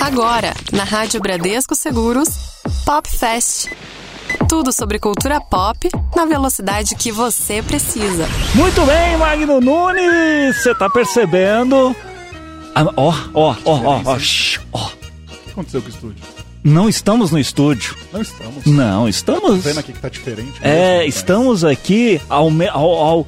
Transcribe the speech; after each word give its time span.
Agora, 0.00 0.54
na 0.72 0.84
Rádio 0.84 1.20
Bradesco 1.20 1.74
Seguros, 1.74 2.28
Pop 2.84 3.08
Fest. 3.08 3.68
Tudo 4.48 4.72
sobre 4.72 4.98
cultura 4.98 5.40
pop 5.40 5.88
na 6.16 6.24
velocidade 6.24 6.94
que 6.94 7.10
você 7.12 7.62
precisa. 7.62 8.26
Muito 8.54 8.80
bem, 8.86 9.16
Magno 9.18 9.60
Nunes, 9.60 10.56
você 10.62 10.74
tá 10.74 10.88
percebendo? 10.88 11.94
Ah, 12.74 12.84
Ó, 12.96 13.12
ó, 13.34 13.54
ó, 13.64 13.80
ó, 13.84 14.02
ó. 14.04 14.14
O 14.14 14.18
que 14.18 15.50
aconteceu 15.50 15.82
com 15.82 15.88
o 15.88 15.90
estúdio? 15.90 16.24
Não 16.62 16.88
estamos 16.88 17.30
no 17.30 17.38
estúdio. 17.38 17.96
Não 18.12 18.20
estamos. 18.22 18.66
Não, 18.66 19.08
estamos. 19.08 19.62
vendo 19.64 19.80
aqui 19.80 19.92
que 19.92 19.98
tá 19.98 20.08
diferente. 20.08 20.52
É, 20.62 20.68
mesmo, 20.68 20.98
né? 20.98 21.06
estamos 21.06 21.64
aqui 21.64 22.20
ao, 22.28 22.48
ao, 22.72 22.90
ao- 22.94 23.26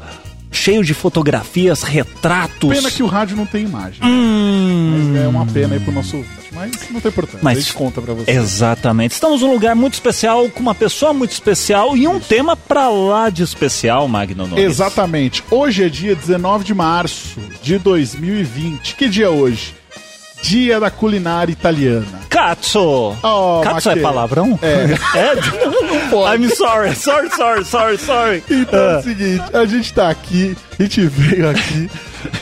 cheio 0.53 0.84
de 0.84 0.95
fotografias, 0.95 1.82
retratos. 1.82 2.71
Pena 2.75 2.91
que 2.91 3.02
o 3.02 3.07
rádio 3.07 3.37
não 3.37 3.46
tem 3.46 3.64
imagem. 3.64 4.01
Hum, 4.05 5.16
É 5.16 5.27
uma 5.27 5.45
pena 5.46 5.75
aí 5.75 5.80
pro 5.80 5.93
nosso 5.93 6.16
ouvinte, 6.19 6.48
mas 6.52 6.71
não 6.91 7.01
tem 7.01 7.11
importância. 7.11 7.41
Mas- 7.43 7.59
a 7.59 7.61
gente 7.61 7.73
conta 7.73 8.01
pra 8.02 8.15
você. 8.15 8.30
Exatamente. 8.30 9.12
Estamos 9.12 9.41
num 9.41 9.52
lugar 9.52 9.75
muito 9.75 9.95
especial, 9.95 10.48
com 10.51 10.61
uma 10.61 10.75
pessoa 10.75 11.12
muito 11.12 11.33
especial 11.33 11.97
e 11.97 12.06
um 12.06 12.20
tema 12.20 12.55
pra 12.56 12.88
lá 12.88 13.30
de 13.30 13.42
especial, 13.42 14.06
Magno 14.06 14.47
Nunes. 14.47 14.65
Exatamente. 14.65 15.42
Hoje 15.51 15.84
é 15.84 15.88
dia 15.88 16.15
19 16.15 16.64
de 16.64 16.75
março 16.75 17.41
de 17.62 17.78
2020. 17.78 18.95
Que 18.95 19.09
dia 19.09 19.27
é 19.27 19.28
hoje? 19.28 19.75
Dia 20.42 20.80
da 20.80 20.91
culinária 20.91 21.52
italiana. 21.52 22.20
Katsu! 22.28 23.16
Oh, 23.23 23.60
Katsu 23.62 23.91
é 23.91 23.96
palavrão? 23.96 24.59
É. 24.62 25.19
É? 25.19 25.34
I'm 26.34 26.48
sorry, 26.50 26.95
sorry, 26.95 27.30
sorry, 27.30 27.64
sorry, 27.64 27.98
sorry. 27.98 28.42
Então 28.50 28.78
é 28.78 28.95
Ah. 28.95 28.98
o 28.98 29.02
seguinte, 29.02 29.45
a 29.55 29.64
gente 29.64 29.92
tá 29.95 30.10
aqui, 30.10 30.56
a 30.78 30.83
gente 30.83 31.06
veio 31.06 31.48
aqui 31.48 31.88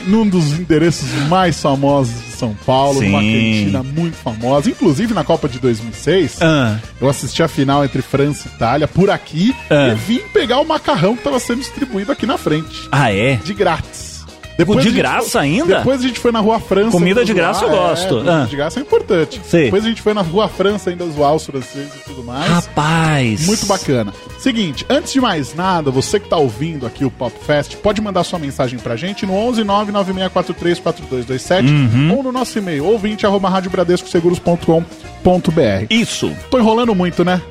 num 0.07 0.27
dos 0.27 0.53
endereços 0.59 1.07
mais 1.29 1.59
famosos 1.61 2.13
de 2.13 2.31
São 2.31 2.53
Paulo, 2.65 2.99
Sim. 2.99 3.05
numa 3.07 3.19
cantina 3.19 3.83
muito 3.83 4.15
famosa, 4.17 4.69
inclusive 4.69 5.13
na 5.13 5.23
Copa 5.23 5.47
de 5.47 5.59
2006. 5.59 6.39
Ah. 6.41 6.77
Eu 6.99 7.07
assisti 7.07 7.41
a 7.43 7.47
final 7.47 7.83
entre 7.85 8.01
França 8.01 8.47
e 8.47 8.55
Itália 8.55 8.87
por 8.87 9.09
aqui 9.09 9.55
Ah. 9.69 9.89
e 9.89 9.95
vim 9.95 10.19
pegar 10.33 10.59
o 10.59 10.65
macarrão 10.65 11.13
que 11.13 11.19
estava 11.19 11.39
sendo 11.39 11.59
distribuído 11.59 12.11
aqui 12.11 12.25
na 12.25 12.37
frente, 12.37 12.89
Ah, 12.91 13.11
é? 13.13 13.35
de 13.35 13.53
grátis. 13.53 14.10
De 14.57 14.77
a 14.77 14.81
gente 14.81 14.95
graça 14.95 15.29
foi- 15.31 15.41
ainda? 15.41 15.77
Depois 15.77 16.01
a 16.01 16.07
gente 16.07 16.19
foi 16.19 16.31
na 16.31 16.39
Rua 16.39 16.59
França. 16.59 16.91
Comida 16.91 17.25
de 17.25 17.33
graça 17.33 17.61
zoar, 17.61 17.71
eu 17.73 17.77
gosto. 17.79 18.05
É, 18.05 18.09
comida 18.09 18.43
Ah. 18.43 18.45
de 18.45 18.55
graça 18.55 18.79
é 18.79 18.83
importante. 18.83 19.41
Sei. 19.45 19.65
Depois 19.65 19.83
a 19.85 19.89
gente 19.89 20.01
foi 20.01 20.13
na 20.13 20.21
Rua 20.21 20.47
França 20.47 20.89
ainda 20.89 21.05
zoar 21.07 21.33
os 21.35 21.45
franceses 21.45 21.91
e 21.95 21.99
tudo 22.05 22.23
mais. 22.23 22.49
Rapaz. 22.49 23.45
Muito 23.47 23.65
bacana. 23.65 24.13
Seguinte, 24.39 24.85
antes 24.89 25.11
de 25.13 25.21
mais 25.21 25.53
nada, 25.55 25.89
você 25.91 26.19
que 26.19 26.27
tá 26.29 26.37
ouvindo 26.37 26.85
aqui 26.85 27.03
o 27.05 27.11
Pop 27.11 27.33
Fest, 27.45 27.75
pode 27.77 28.01
mandar 28.01 28.23
sua 28.23 28.39
mensagem 28.39 28.79
pra 28.79 28.95
gente 28.95 29.25
no 29.25 29.33
11 29.35 29.63
99643 29.63 30.79
4227 30.79 31.69
Uhum. 31.71 32.15
ou 32.17 32.23
no 32.23 32.31
nosso 32.31 32.57
e-mail 32.57 32.85
ouvinte 32.85 33.25
arroba 33.25 33.49
radiobradescoseguros.com.br. 33.49 35.85
Isso. 35.89 36.31
Tô 36.49 36.57
enrolando 36.59 36.93
muito, 36.95 37.23
né? 37.23 37.41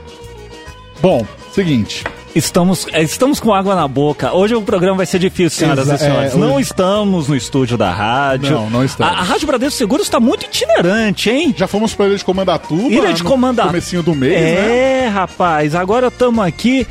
Bom, 1.00 1.24
seguinte. 1.52 2.04
Estamos, 2.32 2.86
é, 2.92 3.02
estamos 3.02 3.40
com 3.40 3.52
água 3.52 3.74
na 3.74 3.88
boca. 3.88 4.32
Hoje 4.32 4.54
o 4.54 4.62
programa 4.62 4.98
vai 4.98 5.06
ser 5.06 5.18
difícil, 5.18 5.50
senhoras 5.50 5.86
Exa- 5.86 5.94
e 5.96 5.98
senhores. 5.98 6.34
é, 6.34 6.36
Não 6.38 6.54
hoje- 6.54 6.62
estamos 6.68 7.26
no 7.28 7.34
estúdio 7.34 7.76
da 7.76 7.90
rádio. 7.90 8.52
Não, 8.52 8.70
não 8.70 8.84
estamos. 8.84 9.12
A, 9.12 9.18
a 9.18 9.22
Rádio 9.22 9.48
Bradesco 9.48 9.76
Seguros 9.76 10.06
está 10.06 10.20
muito 10.20 10.44
itinerante, 10.46 11.28
hein? 11.28 11.52
Já 11.56 11.66
fomos 11.66 11.92
pra 11.92 12.06
Ilha 12.06 12.16
de 12.16 12.24
Comandatuba 12.24 12.82
Ilha 12.88 13.12
de 13.12 13.24
Comandar. 13.24 13.66
comecinho 13.66 14.02
do 14.04 14.14
mês, 14.14 14.32
né? 14.40 15.04
É, 15.06 15.08
rapaz. 15.08 15.74
Agora 15.74 16.06
estamos 16.06 16.44
aqui 16.44 16.86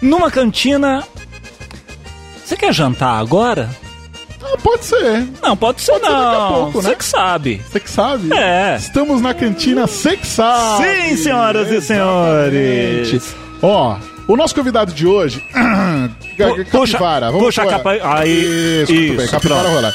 numa 0.00 0.30
cantina. 0.30 1.04
Você 2.42 2.56
quer 2.56 2.72
jantar 2.72 3.18
agora? 3.20 3.68
Ah, 4.42 4.56
pode 4.62 4.86
ser. 4.86 5.26
Não, 5.42 5.54
pode 5.54 5.82
ser 5.82 5.92
Pode 5.92 6.04
ser 6.06 6.10
daqui 6.10 6.24
a 6.24 6.32
não. 6.40 6.54
pouco, 6.54 6.72
Você 6.82 6.88
né? 6.88 6.94
que 6.94 7.04
sabe. 7.04 7.62
Você 7.70 7.80
que 7.80 7.90
sabe. 7.90 8.32
É. 8.32 8.76
Estamos 8.78 9.20
na 9.20 9.34
cantina 9.34 9.86
Sexal. 9.86 10.78
Sim, 10.78 11.14
senhoras 11.18 11.70
e 11.70 11.82
senhores. 11.82 13.36
Ó, 13.60 13.96
o 14.28 14.36
nosso 14.36 14.54
convidado 14.54 14.92
de 14.92 15.06
hoje. 15.06 15.42
Pu- 16.38 16.64
puxa- 16.70 16.92
capivara. 16.98 17.32
puxa 17.32 17.62
a 17.62 17.66
capa- 17.66 17.98
aí, 18.02 18.82
Isso, 18.82 18.92
muito 18.92 19.16
bem. 19.16 19.24
isso, 19.24 19.32
Capivara 19.32 19.68
rolar. 19.68 19.94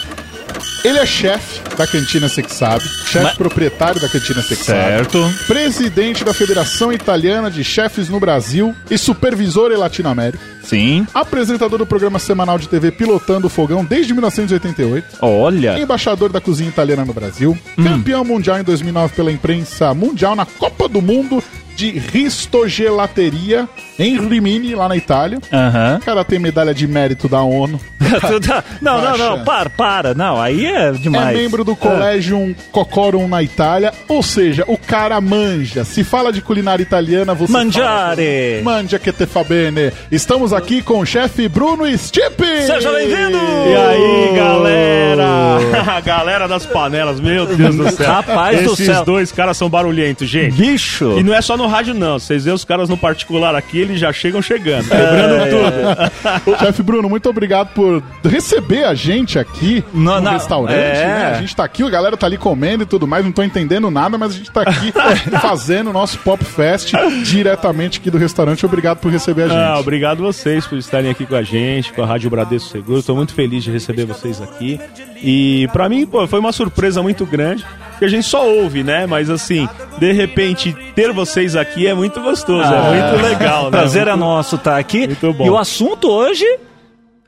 Ele 0.83 0.97
é 0.99 1.05
chefe 1.05 1.61
da 1.77 1.88
Cantina 1.88 2.27
Sexabe, 2.27 2.83
chefe 3.05 3.23
Mas- 3.23 3.38
proprietário 3.38 4.01
da 4.01 4.09
Cantina 4.09 4.41
Sexabe, 4.41 4.79
Certo. 4.79 5.33
presidente 5.47 6.25
da 6.25 6.33
Federação 6.33 6.91
Italiana 6.91 7.49
de 7.49 7.63
Chefes 7.63 8.09
no 8.09 8.19
Brasil 8.19 8.75
e 8.91 8.97
supervisor 8.97 9.72
em 9.72 9.77
Latinoamérica, 9.77 10.43
Sim. 10.61 11.07
apresentador 11.13 11.79
do 11.79 11.85
programa 11.85 12.19
semanal 12.19 12.57
de 12.59 12.67
TV 12.67 12.91
Pilotando 12.91 13.47
o 13.47 13.49
Fogão 13.49 13.83
desde 13.85 14.13
1988, 14.13 15.17
Olha. 15.22 15.79
embaixador 15.79 16.29
da 16.29 16.41
cozinha 16.41 16.67
italiana 16.69 17.05
no 17.05 17.13
Brasil, 17.13 17.57
Hum. 17.77 17.83
campeão 17.83 18.25
mundial 18.25 18.59
em 18.59 18.63
2009 18.63 19.13
pela 19.16 19.31
imprensa 19.31 19.93
mundial 19.93 20.35
na 20.35 20.45
Copa 20.45 20.89
do 20.89 21.01
Mundo 21.01 21.41
de 21.75 21.91
Ristogelateria 21.91 23.67
em 24.00 24.17
Rimini, 24.28 24.73
lá 24.75 24.88
na 24.89 24.95
Itália. 24.97 25.39
Aham. 25.51 25.97
O 26.01 26.06
cara 26.06 26.23
tem 26.23 26.39
medalha 26.39 26.73
de 26.73 26.88
mérito 26.88 27.28
da 27.28 27.41
ONU. 27.41 27.79
não, 28.81 29.01
não, 29.01 29.17
não, 29.17 29.29
Baixa. 29.38 29.44
para, 29.45 29.69
para. 29.69 30.13
Não, 30.13 30.41
aí 30.41 30.66
é 30.66 30.89
É 30.89 30.91
demais. 30.91 31.35
membro 31.38 31.63
do 31.63 31.75
Collegium 31.75 32.53
Cocorum 32.72 33.28
na 33.28 33.41
Itália, 33.41 33.94
ou 34.07 34.22
seja, 34.22 34.63
o 34.67 34.78
cara 34.78 35.19
manja. 35.22 35.84
Se 35.84 36.03
fala 36.03 36.31
de 36.31 36.41
culinária 36.41 36.84
italiana, 36.84 37.34
você 37.34 37.51
Mangiare. 37.53 38.61
fala. 38.63 38.78
Mangia 38.78 39.00
que 39.00 39.11
te 39.11 39.25
fa 39.25 39.44
bene. 39.44 39.91
Estamos 40.11 40.51
aqui 40.53 40.81
com 40.81 41.00
o 41.00 41.05
chefe 41.05 41.47
Bruno 41.47 41.85
Stipe. 41.97 42.61
Seja 42.66 42.91
bem-vindo! 42.91 43.38
E 43.38 43.75
aí, 43.75 44.35
galera? 44.35 46.01
galera 46.05 46.47
das 46.47 46.66
panelas, 46.66 47.19
meu 47.19 47.45
Deus 47.45 47.75
do 47.75 47.90
céu. 47.91 48.07
Rapaz 48.11 48.63
do 48.63 48.73
Esses 48.73 48.85
céu. 48.85 49.05
dois 49.05 49.31
caras 49.31 49.55
são 49.57 49.69
barulhentos, 49.69 50.28
gente. 50.28 50.55
Bicho. 50.55 51.16
E 51.17 51.23
não 51.23 51.34
é 51.34 51.41
só 51.41 51.55
no 51.57 51.62
rádio, 51.68 51.94
não. 51.94 52.19
Vocês 52.19 52.46
veem 52.46 52.53
os 52.56 52.63
caras 52.66 52.90
no 52.90 52.97
particular 52.97 53.56
aqui, 53.56 53.79
eles 53.79 54.00
já 54.00 54.12
chegam 54.13 54.41
chegando, 54.41 54.88
quebrando 54.88 55.35
É. 55.35 56.09
tudo. 56.50 56.57
Chefe 56.59 56.81
Bruno, 56.84 57.09
muito 57.09 57.29
obrigado 57.29 57.69
por 57.74 58.01
receber 58.24 58.84
a 58.85 58.94
gente 58.94 59.38
aqui 59.40 59.84
No- 59.94 60.16
no, 60.16 60.22
na- 60.22 60.31
restaurante. 60.31 60.75
é. 60.75 60.94
né? 61.07 61.34
A 61.35 61.41
gente 61.41 61.56
tá 61.56 61.63
aqui, 61.63 61.84
a 61.84 61.90
galera 61.90 62.16
tá 62.18 62.25
ali 62.25 62.38
comendo 62.38 62.84
e 62.84 62.85
tudo 62.85 63.07
mais, 63.07 63.23
não 63.23 63.31
tô 63.31 63.44
entendendo 63.44 63.90
nada, 63.91 64.18
mas 64.18 64.34
a 64.34 64.38
gente 64.38 64.52
tá 64.52 64.62
aqui 64.62 64.91
fazendo 65.41 65.90
o 65.90 65.94
nosso 65.94 66.18
Pop 66.19 66.44
Fest 66.44 66.94
diretamente 67.23 68.00
aqui 68.00 68.09
do 68.09 68.18
restaurante. 68.18 68.66
Obrigado 68.66 69.00
por 69.00 69.12
receber 69.12 69.44
a 69.44 69.47
gente. 69.47 69.57
Ah, 69.57 69.79
obrigado 69.79 70.19
vocês 70.23 70.66
por 70.66 70.78
estarem 70.78 71.09
aqui 71.12 71.25
com 71.25 71.35
a 71.35 71.44
gente, 71.44 71.91
com 71.94 72.02
a 72.02 72.06
Rádio 72.06 72.29
Bradesco 72.29 72.69
Seguro. 72.69 73.00
Estou 73.00 73.16
muito 73.16 73.34
feliz 73.34 73.63
de 73.63 73.72
receber 73.72 74.06
vocês 74.06 74.41
aqui. 74.41 74.79
E 75.23 75.69
pra 75.72 75.88
mim, 75.88 76.06
pô, 76.06 76.28
foi 76.28 76.39
uma 76.39 76.51
surpresa 76.51 77.01
muito 77.01 77.25
grande, 77.25 77.66
porque 77.91 78.03
a 78.03 78.09
gente 78.09 78.28
só 78.28 78.45
ouve, 78.45 78.84
né? 78.84 79.06
Mas 79.07 79.29
assim, 79.29 79.67
de 79.97 80.11
repente, 80.11 80.75
ter 80.94 81.13
vocês 81.13 81.56
aqui 81.56 81.88
é 81.88 81.94
muito 81.94 82.22
gostoso, 82.22 82.72
é 82.73 83.09
muito 83.09 83.23
legal, 83.23 83.66
né? 83.66 83.72
Prazer 83.72 84.07
é 84.09 84.16
nosso 84.16 84.57
estar 84.57 84.78
aqui. 84.78 85.07
Muito 85.07 85.31
bom. 85.34 85.45
E 85.45 85.50
o 85.50 85.57
assunto 85.57 86.09
hoje, 86.09 86.45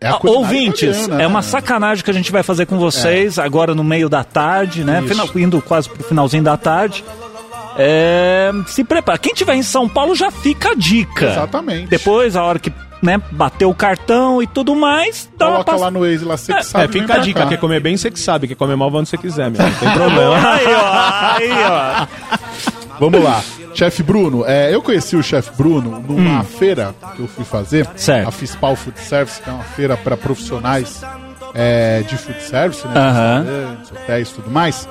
É 0.01 0.07
a 0.07 0.15
ah, 0.15 0.19
ouvintes, 0.23 0.97
italiana, 0.97 1.23
é 1.23 1.27
uma 1.27 1.39
né? 1.39 1.43
sacanagem 1.47 2.03
que 2.03 2.11
a 2.11 2.13
gente 2.13 2.31
vai 2.33 2.43
fazer 2.43 2.65
com 2.65 2.77
vocês 2.77 3.39
agora 3.39 3.73
no 3.73 3.83
meio 3.83 4.09
da 4.09 4.25
tarde, 4.25 4.83
né? 4.83 5.01
Final- 5.07 5.29
indo 5.35 5.61
quase 5.61 5.87
pro 5.89 6.03
finalzinho 6.03 6.43
da 6.43 6.57
tarde. 6.57 7.01
É, 7.77 8.51
se 8.67 8.83
prepara. 8.83 9.17
Quem 9.17 9.33
tiver 9.33 9.55
em 9.55 9.63
São 9.63 9.87
Paulo 9.87 10.15
já 10.15 10.31
fica 10.31 10.71
a 10.71 10.75
dica. 10.75 11.27
Exatamente. 11.27 11.87
Depois, 11.87 12.35
a 12.35 12.43
hora 12.43 12.59
que 12.59 12.71
né, 13.05 13.21
bater 13.31 13.65
o 13.65 13.73
cartão 13.73 14.41
e 14.41 14.47
tudo 14.47 14.75
mais, 14.75 15.29
dá 15.37 15.45
uma 15.45 15.51
Coloca 15.53 15.71
pass- 15.71 15.81
lá 15.81 15.91
no 15.91 15.99
Waze, 16.01 16.25
lá 16.25 16.35
você 16.35 16.51
que 16.53 16.59
É, 16.59 16.63
sabe. 16.63 16.83
É, 16.85 16.87
fica 16.87 17.13
a 17.13 17.15
pra 17.15 17.23
dica, 17.23 17.39
cá. 17.41 17.47
quer 17.47 17.57
comer 17.57 17.79
bem, 17.79 17.95
você 17.95 18.11
que 18.11 18.19
sabe, 18.19 18.47
quer 18.47 18.55
comer 18.55 18.75
mal, 18.75 18.91
vai 18.91 19.01
onde 19.01 19.09
você 19.09 19.17
quiser, 19.17 19.49
meu. 19.51 19.61
Não 19.61 19.71
tem 19.75 19.89
problema. 19.93 20.35
Aí, 20.51 20.65
ó, 20.75 21.35
aí, 21.37 21.51
ó. 21.71 22.07
Vamos 22.99 23.23
lá. 23.23 23.41
Chefe 23.73 24.01
Bruno, 24.03 24.45
é, 24.45 24.73
eu 24.73 24.81
conheci 24.81 25.15
o 25.17 25.21
chefe 25.23 25.51
Bruno 25.57 25.99
numa 26.07 26.43
feira 26.43 26.95
que 27.15 27.19
eu 27.21 27.27
fui 27.27 27.43
fazer. 27.43 27.85
Hum. 27.85 27.91
Certo. 27.97 28.27
A 28.27 28.31
Fispal 28.31 28.75
Food 28.75 28.97
Service, 28.99 29.41
que 29.41 29.49
é 29.49 29.53
uma 29.53 29.63
feira 29.65 29.97
para 29.97 30.15
profissionais 30.15 31.01
é, 31.53 32.01
de 32.07 32.17
food 32.17 32.41
service, 32.41 32.87
né? 32.87 32.93
Aham. 32.97 33.39
Restaurantes, 33.43 33.91
hotéis 33.91 34.29
e 34.29 34.33
tudo 34.33 34.49
mais. 34.49 34.87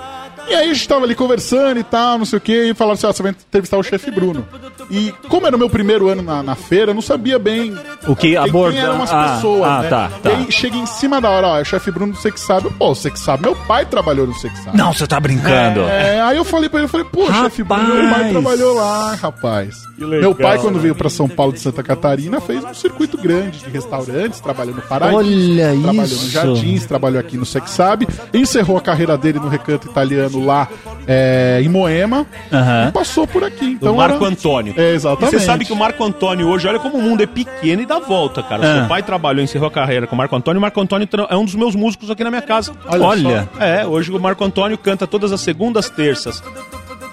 E 0.48 0.54
aí 0.54 0.70
a 0.70 0.74
gente 0.74 0.86
tava 0.88 1.04
ali 1.04 1.14
conversando 1.14 1.78
e 1.80 1.84
tal, 1.84 2.18
não 2.18 2.24
sei 2.24 2.36
o 2.36 2.40
que, 2.40 2.70
e 2.70 2.74
falaram 2.74 2.94
assim, 2.94 3.06
ó, 3.06 3.12
você 3.12 3.22
vai 3.22 3.32
entrevistar 3.32 3.76
o 3.78 3.82
chefe 3.82 4.10
Bruno. 4.10 4.46
E 4.90 5.12
como 5.28 5.46
era 5.46 5.56
o 5.56 5.58
meu 5.58 5.70
primeiro 5.70 6.08
ano 6.08 6.20
na, 6.22 6.42
na 6.42 6.54
feira, 6.54 6.90
eu 6.90 6.94
não 6.94 7.00
sabia 7.00 7.38
bem 7.38 7.74
O 8.06 8.14
que 8.14 8.28
quem, 8.28 8.36
aborda- 8.36 8.74
quem 8.76 8.82
eram 8.84 9.02
as 9.02 9.10
ah, 9.12 9.34
pessoas, 9.36 9.62
ah, 9.70 9.80
né? 9.82 9.88
tá, 9.88 10.10
tá. 10.22 10.30
E 10.30 10.34
aí 10.34 10.52
chega 10.52 10.76
em 10.76 10.84
cima 10.86 11.20
da 11.20 11.30
hora, 11.30 11.46
ó, 11.46 11.58
é 11.58 11.62
o 11.62 11.64
chefe 11.64 11.90
Bruno 11.90 12.12
do 12.12 12.18
Você 12.18 12.30
Que 12.30 12.38
Sabe. 12.40 12.68
Pô, 12.70 12.94
Você 12.94 13.10
Que 13.10 13.18
Sabe, 13.18 13.42
meu 13.44 13.56
pai 13.56 13.86
trabalhou 13.86 14.26
no 14.26 14.34
Você 14.34 14.50
Que 14.50 14.58
Sabe. 14.58 14.76
Não, 14.76 14.92
você 14.92 15.06
tá 15.06 15.18
brincando. 15.18 15.80
É, 15.84 16.20
aí 16.20 16.36
eu 16.36 16.44
falei 16.44 16.68
pra 16.68 16.80
ele, 16.80 16.84
eu 16.86 16.90
falei, 16.90 17.06
pô, 17.10 17.26
chefe 17.32 17.62
Bruno, 17.62 17.94
meu 17.94 18.10
pai 18.10 18.30
trabalhou 18.30 18.74
lá, 18.74 19.14
rapaz. 19.14 19.74
Que 19.96 20.04
legal, 20.04 20.20
meu 20.20 20.34
pai, 20.34 20.58
quando 20.58 20.74
né? 20.76 20.80
veio 20.82 20.94
pra 20.94 21.08
São 21.08 21.28
Paulo 21.28 21.52
de 21.52 21.60
Santa 21.60 21.82
Catarina, 21.82 22.40
fez 22.40 22.62
um 22.62 22.74
circuito 22.74 23.16
grande 23.16 23.60
de 23.60 23.70
restaurantes, 23.70 24.40
trabalhou 24.40 24.74
no 24.74 24.82
Paraíso, 24.82 25.16
Olha 25.16 25.72
trabalhou 25.80 26.04
isso. 26.04 26.24
no 26.24 26.30
Jardins, 26.30 26.84
trabalhou 26.84 27.20
aqui 27.20 27.36
no 27.36 27.46
Sex 27.46 27.70
Sabe, 27.70 28.06
encerrou 28.34 28.76
a 28.76 28.80
carreira 28.80 29.16
dele 29.16 29.38
no 29.38 29.48
recanto 29.48 29.88
italiano 29.88 30.33
lá 30.42 30.68
é, 31.06 31.60
em 31.62 31.68
Moema 31.68 32.26
Aham. 32.52 32.88
e 32.88 32.92
passou 32.92 33.26
por 33.26 33.44
aqui. 33.44 33.64
Então 33.80 33.96
Marco 33.96 34.16
era- 34.24 34.32
Antônio. 34.32 34.74
É, 34.76 34.92
E 34.92 34.94
exatamente. 34.94 35.38
você 35.38 35.44
sabe 35.44 35.64
que 35.64 35.72
o 35.72 35.76
Marco 35.76 36.02
Antônio 36.02 36.48
hoje, 36.48 36.66
olha 36.66 36.78
como 36.78 36.96
o 36.98 37.02
mundo 37.02 37.22
é 37.22 37.26
pequeno 37.26 37.82
e 37.82 37.86
dá 37.86 37.98
volta, 37.98 38.42
cara. 38.42 38.62
Ah. 38.70 38.78
Seu 38.80 38.88
pai 38.88 39.02
trabalhou, 39.02 39.42
encerrou 39.42 39.68
a 39.68 39.70
carreira 39.70 40.06
com 40.06 40.14
o 40.14 40.18
Marco 40.18 40.34
Antônio. 40.34 40.58
O 40.58 40.62
Marco 40.62 40.80
Antônio 40.80 41.08
é 41.28 41.36
um 41.36 41.44
dos 41.44 41.54
meus 41.54 41.74
músicos 41.74 42.10
aqui 42.10 42.24
na 42.24 42.30
minha 42.30 42.42
casa. 42.42 42.72
Olha 42.86 43.04
Olha. 43.04 43.48
É, 43.60 43.86
hoje 43.86 44.10
o 44.10 44.20
Marco 44.20 44.42
Antônio 44.44 44.78
canta 44.78 45.06
todas 45.06 45.32
as 45.32 45.40
segundas, 45.40 45.88
terças 45.90 46.42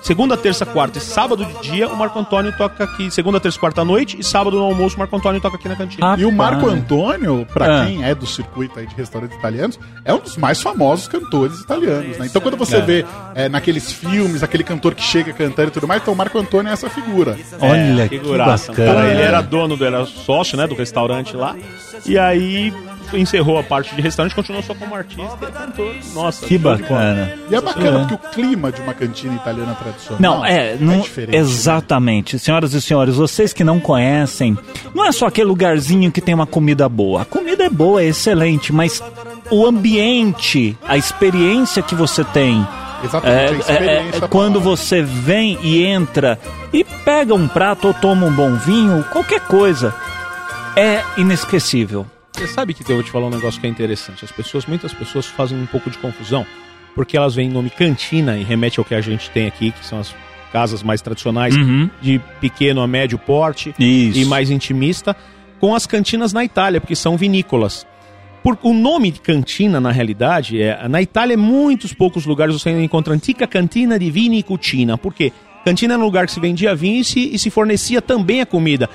segunda, 0.01 0.35
terça, 0.35 0.65
quarta 0.65 0.97
e 0.97 1.01
sábado 1.01 1.45
de 1.45 1.53
dia, 1.71 1.87
o 1.87 1.95
Marco 1.95 2.17
Antônio 2.17 2.51
toca 2.57 2.83
aqui. 2.83 3.11
Segunda, 3.11 3.39
terça, 3.39 3.59
quarta 3.59 3.81
à 3.81 3.85
noite 3.85 4.17
e 4.19 4.23
sábado 4.23 4.57
no 4.57 4.63
almoço, 4.63 4.95
o 4.95 4.99
Marco 4.99 5.15
Antônio 5.15 5.39
toca 5.39 5.57
aqui 5.57 5.69
na 5.69 5.75
cantina. 5.75 6.15
E 6.17 6.25
o 6.25 6.31
Marco. 6.31 6.67
Antônio, 6.67 7.47
pra 7.53 7.81
Ah. 7.81 7.85
quem 7.85 8.03
é 8.03 8.15
do 8.15 8.25
circuito 8.25 8.79
aí 8.79 8.87
de 8.87 8.95
restaurantes 8.95 9.37
italianos, 9.37 9.79
é 10.03 10.11
um 10.11 10.17
dos 10.17 10.37
mais 10.37 10.59
famosos 10.59 11.07
cantores 11.07 11.59
italianos, 11.59 12.17
né? 12.17 12.25
Então 12.25 12.41
quando 12.41 12.57
você 12.57 12.77
É. 12.77 12.81
vê 12.81 13.05
é, 13.35 13.47
naqueles 13.49 13.91
filmes, 13.91 14.43
aquele 14.43 14.63
cantor 14.63 14.93
que 14.95 15.03
chega 15.03 15.31
cantando 15.33 15.69
e 15.69 15.71
tudo 15.71 15.87
mais, 15.87 16.01
então 16.01 16.13
o 16.13 16.17
Marco 16.17 16.37
Antônio 16.37 16.69
é 16.69 16.73
essa 16.73 16.89
figura. 16.89 17.37
Olha 17.59 18.07
que 18.09 18.17
figuraça. 18.19 18.71
bacana. 18.71 18.93
Cara, 18.93 19.11
ele 19.11 19.21
era 19.21 19.41
dono, 19.41 19.77
do, 19.77 19.85
era 19.85 20.05
sócio, 20.05 20.57
né, 20.57 20.67
do 20.67 20.75
restaurante 20.75 21.35
lá. 21.35 21.55
E 22.05 22.17
aí 22.17 22.73
encerrou 23.13 23.59
a 23.59 23.63
parte 23.63 23.93
de 23.93 24.01
restaurante, 24.01 24.33
continuou 24.33 24.63
só 24.63 24.73
como 24.73 24.95
artista 24.95 25.37
e 25.41 25.45
é 25.45 25.51
cantor. 25.51 25.95
Nossa, 26.13 26.45
Que 26.45 26.57
bacana. 26.57 27.33
E 27.49 27.55
é 27.55 27.59
bacana 27.59 27.99
É. 28.03 28.05
porque 28.05 28.13
o 28.13 28.31
clima 28.31 28.71
de 28.71 28.79
uma 28.81 28.93
cantina 28.93 29.35
italiana 29.35 29.75
tradicional 29.75 30.19
Não, 30.21 30.45
é, 30.45 30.77
não, 30.79 31.01
diferente. 31.01 31.31
né? 31.35 31.37
exatamente. 31.37 32.39
Senhoras 32.39 32.73
e 32.73 32.81
senhores, 32.81 33.15
vocês 33.17 33.51
que 33.51 33.65
não 33.65 33.79
conhecem, 33.81 34.57
não 34.95 35.05
é 35.05 35.11
só 35.11 35.27
aquele 35.27 35.47
lugarzinho 35.47 36.09
que 36.11 36.21
tem 36.21 36.33
uma 36.33 36.47
comida 36.47 36.87
boa. 36.87 37.23
A 37.23 37.25
comida 37.25 37.65
é 37.65 37.69
boa, 37.69 38.01
é 38.01 38.05
excelente, 38.05 38.71
mas 38.71 39.03
o 39.51 39.65
ambiente, 39.65 40.77
a 40.87 40.95
experiência 40.95 41.83
que 41.83 41.93
você 41.95 42.23
tem. 42.23 42.65
Exatamente, 43.03 43.41
É, 43.41 43.47
a 43.47 43.51
é, 43.51 43.57
experiência 43.59 44.17
é, 44.17 44.19
da 44.21 44.27
quando 44.27 44.59
você 44.61 45.01
vem 45.01 45.57
e 45.61 45.83
entra 45.83 46.39
e 46.73 46.83
pega 46.83 47.33
um 47.33 47.47
prato 47.47 47.87
ou 47.87 47.93
toma 47.93 48.25
um 48.27 48.31
bom 48.33 48.55
vinho, 48.55 49.03
qualquer 49.11 49.41
coisa, 49.41 49.93
é 50.75 51.01
inesquecível. 51.17 52.05
Você 52.33 52.47
sabe 52.47 52.73
que 52.73 52.81
eu 52.89 52.95
vou 52.95 53.03
te 53.03 53.11
falar 53.11 53.27
um 53.27 53.31
negócio 53.31 53.59
que 53.59 53.67
é 53.67 53.69
interessante. 53.69 54.23
As 54.25 54.31
pessoas, 54.31 54.65
muitas 54.65 54.93
pessoas 54.93 55.25
fazem 55.27 55.57
um 55.61 55.65
pouco 55.65 55.89
de 55.89 55.97
confusão, 55.97 56.45
porque 56.95 57.15
elas 57.17 57.35
veem 57.35 57.49
nome 57.49 57.69
cantina 57.69 58.37
e 58.37 58.43
remete 58.43 58.79
ao 58.79 58.85
que 58.85 58.95
a 58.95 59.01
gente 59.01 59.29
tem 59.29 59.47
aqui, 59.47 59.71
que 59.71 59.85
são 59.85 59.99
as 59.99 60.13
casas 60.51 60.81
mais 60.83 61.01
tradicionais, 61.01 61.55
Uhum. 61.55 61.89
de 62.01 62.19
pequeno 62.39 62.81
a 62.81 62.87
médio 62.87 63.17
porte 63.17 63.73
Isso. 63.79 64.17
e 64.19 64.25
mais 64.25 64.49
intimista, 64.49 65.15
com 65.59 65.75
as 65.75 65.85
cantinas 65.85 66.33
na 66.33 66.43
Itália, 66.43 66.81
porque 66.81 66.95
são 66.95 67.15
vinícolas. 67.15 67.85
Por, 68.43 68.57
o 68.63 68.73
nome 68.73 69.11
de 69.11 69.19
cantina, 69.19 69.79
na 69.79 69.91
realidade, 69.91 70.61
é 70.61 70.87
na 70.87 71.01
Itália, 71.01 71.35
em 71.35 71.37
muitos 71.37 71.93
poucos 71.93 72.25
lugares 72.25 72.59
você 72.59 72.71
encontra 72.81 73.13
antiga 73.13 73.45
cantina 73.45 73.99
de 73.99 74.09
vini 74.09 74.39
e 74.39 74.43
cucina. 74.43 74.97
Por 74.97 75.13
quê? 75.13 75.31
Cantina 75.63 75.93
era 75.93 76.01
um 76.01 76.05
lugar 76.05 76.25
que 76.25 76.31
se 76.31 76.39
vendia 76.39 76.73
vinho 76.73 77.01
e 77.01 77.03
se, 77.03 77.35
e 77.35 77.37
se 77.37 77.49
fornecia 77.51 78.01
também 78.01 78.41
a 78.41 78.45
comida. 78.45 78.89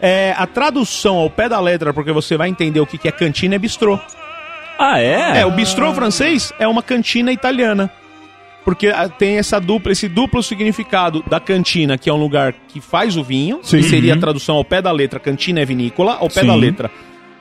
É, 0.00 0.34
a 0.36 0.46
tradução 0.46 1.16
ao 1.16 1.30
pé 1.30 1.48
da 1.48 1.58
letra, 1.58 1.94
porque 1.94 2.12
você 2.12 2.36
vai 2.36 2.50
entender 2.50 2.80
o 2.80 2.86
que, 2.86 2.98
que 2.98 3.08
é 3.08 3.12
cantina, 3.12 3.54
é 3.54 3.58
bistrô. 3.58 3.98
Ah, 4.78 5.00
é? 5.00 5.40
É, 5.40 5.46
o 5.46 5.50
bistrô 5.50 5.94
francês 5.94 6.52
é 6.58 6.68
uma 6.68 6.82
cantina 6.82 7.32
italiana. 7.32 7.90
Porque 8.64 8.88
ah, 8.88 9.08
tem 9.08 9.38
essa 9.38 9.58
dupla, 9.58 9.90
esse 9.92 10.06
duplo 10.06 10.42
significado 10.42 11.24
da 11.26 11.40
cantina, 11.40 11.96
que 11.96 12.10
é 12.10 12.12
um 12.12 12.18
lugar 12.18 12.54
que 12.68 12.80
faz 12.80 13.16
o 13.16 13.24
vinho, 13.24 13.60
Sim. 13.62 13.78
que 13.78 13.84
seria 13.84 14.14
a 14.14 14.16
tradução 14.18 14.56
ao 14.56 14.64
pé 14.64 14.82
da 14.82 14.92
letra, 14.92 15.18
cantina 15.18 15.60
é 15.60 15.64
vinícola, 15.64 16.14
ao 16.14 16.28
pé 16.28 16.42
Sim. 16.42 16.46
da 16.46 16.54
letra. 16.54 16.90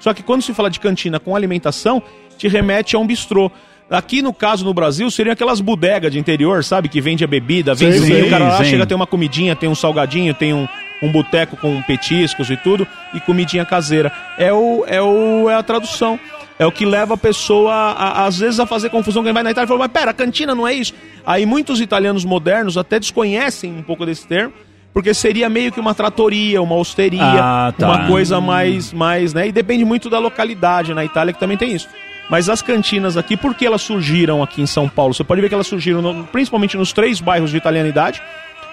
Só 0.02 0.14
que 0.14 0.22
quando 0.22 0.42
se 0.42 0.54
fala 0.54 0.70
de 0.70 0.80
cantina 0.80 1.20
com 1.20 1.34
alimentação, 1.36 2.04
te 2.38 2.48
remete 2.50 2.96
a 2.96 3.00
um 3.00 3.08
bistrô. 3.08 3.50
Aqui, 3.90 4.22
no 4.22 4.34
caso, 4.34 4.66
no 4.66 4.74
Brasil, 4.74 5.10
seriam 5.12 5.34
aquelas 5.34 5.62
bodegas 5.62 6.12
de 6.12 6.18
interior, 6.20 6.64
sabe? 6.64 6.90
Que 6.90 7.00
vende 7.00 7.24
a 7.24 7.28
bebida, 7.28 7.74
vende 7.76 7.98
Sim, 8.00 8.04
o 8.04 8.06
vinho, 8.06 8.26
o 8.28 8.30
cara 8.30 8.48
lá 8.50 8.58
sim. 8.58 8.66
chega, 8.72 8.86
tem 8.86 8.96
uma 8.96 9.08
comidinha, 9.08 9.56
tem 9.56 9.70
um 9.70 9.76
salgadinho, 9.76 10.34
tem 10.34 10.54
um, 10.54 10.68
um 11.04 11.12
boteco 11.12 11.56
com 11.58 11.82
petiscos 11.84 12.50
e 12.50 12.58
tudo, 12.58 12.88
e 13.14 13.20
comidinha 13.20 13.66
caseira. 13.66 14.12
É, 14.38 14.52
o, 14.52 14.84
é, 14.88 15.02
o, 15.02 15.50
é 15.50 15.56
a 15.56 15.64
tradução. 15.64 16.20
É 16.58 16.66
o 16.66 16.72
que 16.72 16.86
leva 16.86 17.16
a 17.16 17.18
pessoa, 17.18 17.74
a- 17.74 17.92
a- 18.22 18.26
às 18.28 18.38
vezes, 18.38 18.60
a 18.60 18.68
fazer 18.68 18.90
confusão. 18.92 19.24
Quem 19.24 19.34
vai 19.34 19.42
na 19.44 19.50
Itália 19.52 19.66
e 19.66 19.68
fala, 19.68 19.80
mas 19.80 19.92
pera, 19.92 20.14
cantina 20.14 20.54
não 20.54 20.68
é 20.68 20.74
isso? 20.76 20.94
Aí 21.26 21.44
muitos 21.46 21.82
italianos 21.82 22.24
modernos 22.24 22.78
até 22.78 23.00
desconhecem 23.00 23.74
um 23.74 23.82
pouco 23.82 24.06
desse 24.06 24.28
termo, 24.28 24.54
porque 24.94 25.14
seria 25.14 25.50
meio 25.50 25.72
que 25.72 25.80
uma 25.80 25.94
tratoria, 25.94 26.62
uma 26.62 26.76
hosteria, 26.76 27.22
Ah, 27.24 27.74
tá. 27.78 27.88
uma 27.88 28.08
coisa 28.08 28.42
mais, 28.42 28.92
mais, 28.92 29.34
né? 29.34 29.48
E 29.48 29.52
depende 29.52 29.86
muito 29.86 30.10
da 30.10 30.20
localidade 30.20 30.94
na 30.94 31.04
Itália, 31.06 31.34
que 31.34 31.40
também 31.40 31.58
tem 31.58 31.74
isso. 31.74 31.88
Mas 32.30 32.48
as 32.50 32.62
cantinas 32.62 33.18
aqui, 33.18 33.36
por 33.36 33.54
que 33.56 33.66
elas 33.66 33.82
surgiram 33.82 34.42
aqui 34.42 34.62
em 34.62 34.66
São 34.66 34.88
Paulo? 34.88 35.14
Você 35.14 35.24
pode 35.24 35.42
ver 35.42 35.50
que 35.50 35.54
elas 35.54 35.68
surgiram 35.68 36.02
no- 36.02 36.24
principalmente 36.26 36.78
nos 36.78 36.94
três 36.94 37.20
bairros 37.20 37.52
de 37.52 37.58
italianidade, 37.58 38.22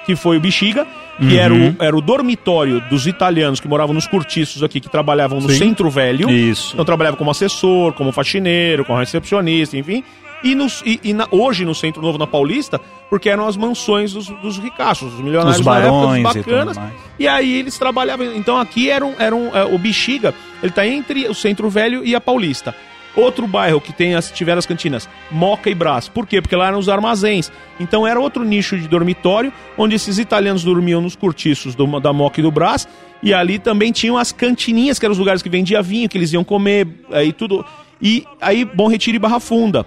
que 0.06 0.14
foi 0.16 0.36
o 0.36 0.40
Bexiga, 0.40 0.86
que 1.18 1.36
era, 1.36 1.52
o, 1.52 1.74
era 1.80 1.96
o 1.96 2.00
dormitório 2.00 2.80
dos 2.88 3.06
italianos 3.08 3.58
que 3.58 3.66
moravam 3.66 3.92
nos 3.94 4.06
cortiços 4.06 4.62
aqui, 4.62 4.78
que 4.80 4.88
trabalhavam 4.88 5.40
no 5.40 5.50
Sim. 5.50 5.58
Centro 5.58 5.90
Velho. 5.90 6.30
Isso. 6.30 6.70
Então 6.72 6.84
trabalhava 6.84 7.16
como 7.16 7.30
assessor, 7.30 7.92
como 7.94 8.12
faxineiro, 8.12 8.84
como 8.84 8.98
recepcionista, 8.98 9.76
enfim. 9.76 10.04
E, 10.43 10.55
nos- 10.55 10.82
e- 10.87 11.00
e 11.02 11.12
na- 11.12 11.26
hoje 11.31 11.64
no 11.64 11.75
Centro 11.75 12.00
Novo, 12.00 12.17
na 12.19 12.26
Paulista, 12.26 12.81
porque 13.11 13.29
eram 13.29 13.46
as 13.46 13.56
mansões 13.56 14.12
dos, 14.12 14.29
dos 14.29 14.58
ricaços, 14.58 15.11
dos 15.12 15.20
milionários 15.20 15.58
Os 15.61 15.67
época, 15.67 15.81
barões 15.81 16.20
e 16.20 16.23
bacanas. 16.23 16.76
mais. 16.76 16.93
E 17.19 17.26
aí 17.26 17.58
eles 17.58 17.76
trabalhavam. 17.79 18.35
Então 18.37 18.56
aqui 18.56 18.88
era, 18.88 19.05
um, 19.05 19.14
era 19.19 19.35
um, 19.35 19.55
é, 19.56 19.64
o 19.64 19.76
Bexiga, 19.79 20.32
ele 20.62 20.70
tá 20.73 20.87
entre 20.87 21.26
o 21.29 21.35
Centro 21.35 21.69
Velho 21.69 22.05
e 22.05 22.14
a 22.14 22.20
Paulista. 22.20 22.75
Outro 23.17 23.49
bairro 23.49 23.81
que 23.81 23.93
tem 23.93 24.14
as, 24.14 24.31
tiveram 24.31 24.61
as 24.61 24.67
cantinas, 24.67 25.08
Moca 25.29 25.69
e 25.69 25.75
Brás. 25.75 26.08
Por 26.08 26.25
quê? 26.25 26.40
Porque 26.40 26.55
lá 26.55 26.69
eram 26.69 26.79
os 26.79 26.88
armazéns. 26.88 27.50
Então 27.81 28.06
era 28.06 28.20
outro 28.20 28.44
nicho 28.44 28.79
de 28.79 28.87
dormitório, 28.87 29.52
onde 29.76 29.96
esses 29.96 30.19
italianos 30.19 30.62
dormiam 30.62 31.00
nos 31.00 31.17
cortiços 31.17 31.75
do- 31.75 31.99
da 31.99 32.12
Moca 32.12 32.38
e 32.38 32.43
do 32.44 32.50
Brás. 32.52 32.87
E 33.20 33.35
ali 33.35 33.58
também 33.58 33.90
tinham 33.90 34.17
as 34.17 34.31
cantininhas, 34.31 35.00
que 35.00 35.05
eram 35.06 35.12
os 35.14 35.19
lugares 35.19 35.43
que 35.43 35.49
vendia 35.49 35.82
vinho, 35.82 36.08
que 36.08 36.17
eles 36.17 36.32
iam 36.32 36.44
comer, 36.44 36.87
aí 37.11 37.32
tudo. 37.32 37.64
E 38.00 38.25
aí 38.40 38.64
Bom 38.64 38.87
Retiro 38.87 39.17
e 39.17 39.19
Barra 39.19 39.40
Funda 39.40 39.85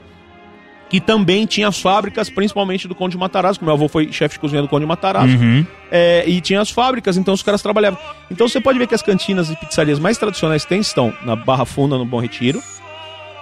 que 0.92 1.00
também 1.00 1.46
tinha 1.46 1.70
as 1.70 1.80
fábricas, 1.80 2.30
principalmente 2.30 2.86
do 2.86 2.94
Conde 2.94 3.18
Matarazzo, 3.18 3.60
que 3.60 3.64
meu 3.64 3.74
avô 3.74 3.88
foi 3.88 4.12
chefe 4.12 4.36
de 4.36 4.40
cozinha 4.42 4.62
do 4.62 4.68
Conde 4.68 4.86
Matarazzo, 4.86 5.38
Uhum. 5.38 5.66
é, 5.90 6.26
e 6.28 6.42
tinha 6.42 6.60
as 6.60 6.70
fábricas, 6.70 7.16
então 7.16 7.34
os 7.34 7.42
caras 7.42 7.62
trabalhavam. 7.62 7.98
Então 8.30 8.46
você 8.46 8.60
pode 8.60 8.78
ver 8.78 8.88
que 8.88 8.94
as 8.94 9.02
cantinas 9.02 9.50
e 9.50 9.56
pizzarias 9.56 10.00
mais 10.00 10.18
tradicionais 10.18 10.66
tem 10.66 10.82
estão 10.82 11.14
na 11.24 11.34
Barra 11.34 11.64
Funda, 11.64 11.98
no 11.98 12.04
Bom 12.04 12.20
Retiro, 12.20 12.62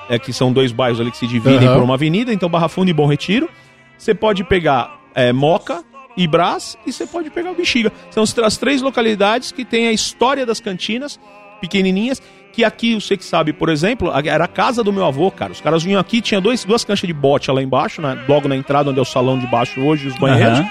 é, 0.07 0.19
que 0.19 0.31
são 0.31 0.53
dois 0.53 0.71
bairros 0.71 1.01
ali 1.01 1.09
que 1.09 1.17
se 1.17 1.25
dividem 1.25 1.67
Aham. 1.67 1.77
por 1.77 1.83
uma 1.85 1.95
avenida, 1.95 2.31
então 2.31 2.47
Barra 2.47 2.69
Funda 2.69 2.91
e 2.91 2.93
Bom 2.93 3.07
Retiro. 3.07 3.49
Você 3.97 4.13
pode 4.13 4.43
pegar 4.43 4.99
é, 5.15 5.33
Moca 5.33 5.83
e 6.15 6.27
Brás, 6.27 6.77
e 6.85 6.93
você 6.93 7.07
pode 7.07 7.31
pegar 7.31 7.49
o 7.49 7.55
Bexiga. 7.55 7.91
São 8.11 8.21
as, 8.21 8.37
as 8.37 8.57
três 8.57 8.79
localidades 8.83 9.51
que 9.51 9.65
têm 9.65 9.87
a 9.87 9.91
história 9.91 10.45
das 10.45 10.59
cantinas 10.59 11.19
pequenininhas, 11.59 12.21
que 12.59 12.65
aqui, 12.65 12.95
você 12.95 13.15
que 13.15 13.23
sabe, 13.23 13.53
por 13.53 13.69
exemplo, 13.69 14.11
era 14.25 14.43
a 14.43 14.47
casa 14.47 14.83
do 14.83 14.91
meu 14.91 15.05
avô, 15.05 15.31
cara. 15.31 15.53
Os 15.53 15.61
caras 15.61 15.81
vinham 15.81 15.99
aqui, 15.99 16.19
tinha 16.19 16.41
dois, 16.41 16.65
duas 16.65 16.83
canchas 16.83 17.07
de 17.07 17.13
bote 17.13 17.49
lá 17.49 17.63
embaixo, 17.63 18.01
né, 18.01 18.21
logo 18.27 18.49
na 18.49 18.55
entrada, 18.55 18.89
onde 18.89 18.99
é 18.99 19.01
o 19.01 19.05
salão 19.05 19.39
de 19.39 19.47
baixo 19.47 19.79
hoje, 19.79 20.07
os 20.07 20.17
banheiros. 20.17 20.59
Aham. 20.59 20.69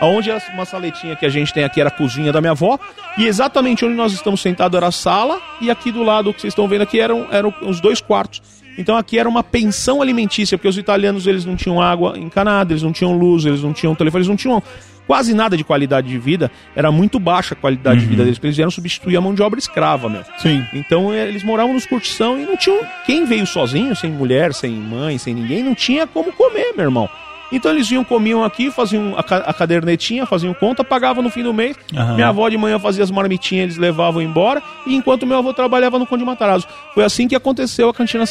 Onde 0.00 0.30
era 0.30 0.42
uma 0.52 0.66
saletinha 0.66 1.16
que 1.16 1.24
a 1.24 1.28
gente 1.30 1.54
tem 1.54 1.64
aqui 1.64 1.80
era 1.80 1.88
a 1.88 1.92
cozinha 1.92 2.30
da 2.30 2.40
minha 2.40 2.50
avó. 2.50 2.78
E 3.16 3.26
exatamente 3.26 3.84
onde 3.84 3.94
nós 3.94 4.12
estamos 4.12 4.40
sentados 4.42 4.76
era 4.76 4.86
a 4.86 4.90
sala. 4.90 5.40
E 5.60 5.70
aqui 5.70 5.90
do 5.90 6.02
lado, 6.02 6.28
o 6.28 6.34
que 6.34 6.40
vocês 6.40 6.52
estão 6.52 6.68
vendo 6.68 6.82
aqui, 6.82 7.00
eram, 7.00 7.26
eram 7.30 7.52
os 7.62 7.80
dois 7.80 7.98
quartos. 8.00 8.42
Então 8.76 8.94
aqui 8.94 9.18
era 9.18 9.26
uma 9.26 9.42
pensão 9.42 10.02
alimentícia, 10.02 10.58
porque 10.58 10.68
os 10.68 10.76
italianos 10.76 11.26
eles 11.26 11.46
não 11.46 11.56
tinham 11.56 11.80
água 11.80 12.18
encanada, 12.18 12.72
eles 12.72 12.82
não 12.82 12.92
tinham 12.92 13.16
luz, 13.16 13.46
eles 13.46 13.62
não 13.62 13.72
tinham 13.72 13.94
telefone, 13.94 14.20
eles 14.20 14.28
não 14.28 14.36
tinham 14.36 14.62
quase 15.06 15.32
nada 15.34 15.56
de 15.56 15.64
qualidade 15.64 16.08
de 16.08 16.18
vida. 16.18 16.50
Era 16.74 16.90
muito 16.90 17.18
baixa 17.18 17.54
a 17.54 17.56
qualidade 17.56 18.00
de 18.00 18.06
vida 18.06 18.22
deles, 18.24 18.38
porque 18.38 18.48
eles 18.48 18.56
vieram 18.56 18.70
substituir 18.70 19.16
a 19.16 19.20
mão 19.20 19.34
de 19.34 19.42
obra 19.42 19.58
escrava, 19.58 20.08
meu. 20.08 20.22
Sim. 20.38 20.64
Então 20.72 21.12
eh, 21.12 21.28
eles 21.28 21.42
moravam 21.44 21.72
nos 21.74 21.86
curtição 21.86 22.38
e 22.40 22.44
não 22.44 22.56
tinham. 22.56 22.80
Quem 23.06 23.24
veio 23.24 23.46
sozinho, 23.46 23.94
sem 23.96 24.10
mulher, 24.10 24.52
sem 24.54 24.70
mãe, 24.72 25.18
sem 25.18 25.34
ninguém, 25.34 25.62
não 25.62 25.74
tinha 25.74 26.06
como 26.06 26.32
comer, 26.32 26.72
meu 26.76 26.84
irmão. 26.86 27.08
Então 27.52 27.70
eles 27.70 27.88
vinham, 27.88 28.02
comiam 28.02 28.42
aqui, 28.42 28.72
faziam 28.72 29.14
a, 29.16 29.22
ca- 29.22 29.44
a 29.46 29.54
cadernetinha, 29.54 30.26
faziam 30.26 30.52
conta, 30.52 30.82
pagavam 30.82 31.22
no 31.22 31.30
fim 31.30 31.44
do 31.44 31.54
mês. 31.54 31.76
Aham. 31.96 32.14
Minha 32.16 32.28
avó 32.28 32.48
de 32.48 32.58
manhã 32.58 32.76
fazia 32.76 33.04
as 33.04 33.10
marmitinhas, 33.10 33.66
eles 33.66 33.76
levavam 33.76 34.20
embora. 34.20 34.60
E 34.84 34.96
enquanto 34.96 35.24
meu 35.24 35.38
avô 35.38 35.54
trabalhava 35.54 35.96
no 35.96 36.04
Conde 36.08 36.24
Matarazzo. 36.24 36.66
Foi 36.92 37.04
assim 37.04 37.28
que 37.28 37.36
aconteceu 37.36 37.88
a 37.88 37.94
cantina 37.94 38.24
e 38.24 38.24
a 38.24 38.26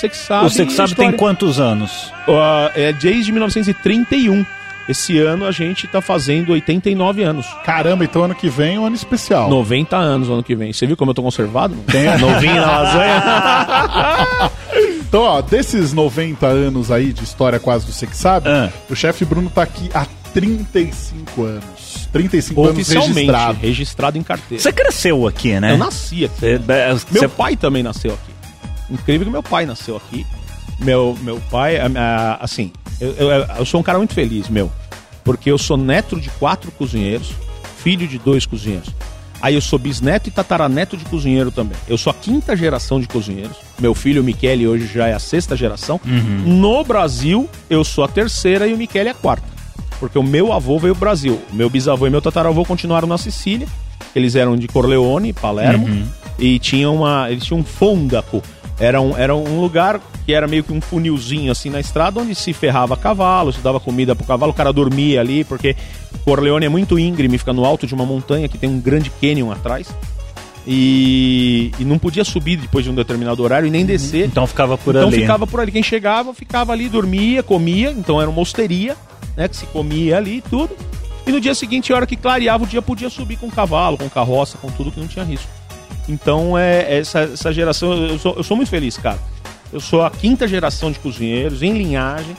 sabe 0.74 0.96
tem 0.96 1.14
quantos 1.14 1.62
anos? 1.62 2.12
Ah, 2.28 2.70
é 2.76 2.92
desde 2.92 3.32
1931. 3.32 4.46
Esse 4.88 5.18
ano 5.20 5.46
a 5.46 5.52
gente 5.52 5.88
tá 5.88 6.00
fazendo 6.02 6.52
89 6.52 7.24
anos. 7.24 7.48
Caramba, 7.64 8.04
então 8.04 8.24
ano 8.24 8.36
que 8.36 8.48
vem 8.50 8.76
é 8.76 8.80
um 8.80 8.86
ano 8.86 8.96
especial. 8.96 9.50
90 9.50 9.96
anos 9.98 10.30
ano 10.30 10.44
que 10.44 10.56
vem. 10.56 10.72
Você 10.72 10.86
viu 10.86 10.96
como 10.96 11.10
eu 11.12 11.16
tô 11.16 11.24
conservado? 11.24 11.76
Tem 11.92 12.06
novinho 12.20 12.56
na 12.56 12.80
lasanha. 12.82 13.24
Então, 15.08 15.22
ó, 15.24 15.42
desses 15.42 15.94
90 15.94 16.46
anos 16.46 16.92
aí 16.92 17.14
de 17.14 17.24
história 17.24 17.58
quase 17.58 17.86
do 17.86 17.94
Você 17.94 18.06
que 18.06 18.18
sabe, 18.18 18.50
Ah. 18.50 18.70
o 18.90 18.96
chefe 18.96 19.24
Bruno 19.24 19.50
tá 19.50 19.62
aqui 19.62 19.90
há 19.94 20.06
35 20.34 21.44
anos. 21.44 22.10
35 22.12 22.62
anos 22.62 22.74
Oficialmente, 22.74 23.14
registrado. 23.16 23.60
registrado 23.62 24.18
em 24.18 24.24
carteira. 24.24 24.62
Você 24.62 24.74
cresceu 24.74 25.26
aqui, 25.26 25.58
né? 25.60 25.72
Eu 25.72 25.78
nasci 25.78 26.26
aqui. 26.26 26.40
Você- 26.40 26.56
é, 26.68 26.88
Meu 26.90 26.98
você- 26.98 27.28
pai 27.30 27.56
também 27.56 27.82
nasceu 27.82 28.12
aqui. 28.14 28.94
Incrível 28.94 29.26
que 29.28 29.32
meu 29.32 29.44
pai 29.44 29.66
nasceu 29.66 29.96
aqui. 29.96 30.26
Meu, 30.80 31.18
meu 31.22 31.40
pai, 31.50 31.78
assim, 32.42 32.74
eu, 33.00 33.12
eu, 33.12 33.30
eu 33.58 33.66
sou 33.66 33.80
um 33.80 33.84
cara 33.84 33.98
muito 33.98 34.14
feliz, 34.14 34.50
meu. 34.50 34.72
Porque 35.24 35.52
eu 35.52 35.58
sou 35.58 35.78
neto 35.78 36.20
de 36.20 36.30
quatro 36.32 36.72
cozinheiros, 36.72 37.32
filho 37.78 38.08
de 38.08 38.18
dois 38.20 38.46
cozinheiros. 38.46 38.90
Aí 39.42 39.54
eu 39.54 39.62
sou 39.62 39.78
bisneto 39.78 40.30
e 40.30 40.32
tataraneto 40.32 40.96
de 40.96 41.06
cozinheiro 41.06 41.52
também. 41.52 41.78
Eu 41.88 41.98
sou 41.98 42.10
a 42.12 42.14
quinta 42.14 42.56
geração 42.56 43.00
de 43.00 43.08
cozinheiros. 43.08 43.58
Meu 43.80 43.94
filho, 43.94 44.22
o 44.22 44.26
Michele, 44.26 44.68
hoje 44.68 44.88
já 44.88 45.08
é 45.08 45.14
a 45.14 45.20
sexta 45.20 45.56
geração. 45.56 46.00
No 46.46 46.84
Brasil, 46.84 47.50
eu 47.70 47.84
sou 47.84 48.04
a 48.04 48.08
terceira 48.08 48.68
e 48.68 48.74
o 48.74 48.78
Michele 48.78 49.10
é 49.10 49.12
a 49.12 49.16
quarta. 49.16 49.46
Porque 50.00 50.18
o 50.18 50.24
meu 50.24 50.52
avô 50.52 50.80
veio 50.80 50.96
pro 50.96 51.02
Brasil. 51.02 51.40
Meu 51.54 51.70
bisavô 51.70 52.08
e 52.08 52.10
meu 52.10 52.22
tataravô 52.22 52.64
continuaram 52.66 53.08
na 53.08 53.18
Sicília. 53.18 53.68
Eles 54.16 54.36
eram 54.36 54.56
de 54.56 54.68
Corleone, 54.68 55.34
Palermo. 55.34 55.88
E 56.40 56.58
tinham 56.60 56.96
uma. 56.96 57.30
Eles 57.30 57.44
tinham 57.46 57.60
um 57.60 57.64
fôndaco. 57.64 58.42
Era 58.80 59.00
um, 59.00 59.18
era 59.18 59.34
um 59.34 59.62
lugar 59.62 60.02
que 60.26 60.34
era 60.34 60.48
meio 60.48 60.64
que 60.64 60.74
um 60.74 60.82
funilzinho 60.82 61.52
assim 61.52 61.70
na 61.70 61.80
estrada, 61.80 62.20
onde 62.20 62.36
se 62.36 62.52
ferrava 62.52 62.98
cavalo, 62.98 63.54
se 63.54 63.60
dava 63.62 63.80
comida 63.80 64.16
pro 64.16 64.26
cavalo, 64.26 64.52
o 64.52 64.56
cara 64.56 64.74
dormia 64.74 65.22
ali, 65.22 65.44
porque 65.46 65.76
Corleone 66.26 66.66
é 66.66 66.70
muito 66.70 67.00
íngreme, 67.00 67.38
fica 67.38 67.54
no 67.54 67.64
alto 67.64 67.88
de 67.88 67.94
uma 67.94 68.06
montanha 68.06 68.50
que 68.50 68.58
tem 68.58 68.70
um 68.70 68.80
grande 68.80 69.10
canyon 69.22 69.52
atrás. 69.52 69.88
E, 70.68 71.72
e 71.80 71.86
não 71.86 72.00
podia 72.00 72.24
subir 72.24 72.58
depois 72.58 72.84
de 72.84 72.90
um 72.92 72.96
determinado 72.96 73.44
horário 73.44 73.68
e 73.68 73.70
nem 73.70 73.86
descer. 73.86 74.26
Então 74.26 74.48
ficava 74.48 74.78
por 74.78 74.96
Então 74.96 75.10
ali. 75.10 75.20
ficava 75.22 75.46
por 75.46 75.60
ali. 75.60 75.72
Quem 75.72 75.84
chegava, 75.84 76.34
ficava 76.34 76.74
ali, 76.74 76.90
dormia, 76.90 77.44
comia. 77.44 77.92
Então 77.92 78.20
era 78.20 78.30
uma 78.30 78.42
osteria, 78.42 78.98
né? 79.38 79.48
Que 79.48 79.56
se 79.56 79.66
comia 79.68 80.18
ali 80.18 80.38
e 80.38 80.42
tudo. 80.42 80.76
E 81.28 81.32
no 81.32 81.40
dia 81.40 81.54
seguinte, 81.54 81.94
a 81.94 81.96
hora 81.96 82.08
que 82.08 82.16
clareava 82.16 82.64
o 82.64 82.68
dia, 82.68 82.82
podia 82.82 83.10
subir 83.10 83.38
com 83.38 83.50
cavalo, 83.50 83.98
com 83.98 84.10
carroça, 84.10 84.58
com 84.58 84.70
tudo 84.72 84.92
que 84.92 85.00
não 85.00 85.08
tinha 85.08 85.24
risco. 85.24 85.48
Então, 86.08 86.58
é 86.58 86.98
essa, 87.00 87.22
essa 87.22 87.52
geração, 87.52 87.94
eu 87.94 88.20
sou, 88.20 88.34
eu 88.38 88.44
sou 88.44 88.56
muito 88.58 88.70
feliz, 88.70 88.98
cara. 88.98 89.20
Eu 89.74 89.80
sou 89.80 90.04
a 90.04 90.12
quinta 90.12 90.48
geração 90.48 90.92
de 90.92 91.00
cozinheiros, 91.00 91.64
em 91.64 91.74
linhagem. 91.74 92.36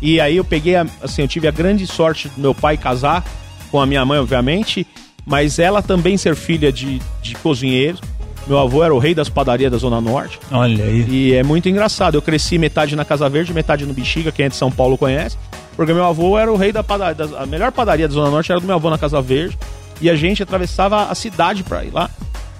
E 0.00 0.20
aí 0.20 0.36
eu 0.36 0.44
peguei, 0.44 0.76
a- 0.76 0.86
assim, 1.02 1.22
eu 1.22 1.28
tive 1.28 1.46
a 1.46 1.50
grande 1.50 1.86
sorte 1.86 2.28
do 2.30 2.40
meu 2.40 2.54
pai 2.54 2.76
casar 2.76 3.24
com 3.70 3.80
a 3.80 3.86
minha 3.86 4.04
mãe, 4.04 4.18
obviamente, 4.18 4.86
mas 5.26 5.58
ela 5.58 5.82
também 5.82 6.16
ser 6.16 6.34
filha 6.34 6.72
de, 6.72 7.00
de 7.22 7.34
cozinheiros. 7.36 8.00
Meu 8.46 8.58
avô 8.58 8.82
era 8.84 8.94
o 8.94 8.98
rei 8.98 9.14
das 9.14 9.28
padarias 9.28 9.70
da 9.72 9.78
Zona 9.78 10.00
Norte. 10.00 10.38
Olha 10.52 10.84
aí. 10.84 11.06
E 11.08 11.34
é 11.34 11.42
muito 11.42 11.66
engraçado. 11.68 12.14
Eu 12.16 12.22
cresci 12.22 12.58
metade 12.58 12.94
na 12.94 13.04
Casa 13.04 13.26
Verde, 13.28 13.54
metade 13.54 13.86
no 13.86 13.94
Bexiga, 13.94 14.30
quem 14.30 14.46
é 14.46 14.48
de 14.50 14.56
São 14.56 14.70
Paulo 14.70 14.98
conhece. 14.98 15.36
Porque 15.76 15.92
meu 15.94 16.04
avô 16.04 16.38
era 16.38 16.52
o 16.52 16.56
rei 16.56 16.70
da 16.70 16.82
padaria. 16.82 17.14
das- 17.14 17.32
A 17.32 17.46
melhor 17.46 17.72
padaria 17.72 18.06
da 18.06 18.12
Zona 18.14 18.30
Norte 18.30 18.50
era 18.52 18.60
do 18.60 18.66
meu 18.66 18.76
avô 18.76 18.90
na 18.90 18.98
Casa 18.98 19.20
Verde. 19.22 19.56
E 20.00 20.10
a 20.10 20.14
gente 20.16 20.42
atravessava 20.42 21.04
a 21.04 21.14
cidade 21.14 21.62
pra 21.62 21.84
ir 21.84 21.90
lá. 21.90 22.10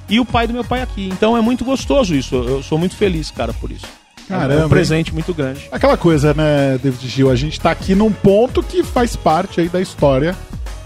E 0.08 0.20
o 0.20 0.24
pai 0.24 0.46
do 0.46 0.52
meu 0.52 0.64
pai 0.64 0.82
aqui. 0.82 1.08
Então 1.12 1.36
é 1.36 1.40
muito 1.40 1.64
gostoso 1.64 2.14
isso. 2.14 2.34
Eu 2.34 2.62
sou 2.62 2.78
muito 2.78 2.96
feliz, 2.96 3.30
cara, 3.30 3.52
por 3.52 3.70
isso. 3.70 3.86
é 4.28 4.28
Caramba, 4.28 4.66
um 4.66 4.68
presente 4.68 5.12
muito 5.12 5.32
grande. 5.32 5.68
Aquela 5.72 5.96
coisa, 5.96 6.34
né, 6.34 6.78
David 6.82 7.08
Gil? 7.08 7.30
A 7.30 7.36
gente 7.36 7.60
tá 7.60 7.70
aqui 7.70 7.94
num 7.94 8.12
ponto 8.12 8.62
que 8.62 8.82
faz 8.82 9.16
parte 9.16 9.60
aí 9.60 9.68
da 9.68 9.80
história 9.80 10.36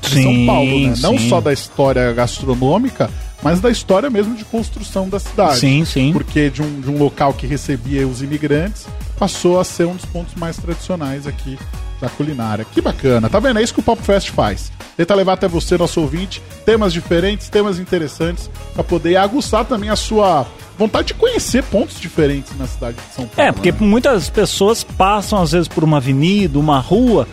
de 0.01 0.23
São 0.23 0.33
Sim, 0.33 0.47
Paulo, 0.47 0.81
né? 0.81 0.95
Não 1.01 1.19
sim. 1.19 1.29
só 1.29 1.41
da 1.41 1.53
história 1.53 2.13
gastronômica, 2.13 3.11
mas 3.43 3.61
da 3.61 3.71
história 3.71 4.09
mesmo 4.09 4.35
de 4.35 4.45
construção 4.45 5.09
da 5.09 5.19
cidade. 5.19 5.59
Sim, 5.59 5.85
sim. 5.85 6.13
Porque 6.13 6.51
de 6.51 6.63
um, 6.63 6.81
de 6.81 6.91
um 6.91 6.99
local 6.99 7.35
que 7.35 7.47
recebia 7.47 8.07
os 8.07 8.23
imigrantes, 8.23 8.87
passou 9.19 9.59
a 9.61 9.65
ser 9.65 9.87
um 9.87 9.95
dos 9.97 10.05
pontos 10.05 10.35
mais 10.35 10.57
tradicionais 10.57 11.27
aqui 11.27 11.59
da 12.01 12.09
culinária. 12.09 12.65
Que 12.65 12.81
bacana, 12.81 13.29
tá 13.29 13.41
vendo? 13.41 13.59
É 13.59 13.63
isso 13.63 13.75
que 13.75 13.81
o 13.81 13.83
Pop 13.83 14.01
Fest 14.03 14.31
faz. 14.31 14.71
Tenta 14.97 15.15
levar 15.15 15.35
até 15.35 15.49
você, 15.49 15.77
nosso 15.77 16.01
ouvinte, 16.01 16.41
temas 16.65 16.93
diferentes, 16.93 17.49
temas 17.49 17.79
interessantes, 17.79 18.49
pra 18.75 18.85
poder 18.85 19.17
aguçar 19.17 19.65
também 19.65 19.91
a 19.91 19.97
sua 19.97 20.47
vontade 20.79 21.09
de 21.09 21.15
conhecer 21.15 21.65
pontos 21.65 21.99
diferentes 22.01 22.57
na 22.57 22.67
cidade 22.67 22.97
de 22.97 23.15
São 23.15 23.27
Paulo. 23.27 23.49
É, 23.49 23.53
porque 23.53 23.73
né? 23.73 23.79
muitas 23.81 24.31
pessoas 24.31 24.85
passam, 24.85 25.43
às 25.43 25.51
vezes, 25.53 25.67
por 25.67 25.83
uma 25.83 25.97
avenida, 25.97 26.57
uma 26.59 26.79
rua, 26.79 27.27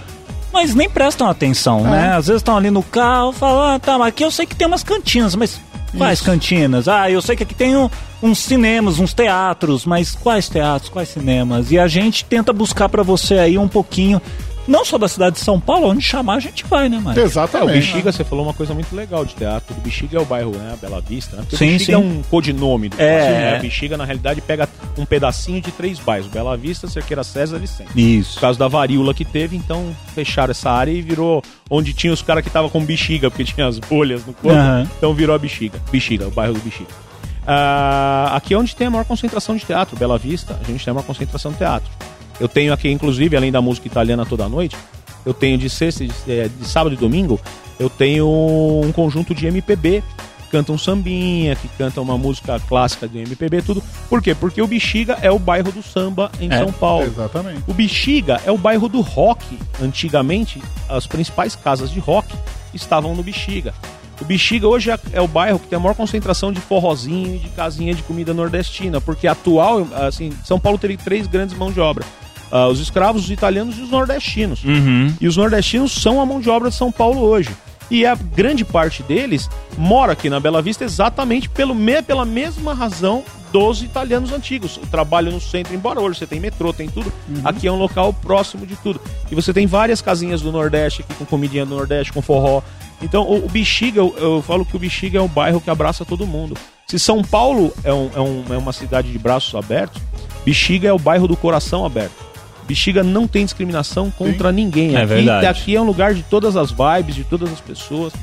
mas 0.51 0.73
nem 0.73 0.89
prestam 0.89 1.29
atenção, 1.29 1.85
É. 1.85 1.91
né? 1.91 2.07
Às 2.15 2.27
vezes 2.27 2.39
estão 2.39 2.57
ali 2.57 2.71
no 2.71 2.81
carro, 2.81 3.31
falam, 3.33 3.75
ah, 3.75 3.79
tá, 3.79 3.97
mas 3.99 4.07
aqui 4.07 4.23
eu 4.23 4.31
sei 4.31 4.45
que 4.47 4.55
tem 4.55 4.65
umas 4.65 4.83
cantinas, 4.83 5.35
mas 5.35 5.59
quais 5.97 6.19
Isso. 6.19 6.25
cantinas? 6.29 6.87
Ah, 6.87 7.09
eu 7.09 7.21
sei 7.21 7.35
que 7.35 7.43
aqui 7.43 7.53
tem 7.55 7.75
um- 7.75 7.89
uns 8.21 8.39
cinemas, 8.39 8.99
uns 8.99 9.13
teatros, 9.13 9.85
mas 9.85 10.15
quais 10.15 10.47
teatros, 10.49 10.89
quais 10.89 11.09
cinemas? 11.09 11.71
E 11.71 11.79
a 11.79 11.87
gente 11.87 12.25
tenta 12.25 12.51
buscar 12.53 12.89
pra 12.89 13.03
você 13.03 13.35
aí 13.35 13.57
um 13.57 13.67
pouquinho, 13.67 14.21
não 14.67 14.83
só 14.85 14.97
da 14.97 15.07
cidade 15.07 15.35
de 15.35 15.41
São 15.41 15.59
Paulo, 15.59 15.87
onde 15.89 16.01
chamar 16.01 16.35
a 16.35 16.39
gente 16.39 16.63
vai, 16.65 16.89
né, 16.89 16.97
Mário? 16.99 17.19
É, 17.19 17.23
o 17.23 17.27
Exatamente. 17.27 17.73
Bexiga, 17.73 18.11
você 18.11 18.23
falou 18.23 18.45
uma 18.45 18.53
coisa 18.53 18.73
muito 18.73 18.95
legal 18.95 19.23
de 19.25 19.35
teatro. 19.35 19.75
O 19.77 19.81
Bexiga 19.81 20.17
é 20.17 20.21
o 20.21 20.25
bairro, 20.25 20.51
né? 20.51 20.71
A 20.73 20.75
Bela 20.75 21.01
Vista, 21.01 21.35
né? 21.35 21.43
Porque 21.43 21.57
Sim, 21.57 21.69
o 21.69 21.71
Bexiga 21.73 21.85
sim. 21.85 21.93
é 21.93 21.97
um 21.97 22.21
codinome 22.29 22.89
do 22.89 22.95
É. 22.99 23.15
Brasil, 23.17 23.35
né? 23.35 23.57
O 23.57 23.61
Bexiga, 23.61 23.97
na 23.97 24.05
realidade, 24.05 24.41
pega 24.41 24.67
um 24.97 25.05
pedacinho 25.05 25.61
de 25.61 25.71
três 25.71 25.99
bairros. 25.99 26.27
Bela 26.27 26.55
Vista, 26.57 26.87
Cerqueira 26.87 27.23
César 27.23 27.59
e 27.63 27.67
Centro. 27.67 27.93
Por 27.93 27.99
Isso. 27.99 28.39
causa 28.39 28.57
da 28.57 28.67
varíola 28.67 29.13
que 29.13 29.23
teve, 29.25 29.55
então 29.55 29.95
fecharam 30.13 30.51
essa 30.51 30.71
área 30.71 30.91
e 30.91 31.01
virou 31.01 31.43
onde 31.69 31.93
tinha 31.93 32.11
os 32.13 32.21
caras 32.21 32.41
que 32.43 32.49
estavam 32.49 32.69
com 32.69 32.83
bexiga, 32.83 33.29
porque 33.29 33.43
tinha 33.45 33.67
as 33.67 33.79
bolhas 33.79 34.25
no 34.25 34.33
corpo. 34.33 34.49
Aham. 34.57 34.87
Então 34.97 35.13
virou 35.13 35.35
a 35.35 35.39
bexiga. 35.39 35.79
Bexiga, 35.91 36.27
o 36.27 36.31
bairro 36.31 36.53
do 36.53 36.59
bexiga. 36.59 36.89
Ah, 37.47 38.31
aqui 38.35 38.53
é 38.53 38.57
onde 38.57 38.75
tem 38.75 38.87
a 38.87 38.89
maior 38.89 39.05
concentração 39.05 39.55
de 39.55 39.63
teatro, 39.65 39.95
Bela 39.95 40.17
Vista, 40.17 40.59
a 40.59 40.63
gente 40.71 40.83
tem 40.83 40.91
uma 40.91 41.03
concentração 41.03 41.51
de 41.51 41.57
teatro. 41.59 41.89
Eu 42.39 42.47
tenho 42.47 42.73
aqui, 42.73 42.89
inclusive, 42.89 43.35
além 43.35 43.51
da 43.51 43.61
música 43.61 43.87
italiana 43.87 44.25
toda 44.25 44.47
noite, 44.49 44.75
eu 45.25 45.33
tenho 45.33 45.57
de 45.57 45.69
sexta, 45.69 46.05
de, 46.05 46.13
eh, 46.27 46.49
de 46.49 46.67
sábado 46.67 46.93
e 46.93 46.97
domingo, 46.97 47.39
eu 47.79 47.89
tenho 47.89 48.27
um 48.27 48.91
conjunto 48.91 49.33
de 49.33 49.47
MPB 49.47 50.03
que 50.43 50.49
canta 50.51 50.71
um 50.71 50.77
sambinha, 50.77 51.55
que 51.55 51.67
canta 51.77 51.99
uma 51.99 52.17
música 52.17 52.59
clássica 52.67 53.07
de 53.07 53.19
MPB, 53.19 53.61
tudo. 53.61 53.83
Por 54.09 54.21
quê? 54.21 54.35
Porque 54.35 54.61
o 54.61 54.67
Bexiga 54.67 55.17
é 55.21 55.31
o 55.31 55.39
bairro 55.39 55.71
do 55.71 55.81
samba 55.81 56.31
em 56.39 56.51
É, 56.51 56.57
São 56.59 56.71
Paulo. 56.71 57.05
Exatamente. 57.05 57.63
O 57.67 57.73
Bexiga 57.73 58.39
é 58.45 58.51
o 58.51 58.57
bairro 58.57 58.87
do 58.87 59.01
rock. 59.01 59.57
Antigamente, 59.81 60.61
as 60.89 61.07
principais 61.07 61.55
casas 61.55 61.89
de 61.89 61.99
rock 61.99 62.33
estavam 62.73 63.15
no 63.15 63.23
Bexiga. 63.23 63.73
O 64.21 64.25
Bexiga 64.25 64.67
hoje 64.67 64.91
é, 64.91 64.99
é 65.13 65.21
o 65.21 65.27
bairro 65.27 65.59
que 65.59 65.67
tem 65.67 65.75
a 65.75 65.79
maior 65.79 65.95
concentração 65.95 66.53
de 66.53 66.61
forrozinho 66.61 67.35
e 67.35 67.39
de 67.39 67.49
casinha 67.49 67.93
de 67.93 68.03
comida 68.03 68.33
nordestina, 68.33 69.01
porque 69.01 69.27
atual, 69.27 69.85
assim, 70.07 70.31
São 70.45 70.57
Paulo 70.59 70.77
teve 70.77 70.95
três 70.95 71.27
grandes 71.27 71.57
mãos 71.57 71.73
de 71.73 71.81
obra. 71.81 72.05
Ah, 72.51 72.67
os 72.67 72.79
escravos, 72.79 73.25
os 73.25 73.31
italianos 73.31 73.77
e 73.77 73.81
os 73.81 73.89
nordestinos. 73.89 74.63
Uhum. 74.63 75.13
E 75.19 75.27
os 75.27 75.35
nordestinos 75.37 75.91
são 75.91 76.21
a 76.21 76.25
mão 76.25 76.39
de 76.39 76.49
obra 76.49 76.69
de 76.69 76.75
São 76.75 76.91
Paulo 76.91 77.21
hoje. 77.21 77.49
E 77.91 78.03
a 78.05 78.15
grande 78.15 78.65
parte 78.65 79.03
deles 79.03 79.47
mora 79.77 80.13
aqui 80.13 80.27
na 80.29 80.39
Bela 80.39 80.59
Vista 80.61 80.83
exatamente 80.83 81.47
pelo 81.47 81.75
me, 81.75 82.01
pela 82.01 82.25
mesma 82.25 82.73
razão 82.73 83.23
dos 83.51 83.83
italianos 83.83 84.31
antigos. 84.33 84.77
O 84.77 84.87
trabalho 84.87 85.31
no 85.31 85.39
centro, 85.39 85.73
embora 85.75 86.01
hoje 86.01 86.17
você 86.19 86.25
tem 86.25 86.39
metrô, 86.39 86.73
tem 86.73 86.89
tudo, 86.89 87.13
aqui 87.43 87.67
é 87.67 87.71
um 87.71 87.77
local 87.77 88.11
próximo 88.11 88.65
de 88.65 88.75
tudo. 88.77 88.99
E 89.31 89.35
você 89.35 89.53
tem 89.53 89.67
várias 89.67 90.01
casinhas 90.01 90.41
do 90.41 90.51
Nordeste 90.51 91.01
aqui 91.03 91.13
com 91.13 91.25
comidinha 91.25 91.63
do 91.65 91.75
Nordeste, 91.75 92.11
com 92.11 92.21
forró. 92.23 92.61
Então 93.03 93.21
o, 93.23 93.45
o 93.45 93.49
Bexiga, 93.49 93.99
eu, 93.99 94.15
eu 94.17 94.41
falo 94.41 94.65
que 94.65 94.75
o 94.75 94.79
Bexiga 94.79 95.19
é 95.19 95.21
um 95.21 95.27
bairro 95.27 95.61
que 95.61 95.69
abraça 95.69 96.03
todo 96.03 96.25
mundo. 96.25 96.57
Se 96.87 96.97
São 96.97 97.21
Paulo 97.23 97.71
é, 97.83 97.93
um- 97.93 98.09
é 98.15 98.19
um- 98.19 98.43
é 98.49 98.57
uma 98.57 98.73
cidade 98.73 99.11
de 99.11 99.19
braços 99.19 99.53
abertos, 99.53 100.01
Bexiga 100.43 100.87
é 100.87 100.93
o 100.93 100.99
bairro 100.99 101.27
do 101.27 101.37
coração 101.37 101.85
aberto. 101.85 102.24
Bexiga 102.67 103.03
não 103.03 103.27
tem 103.27 103.45
discriminação 103.45 104.09
contra 104.11 104.51
ninguém. 104.51 104.95
É 104.95 104.99
aqui, 104.99 105.05
verdade. 105.05 105.45
aqui 105.47 105.75
é 105.75 105.81
um 105.81 105.85
lugar 105.85 106.13
de 106.13 106.23
todas 106.23 106.57
as 106.57 106.71
vibes, 106.71 107.15
de 107.15 107.23
todas 107.23 107.51
as 107.51 107.61
pessoas. 107.61 108.13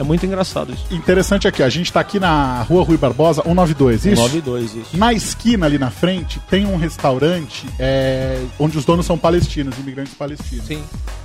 É 0.00 0.02
muito 0.02 0.24
engraçado 0.24 0.72
isso. 0.72 0.86
Interessante 0.90 1.46
aqui, 1.46 1.62
a 1.62 1.68
gente 1.68 1.92
tá 1.92 2.00
aqui 2.00 2.18
na 2.18 2.62
rua 2.62 2.82
Rui 2.82 2.96
Barbosa, 2.96 3.42
192, 3.42 4.06
isso? 4.06 4.22
9-2, 4.22 4.62
isso. 4.64 4.96
Na 4.96 5.12
esquina 5.12 5.66
ali 5.66 5.76
na 5.78 5.90
frente 5.90 6.40
tem 6.48 6.64
um 6.64 6.76
restaurante 6.78 7.66
é, 7.78 8.42
onde 8.58 8.78
os 8.78 8.84
donos 8.86 9.04
são 9.04 9.18
palestinos, 9.18 9.76
imigrantes 9.78 10.14
palestinos. 10.14 10.64
Sim. 10.66 10.82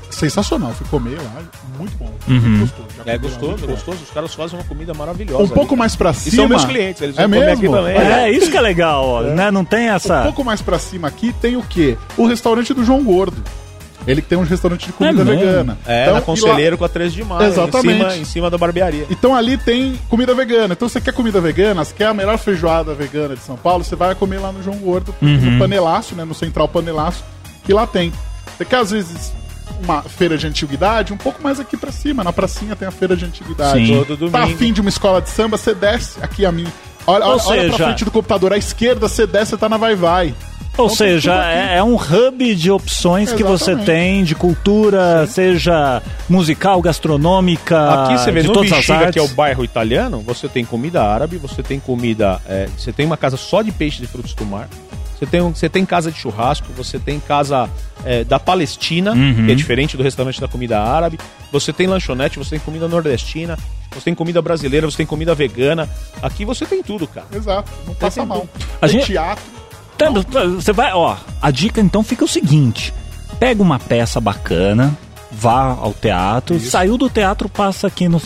Sensacional, 0.10 0.72
fui 0.74 0.86
comer 0.88 1.18
lá, 1.22 1.42
muito 1.78 1.98
bom. 1.98 2.12
Uhum. 2.28 2.40
Muito 2.40 2.60
gostoso. 2.60 2.88
É 2.90 3.04
comi 3.04 3.12
lá, 3.12 3.18
gostoso, 3.18 3.48
muito 3.52 3.64
é 3.64 3.68
bom. 3.68 3.74
gostoso. 3.74 3.98
Os 4.04 4.12
caras 4.12 4.34
fazem 4.34 4.60
uma 4.60 4.66
comida 4.66 4.94
maravilhosa. 4.94 5.44
Um 5.44 5.48
pouco 5.48 5.74
ali. 5.74 5.80
mais 5.80 5.96
pra 5.96 6.12
E 6.12 6.14
cima. 6.16 6.36
são 6.36 6.48
meus 6.50 6.66
clientes, 6.66 7.02
eles 7.02 7.18
é 7.18 7.22
vão 7.22 7.30
comer 7.32 7.46
mesmo? 7.56 7.76
aqui 7.76 7.76
também. 7.96 7.96
É, 7.98 8.30
isso 8.32 8.52
que 8.52 8.58
é 8.58 8.62
legal, 8.62 9.06
ó, 9.06 9.22
né? 9.24 9.52
Não 9.52 9.64
tem 9.64 9.90
Um 9.90 9.94
essa. 9.94 10.22
pouco 10.24 10.44
mais 10.44 10.62
pra 10.62 10.78
cima 10.80 11.08
aqui 11.08 11.34
tem 11.42 11.56
o 11.56 11.64
quê? 11.64 11.98
O 12.18 12.26
restaurante 12.28 12.74
do 12.74 12.84
João 12.84 13.04
Gordo. 13.04 13.42
Ele 14.08 14.22
tem 14.22 14.38
um 14.38 14.44
restaurante 14.44 14.88
de 14.88 14.94
comida 14.94 15.22
É 15.22 15.26
vegana. 15.26 15.78
É, 15.86 16.04
Então, 16.04 16.14
na 16.14 16.20
e 16.20 16.22
lá- 16.22 16.26
Conselheiro 16.26 16.78
com 16.78 16.86
a 16.86 16.90
3 16.90 17.14
de 17.14 17.24
maio. 17.24 17.48
Exatamente. 17.48 17.88
Em 17.88 17.98
cima, 18.10 18.16
em 18.18 18.26
cima 18.26 18.50
da 18.50 18.58
barbearia. 18.58 19.06
Então 19.10 19.36
ali 19.36 19.58
tem 19.58 20.00
comida 20.10 20.34
vegana. 20.34 20.74
Então 20.74 20.88
você 20.88 21.02
quer 21.02 21.14
comida 21.14 21.40
vegana, 21.42 21.84
você 21.84 21.94
quer 21.94 22.06
a 22.08 22.14
melhor 22.14 22.38
feijoada 22.38 22.94
vegana 22.94 23.36
de 23.36 23.42
São 23.42 23.56
Paulo, 23.58 23.84
você 23.84 23.96
vai 23.96 24.14
comer 24.16 24.40
lá 24.40 24.52
no 24.52 24.62
João 24.64 24.78
Gordo, 24.78 25.14
no 25.22 25.60
Panelaço, 25.60 26.16
né? 26.16 26.24
No 26.26 26.34
Central 26.36 26.68
Panelaço, 26.68 27.24
que 27.64 27.74
lá 27.74 27.86
tem. 27.88 28.12
Você 28.58 28.66
quer 28.66 28.78
às 28.78 28.92
vezes 28.92 29.34
uma 29.84 30.02
feira 30.04 30.38
de 30.38 30.48
antiguidade, 30.48 31.12
um 31.12 31.18
pouco 31.18 31.42
mais 31.44 31.60
aqui 31.60 31.76
pra 31.76 31.92
cima, 31.92 32.24
na 32.24 32.32
pracinha 32.32 32.76
tem 32.76 32.88
a 32.88 32.92
feira 32.92 33.16
de 33.18 33.26
antiguidade. 33.26 33.86
Sim. 33.86 34.04
Todo 34.06 34.30
Tá 34.30 34.40
domingo. 34.40 34.56
afim 34.56 34.72
de 34.72 34.80
uma 34.82 34.90
escola 34.90 35.22
de 35.22 35.30
samba, 35.30 35.58
você 35.58 35.74
desce 35.74 36.20
aqui 36.22 36.46
a 36.46 36.52
mim. 36.52 36.68
Olha, 37.08 37.26
Ou 37.26 37.32
olha, 37.34 37.42
olha 37.46 37.62
seja- 37.64 37.76
pra 37.76 37.86
frente 37.88 38.06
do 38.06 38.12
computador, 38.12 38.54
à 38.54 38.58
esquerda, 38.58 39.08
você 39.08 39.28
desce, 39.28 39.52
você 39.52 39.58
tá 39.58 39.68
na 39.70 39.78
Vai 39.78 39.96
Vai. 39.96 40.34
Ou 40.78 40.86
Então, 40.86 40.88
tem 40.88 40.96
seja, 40.98 41.34
é, 41.52 41.78
é 41.78 41.84
um 41.84 41.96
hub 41.96 42.54
de 42.56 42.70
opções 42.70 43.32
que 43.32 43.44
você 43.44 43.72
Exatamente. 43.72 43.86
tem 43.86 44.24
de 44.26 44.36
cultura, 44.36 45.26
seja 45.28 46.02
musical, 46.30 46.82
gastronômica, 46.82 48.04
Aqui 48.06 48.18
você 48.20 48.32
vê 48.32 48.42
de 48.42 48.48
no 48.48 48.54
todas 48.54 48.72
as 48.72 48.78
Bexiga, 48.80 48.98
artes. 48.98 49.14
que 49.14 49.20
é 49.20 49.22
o 49.22 49.28
bairro 49.36 49.64
italiano, 49.64 50.20
você 50.26 50.48
tem 50.50 50.66
comida 50.66 51.02
árabe, 51.04 51.38
você 51.38 51.64
tem 51.64 51.80
comida. 51.80 52.42
é, 52.48 52.68
você 52.78 52.92
tem 52.92 53.06
uma 53.06 53.16
casa 53.18 53.38
só 53.38 53.62
de 53.62 53.72
peixe 53.72 54.04
e 54.04 54.08
frutos 54.08 54.34
do 54.34 54.46
mar. 54.46 54.68
Você 55.18 55.26
tem, 55.26 55.42
um- 55.42 55.56
você 55.56 55.70
tem 55.70 55.86
casa 55.86 56.12
de 56.12 56.20
churrasco, 56.20 56.68
você 56.76 57.00
tem 57.00 57.20
casa 57.22 57.70
é, 58.04 58.24
da 58.26 58.38
Palestina, 58.38 59.14
Uhum. 59.14 59.46
que 59.46 59.52
é 59.54 59.56
diferente 59.56 59.96
do 59.98 60.04
restaurante 60.04 60.40
da 60.42 60.48
comida 60.48 60.80
árabe. 60.80 61.18
Você 61.52 61.72
tem 61.74 61.88
lanchonete, 61.88 62.38
você 62.38 62.52
tem 62.52 62.60
comida 62.60 62.88
nordestina, 62.88 63.58
você 63.92 64.02
tem 64.06 64.14
comida 64.14 64.42
brasileira, 64.42 64.86
você 64.86 64.98
tem 64.98 65.06
comida 65.06 65.34
vegana. 65.34 65.90
Aqui 66.22 66.44
você 66.46 66.66
tem 66.66 66.84
tudo, 66.84 67.08
cara. 67.08 67.26
Exato, 67.34 67.72
não 67.88 67.96
passa 67.96 68.20
tem 68.20 68.28
mal. 68.28 68.42
tudo. 68.42 68.50
A 68.82 68.88
Tem 68.88 69.00
gente- 69.00 69.08
teatro. 69.08 69.44
Tá, 69.98 70.10
Você 70.56 70.74
vai, 70.74 70.94
ó, 70.94 71.16
a 71.42 71.52
dica 71.52 71.80
então 71.82 72.04
fica 72.04 72.26
o 72.26 72.28
seguinte: 72.28 72.94
pega 73.40 73.62
uma 73.62 73.80
peça 73.80 74.20
bacana, 74.20 74.98
vá 75.32 75.76
ao 75.80 75.94
teatro, 75.94 76.56
Isso. 76.56 76.72
saiu 76.72 76.98
do 76.98 77.10
teatro, 77.10 77.48
passa 77.48 77.88
aqui 77.88 78.08
no 78.08 78.20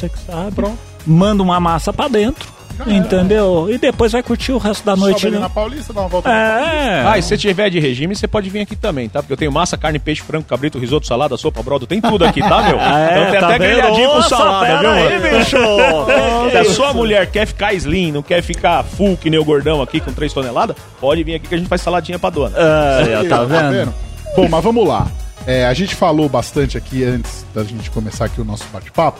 Pronto. 0.55 0.77
manda 1.05 1.43
uma 1.43 1.59
massa 1.59 1.93
pra 1.93 2.07
dentro. 2.07 2.47
Entendeu? 2.87 3.67
E 3.69 3.77
depois 3.77 4.11
vai 4.11 4.23
curtir 4.23 4.51
o 4.51 4.57
resto 4.57 4.85
da 4.85 4.95
noite. 4.95 5.21
Sobe 5.21 5.33
né? 5.33 5.39
na 5.39 5.49
Paulista, 5.49 5.93
dá 5.93 6.01
uma 6.01 6.09
volta 6.09 6.29
na 6.29 6.35
Paulista. 6.35 6.75
É. 6.75 7.07
Ah, 7.07 7.17
e 7.17 7.21
se 7.21 7.29
você 7.29 7.37
tiver 7.37 7.69
de 7.69 7.79
regime, 7.79 8.15
você 8.15 8.27
pode 8.27 8.49
vir 8.49 8.61
aqui 8.61 8.75
também, 8.75 9.09
tá? 9.09 9.21
Porque 9.21 9.33
eu 9.33 9.37
tenho 9.37 9.51
massa, 9.51 9.77
carne, 9.77 9.99
peixe, 9.99 10.21
frango, 10.21 10.45
cabrito, 10.45 10.77
risoto, 10.79 11.07
salada, 11.07 11.35
sopa, 11.37 11.61
brodo, 11.61 11.85
tem 11.87 11.99
tudo 12.01 12.25
aqui, 12.25 12.41
tá, 12.41 12.63
meu? 12.63 12.79
É, 12.89 13.11
então 13.11 13.31
tem 13.31 13.39
tá 13.39 13.47
até 13.47 13.59
vendo? 13.59 13.75
grelhadinho 13.75 14.09
com 14.09 14.15
Nossa, 14.15 14.29
salada, 14.29 14.79
viu, 14.79 14.89
aí, 14.89 15.19
mano? 15.19 15.37
bicho. 15.37 15.57
Se 16.51 16.57
a 16.57 16.65
sua 16.73 16.93
mulher 16.93 17.27
quer 17.29 17.45
ficar 17.45 17.73
slim, 17.73 18.11
não 18.11 18.21
quer 18.21 18.41
ficar 18.41 18.83
full 18.83 19.15
que 19.15 19.29
nem 19.29 19.39
o 19.39 19.45
gordão 19.45 19.81
aqui 19.81 19.99
com 19.99 20.11
3 20.11 20.33
toneladas, 20.33 20.75
pode 20.99 21.23
vir 21.23 21.35
aqui 21.35 21.47
que 21.47 21.55
a 21.55 21.57
gente 21.57 21.67
faz 21.67 21.81
saladinha 21.81 22.17
pra 22.17 22.29
dona. 22.29 22.55
É, 22.57 23.23
tá 23.27 23.43
vendo? 23.43 23.93
Bom, 24.35 24.47
mas 24.49 24.63
vamos 24.63 24.87
lá. 24.87 25.07
É, 25.45 25.65
a 25.65 25.73
gente 25.73 25.95
falou 25.95 26.27
bastante 26.29 26.77
aqui 26.77 27.03
antes 27.03 27.45
da 27.53 27.63
gente 27.63 27.89
começar 27.89 28.25
aqui 28.25 28.41
o 28.41 28.45
nosso 28.45 28.65
bate-papo, 28.71 29.19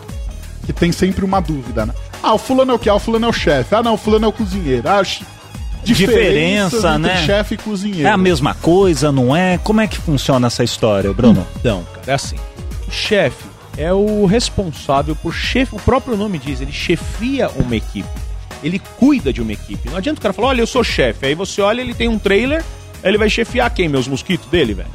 que 0.66 0.74
tem 0.74 0.92
sempre 0.92 1.26
uma 1.26 1.40
dúvida, 1.40 1.86
né? 1.86 1.94
Ah, 2.22 2.34
o 2.34 2.38
fulano 2.38 2.72
é 2.72 2.76
o 2.76 2.80
quê? 2.80 2.90
Ah, 2.90 2.96
o 2.96 3.00
fulano 3.00 3.26
é 3.26 3.30
o 3.30 3.34
chefe. 3.34 3.74
Ah, 3.76 3.84
não, 3.84 3.94
o 3.94 3.98
fulano 3.98 4.26
é 4.26 4.28
o 4.28 4.32
cozinheiro. 4.32 4.88
Ah, 4.88 5.02
Diferença, 5.84 6.98
né? 6.98 7.26
chefe 7.26 7.56
e 7.56 7.58
cozinheiro. 7.58 8.08
É 8.08 8.12
a 8.12 8.18
mesma 8.18 8.54
coisa, 8.54 9.12
não 9.12 9.36
é? 9.36 9.58
Como 9.58 9.82
é 9.82 9.88
que 9.88 9.98
funciona 9.98 10.48
essa 10.48 10.64
história, 10.64 11.12
Bruno? 11.14 11.48
Então, 11.58 11.86
cara, 11.94 12.12
é 12.12 12.14
assim. 12.14 12.36
O 12.88 12.92
chefe 12.92 13.46
é 13.78 13.94
o 13.94 14.26
responsável 14.26 15.16
por 15.16 15.34
chefe. 15.34 15.76
O 15.76 15.80
próprio 15.80 16.18
nome 16.18 16.38
diz, 16.38 16.60
ele 16.60 16.72
chefia 16.72 17.50
uma 17.56 17.76
equipe. 17.76 18.10
Ele 18.62 18.80
cuida 18.98 19.32
de 19.32 19.42
uma 19.42 19.54
equipe. 19.54 19.90
Não 19.90 19.98
adianta 19.98 20.20
o 20.20 20.22
cara 20.22 20.34
falar, 20.34 20.50
olha, 20.50 20.62
eu 20.62 20.68
sou 20.68 20.84
chefe. 20.84 21.26
Aí 21.28 21.34
você 21.36 21.62
olha, 21.62 21.80
ele 21.82 21.94
tem 21.94 22.10
um 22.10 22.20
trailer, 22.20 22.64
ele 23.04 23.18
vai 23.18 23.30
chefiar 23.30 23.70
quem? 23.70 23.88
Meus 23.88 24.08
mosquitos 24.08 24.48
dele, 24.50 24.74
velho? 24.74 24.90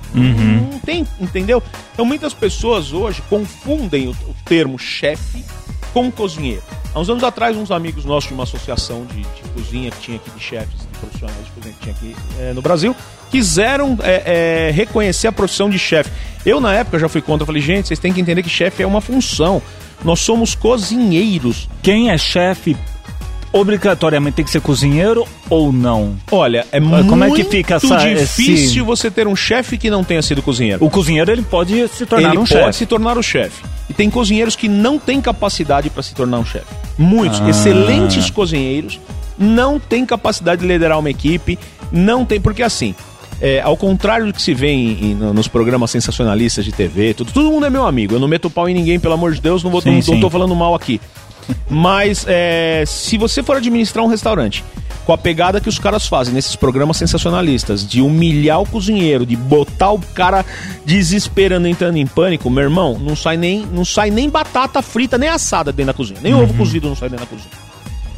Não 0.71 0.79
tem, 0.81 1.07
entendeu? 1.21 1.63
Então 1.93 2.05
muitas 2.05 2.35
pessoas 2.35 2.93
hoje 2.93 3.23
confundem 3.29 4.09
o, 4.09 4.11
o 4.11 4.35
termo 4.45 4.79
chefe 4.79 5.45
com 5.93 6.11
cozinheiro. 6.11 6.63
Há 6.93 7.01
uns 7.01 7.09
anos 7.09 7.25
atrás, 7.25 7.57
uns 7.57 7.71
amigos 7.71 8.05
nossos 8.05 8.29
de 8.29 8.35
uma 8.35 8.43
associação 8.43 9.05
de, 9.07 9.21
de 9.21 9.49
cozinha 9.55 9.91
que 9.91 10.01
tinha 10.01 10.17
aqui 10.17 10.31
de 10.31 10.41
chefes, 10.41 10.81
de 10.81 10.99
profissionais 10.99 11.45
de 11.45 11.51
cozinha 11.53 11.75
que 11.75 11.81
tinha 11.81 11.95
aqui 11.95 12.17
eh, 12.41 12.53
no 12.53 12.61
Brasil, 12.61 12.95
quiseram 13.31 13.97
eh, 14.03 14.23
eh, 14.69 14.71
reconhecer 14.73 15.29
a 15.29 15.33
profissão 15.33 15.71
de 15.71 15.79
chefe. 15.79 16.11
Eu, 16.45 16.61
na 16.61 16.75
época, 16.75 16.99
já 16.99 17.09
fui 17.09 17.21
contra. 17.21 17.43
Eu 17.43 17.47
falei, 17.47 17.63
gente, 17.63 17.89
vocês 17.89 17.99
têm 17.99 18.13
que 18.13 18.21
entender 18.21 18.43
que 18.43 18.49
chefe 18.49 18.83
é 18.83 18.87
uma 18.87 19.01
função. 19.01 19.63
Nós 20.05 20.21
somos 20.21 20.55
cozinheiros. 20.55 21.69
Quem 21.83 22.11
é 22.11 22.19
chefe 22.19 22.77
obrigatoriamente 23.55 24.35
tem 24.37 24.45
que 24.45 24.51
ser 24.51 24.61
cozinheiro 24.61 25.25
ou 25.49 25.73
não? 25.73 26.17
Olha, 26.31 26.67
é 26.73 26.81
Como 26.81 27.17
muito 27.17 27.41
é 27.41 27.45
que 27.45 27.45
fica 27.45 27.77
essa- 27.77 27.97
difícil 27.99 28.55
esse- 28.55 28.81
você 28.83 29.11
ter 29.11 29.27
um 29.27 29.37
chefe 29.37 29.79
que 29.79 29.89
não 29.89 30.03
tenha 30.05 30.21
sido 30.21 30.43
cozinheiro. 30.43 30.85
O 30.85 30.91
cozinheiro 30.91 31.31
ele 31.31 31.43
pode 31.43 31.87
se 31.89 32.05
tornar 32.05 32.29
ele 32.31 32.39
um 32.39 32.45
pode 32.45 32.49
chefe. 32.49 32.73
se 32.79 32.87
tornar 32.87 33.17
o 33.17 33.23
chefe. 33.23 33.63
E 33.89 33.95
tem 33.95 34.11
cozinheiros 34.11 34.57
que 34.57 34.69
não 34.69 34.99
têm 34.99 35.21
capacidade 35.21 35.89
para 35.89 36.03
se 36.03 36.15
tornar 36.15 36.39
um 36.39 36.45
chefe. 36.45 36.67
Muitos 36.99 37.41
Ah. 37.41 37.49
excelentes 37.49 38.29
cozinheiros 38.31 38.99
não 39.39 39.79
têm 39.79 40.05
capacidade 40.05 40.61
de 40.63 40.67
liderar 40.67 40.99
uma 40.99 41.11
equipe, 41.11 41.59
não 41.93 42.25
tem 42.25 42.41
porque 42.41 42.63
assim. 42.63 42.95
é, 43.41 43.61
ao 43.61 43.77
contrário 43.77 44.27
do 44.27 44.33
que 44.33 44.41
se 44.41 44.55
vê 44.55 44.69
em- 44.69 45.11
em- 45.11 45.15
nos 45.17 45.49
programas 45.49 45.91
sensacionalistas 45.91 46.65
de 46.65 46.71
TV, 46.71 47.13
tudo, 47.15 47.33
todo 47.33 47.51
mundo 47.51 47.67
é 47.67 47.69
meu 47.69 47.85
amigo. 47.85 48.15
Eu 48.15 48.21
não 48.21 48.29
meto 48.29 48.49
pau 48.49 48.69
em 48.69 48.75
ninguém, 48.75 48.99
pelo 48.99 49.13
amor 49.13 49.35
de 49.35 49.41
Deus, 49.41 49.63
não, 49.63 49.73
vou, 49.73 49.83
Sim, 49.83 49.91
não, 49.97 50.03
sim. 50.03 50.13
não 50.13 50.21
tô 50.21 50.31
falando 50.31 50.55
mal 50.55 50.73
aqui. 50.73 51.01
Mas 51.69 52.25
é, 52.29 52.85
se 52.87 53.19
você 53.19 53.43
for 53.43 53.57
administrar 53.57 54.05
um 54.05 54.09
restaurante 54.09 54.65
com 55.05 55.13
a 55.13 55.19
pegada 55.19 55.61
que 55.61 55.69
os 55.69 55.79
caras 55.79 56.07
fazem 56.07 56.33
nesses 56.33 56.57
programas 56.57 56.97
sensacionalistas, 56.97 57.87
de 57.87 58.01
humilhar 58.01 58.61
o 58.61 58.67
cozinheiro, 58.67 59.27
de 59.27 59.37
botar 59.37 59.91
o 59.91 59.99
cara 59.99 60.45
desesperando, 60.85 61.69
entrando 61.69 61.97
em 61.97 62.07
pânico, 62.07 62.49
meu 62.49 62.63
irmão, 62.63 62.99
não 62.99 63.15
sai 63.15 63.37
nem, 63.37 63.67
não 63.67 63.85
sai 63.85 64.11
nem 64.11 64.31
batata 64.31 64.81
frita, 64.81 65.19
nem 65.19 65.29
assada 65.29 65.73
dentro 65.73 65.93
da 65.93 65.97
cozinha. 65.97 66.21
Nem 66.23 66.35
ovo 66.35 66.55
cozido 66.55 66.89
não 66.89 66.97
sai 66.97 67.11
dentro 67.11 67.27
da 67.27 67.31
cozinha. 67.31 67.53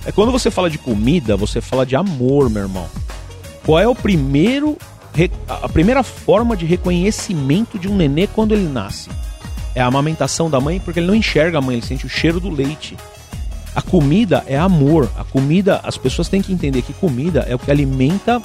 É 0.04 0.12
quando 0.12 0.30
você 0.30 0.50
fala 0.50 0.70
de 0.70 0.78
comida, 0.78 1.36
você 1.36 1.60
fala 1.60 1.84
de 1.84 1.96
amor, 1.96 2.48
meu 2.48 2.62
irmão. 2.62 2.86
Qual 3.64 3.80
é 3.80 3.88
o 3.88 3.94
primeiro 3.94 4.76
a 5.48 5.68
primeira 5.68 6.02
forma 6.02 6.56
de 6.56 6.66
reconhecimento 6.66 7.78
de 7.78 7.88
um 7.88 7.96
nenê 7.96 8.28
quando 8.28 8.52
ele 8.52 8.68
nasce? 8.68 9.08
É 9.74 9.80
a 9.80 9.86
amamentação 9.86 10.48
da 10.48 10.60
mãe, 10.60 10.78
porque 10.78 11.00
ele 11.00 11.06
não 11.08 11.14
enxerga 11.14 11.58
a 11.58 11.60
mãe, 11.60 11.76
ele 11.76 11.86
sente 11.86 12.06
o 12.06 12.08
cheiro 12.08 12.38
do 12.38 12.48
leite. 12.48 12.96
A 13.76 13.82
comida 13.82 14.42
é 14.46 14.56
amor. 14.56 15.10
A 15.18 15.22
comida, 15.22 15.80
as 15.82 15.98
pessoas 15.98 16.30
têm 16.30 16.40
que 16.40 16.50
entender 16.50 16.80
que 16.80 16.94
comida 16.94 17.44
é 17.46 17.54
o 17.54 17.58
que 17.58 17.70
alimenta 17.70 18.40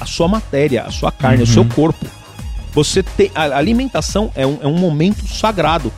a 0.00 0.06
sua 0.06 0.26
matéria, 0.26 0.84
a 0.84 0.90
sua 0.90 1.12
carne, 1.12 1.42
o 1.42 1.46
seu 1.46 1.66
corpo. 1.66 2.06
Você 2.72 3.02
tem 3.02 3.30
a 3.34 3.42
alimentação 3.56 4.32
é 4.34 4.46
um, 4.46 4.58
é 4.62 4.66
um 4.66 4.78
momento 4.78 5.28
sagrado. 5.28 5.92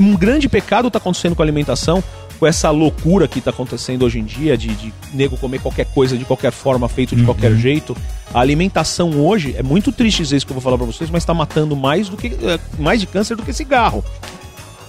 Um 0.00 0.16
grande 0.16 0.48
pecado 0.48 0.88
está 0.88 0.98
acontecendo 0.98 1.36
com 1.36 1.42
a 1.42 1.44
alimentação, 1.44 2.02
com 2.38 2.46
essa 2.46 2.70
loucura 2.70 3.28
que 3.28 3.40
está 3.40 3.50
acontecendo 3.50 4.06
hoje 4.06 4.18
em 4.18 4.24
dia 4.24 4.56
de, 4.56 4.68
de 4.68 4.92
nego 5.12 5.36
comer 5.36 5.60
qualquer 5.60 5.84
coisa 5.86 6.16
de 6.16 6.24
qualquer 6.24 6.50
forma, 6.50 6.88
feito 6.88 7.14
de 7.14 7.24
qualquer 7.24 7.54
jeito. 7.56 7.94
A 8.32 8.40
alimentação 8.40 9.10
hoje 9.20 9.54
é 9.58 9.62
muito 9.62 9.92
triste 9.92 10.22
dizer 10.22 10.36
isso 10.38 10.46
que 10.46 10.52
eu 10.52 10.54
vou 10.54 10.62
falar 10.62 10.78
para 10.78 10.86
vocês, 10.86 11.10
mas 11.10 11.24
está 11.24 11.34
matando 11.34 11.76
mais 11.76 12.08
do 12.08 12.16
que 12.16 12.28
eh, 12.28 12.58
mais 12.78 13.00
de 13.00 13.06
câncer 13.06 13.36
do 13.36 13.42
que 13.42 13.52
cigarro. 13.52 14.02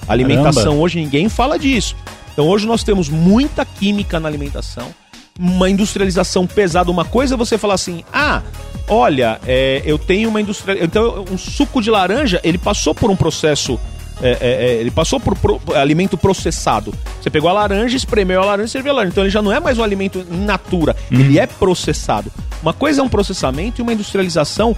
A 0.08 0.14
alimentação 0.14 0.64
Caramba. 0.64 0.82
hoje 0.82 1.00
ninguém 1.00 1.28
fala 1.28 1.60
disso. 1.60 1.96
Então 2.40 2.48
hoje 2.48 2.66
nós 2.66 2.86
temos 2.86 3.10
muita 3.10 3.66
química 3.66 4.18
na 4.18 4.30
alimentação, 4.30 4.96
uma 5.38 5.70
industrialização 5.70 6.48
pesada. 6.48 6.90
Uma 6.90 7.04
coisa 7.04 7.34
é 7.36 7.38
você 7.38 7.58
falar 7.58 7.74
assim, 7.74 8.02
ah, 8.14 8.42
olha, 8.88 9.42
é, 9.46 9.82
eu 9.86 10.00
tenho 10.00 10.30
uma 10.30 10.40
indústria. 10.40 10.82
Então 10.82 11.26
um 11.30 11.38
suco 11.38 11.82
de 11.82 11.92
laranja 11.92 12.40
ele 12.42 12.58
passou 12.58 12.96
por 12.96 13.10
um 13.12 13.16
processo. 13.18 13.78
é, 14.22 14.30
é, 14.30 14.38
é, 14.40 14.74
ele 14.76 14.90
passou 14.90 15.20
por 15.20 15.38
pro- 15.38 15.60
alimento 15.76 16.18
processado. 16.18 16.94
Você 17.22 17.30
pegou 17.30 17.50
a 17.50 17.54
laranja, 17.54 17.98
espremeu 17.98 18.42
a 18.42 18.46
laranja 18.46 18.70
e 18.70 18.72
serviu 18.72 18.94
a 18.94 18.96
laranja. 18.96 19.12
Então 19.12 19.24
ele 19.26 19.32
já 19.32 19.42
não 19.42 19.52
é 19.52 19.60
mais 19.60 19.78
um 19.78 19.84
alimento 19.84 20.26
in 20.32 20.46
natura, 20.46 20.96
ele 21.12 21.38
é 21.38 21.46
processado. 21.46 22.32
Uma 22.62 22.72
coisa 22.72 23.02
é 23.02 23.04
um 23.04 23.10
processamento 23.10 23.82
e 23.82 23.84
uma 23.84 23.92
industrialização 23.92 24.74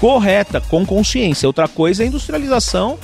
correta, 0.00 0.60
com 0.60 0.86
consciência. 0.86 1.48
Outra 1.48 1.66
coisa 1.66 2.02
é 2.02 2.06
a 2.06 2.08
industrialização 2.08 2.96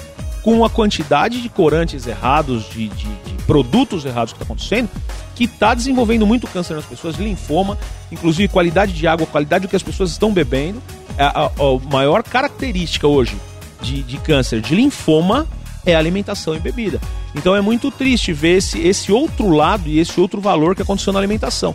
com 0.46 0.64
a 0.64 0.70
quantidade 0.70 1.42
de 1.42 1.48
corantes 1.48 2.06
errados, 2.06 2.70
de, 2.70 2.86
de- 2.86 3.04
de 3.04 3.32
produtos 3.48 4.04
errados 4.04 4.32
que 4.32 4.36
está 4.36 4.44
acontecendo, 4.44 4.88
que 5.34 5.42
está 5.42 5.74
desenvolvendo 5.74 6.24
muito 6.24 6.46
câncer 6.46 6.74
nas 6.74 6.84
pessoas, 6.84 7.16
linfoma, 7.16 7.76
inclusive 8.12 8.46
qualidade 8.46 8.92
de 8.92 9.08
água, 9.08 9.26
qualidade 9.26 9.62
do 9.66 9.68
que 9.68 9.74
as 9.74 9.82
pessoas 9.82 10.12
estão 10.12 10.32
bebendo. 10.32 10.80
A, 11.18 11.46
a- 11.46 11.46
a 11.46 11.90
maior 11.92 12.22
característica 12.22 13.08
hoje 13.08 13.34
de, 13.82 14.04
de 14.04 14.18
câncer 14.18 14.60
de 14.60 14.72
linfoma 14.76 15.48
é 15.84 15.96
alimentação 15.96 16.54
e 16.54 16.60
bebida. 16.60 17.00
Então 17.34 17.56
é 17.56 17.60
muito 17.60 17.90
triste 17.90 18.32
ver 18.32 18.58
esse, 18.58 18.78
esse 18.78 19.10
outro 19.10 19.50
lado 19.50 19.88
e 19.88 19.98
esse 19.98 20.20
outro 20.20 20.40
valor 20.40 20.76
que 20.76 20.82
aconteceu 20.82 21.12
na 21.12 21.18
alimentação. 21.18 21.74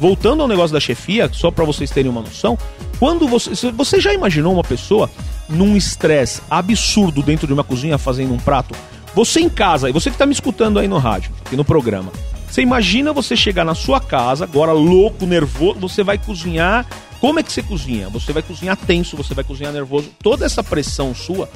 Voltando 0.00 0.42
ao 0.42 0.48
negócio 0.48 0.74
da 0.74 0.80
chefia, 0.80 1.30
só 1.32 1.52
para 1.52 1.64
vocês 1.64 1.88
terem 1.88 2.10
uma 2.10 2.20
noção, 2.22 2.58
quando 2.98 3.28
você, 3.28 3.70
você 3.70 4.00
já 4.00 4.12
imaginou 4.12 4.52
uma 4.54 4.64
pessoa 4.64 5.08
num 5.48 5.76
estresse 5.76 6.42
absurdo 6.50 7.22
dentro 7.22 7.46
de 7.46 7.52
uma 7.52 7.64
cozinha 7.64 7.98
fazendo 7.98 8.34
um 8.34 8.38
prato? 8.38 8.74
Você 9.14 9.40
em 9.40 9.48
casa, 9.48 9.88
e 9.88 9.92
você 9.92 10.10
que 10.10 10.14
está 10.14 10.26
me 10.26 10.32
escutando 10.32 10.78
aí 10.78 10.86
no 10.86 10.98
rádio, 10.98 11.32
aqui 11.44 11.56
no 11.56 11.64
programa, 11.64 12.12
você 12.48 12.62
imagina 12.62 13.12
você 13.12 13.36
chegar 13.36 13.64
na 13.64 13.74
sua 13.74 14.00
casa, 14.00 14.44
agora 14.44 14.72
louco, 14.72 15.26
nervoso, 15.26 15.78
você 15.80 16.02
vai 16.02 16.18
cozinhar. 16.18 16.86
Como 17.20 17.38
é 17.38 17.42
que 17.42 17.52
você 17.52 17.62
cozinha? 17.62 18.08
Você 18.08 18.32
vai 18.32 18.42
cozinhar 18.42 18.76
tenso, 18.76 19.16
você 19.16 19.34
vai 19.34 19.44
cozinhar 19.44 19.72
nervoso. 19.72 20.10
Toda 20.22 20.46
essa 20.46 20.62
pressão 20.62 21.14
sua, 21.14 21.50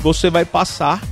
você 0.00 0.30
vai 0.30 0.44
passar 0.44 1.02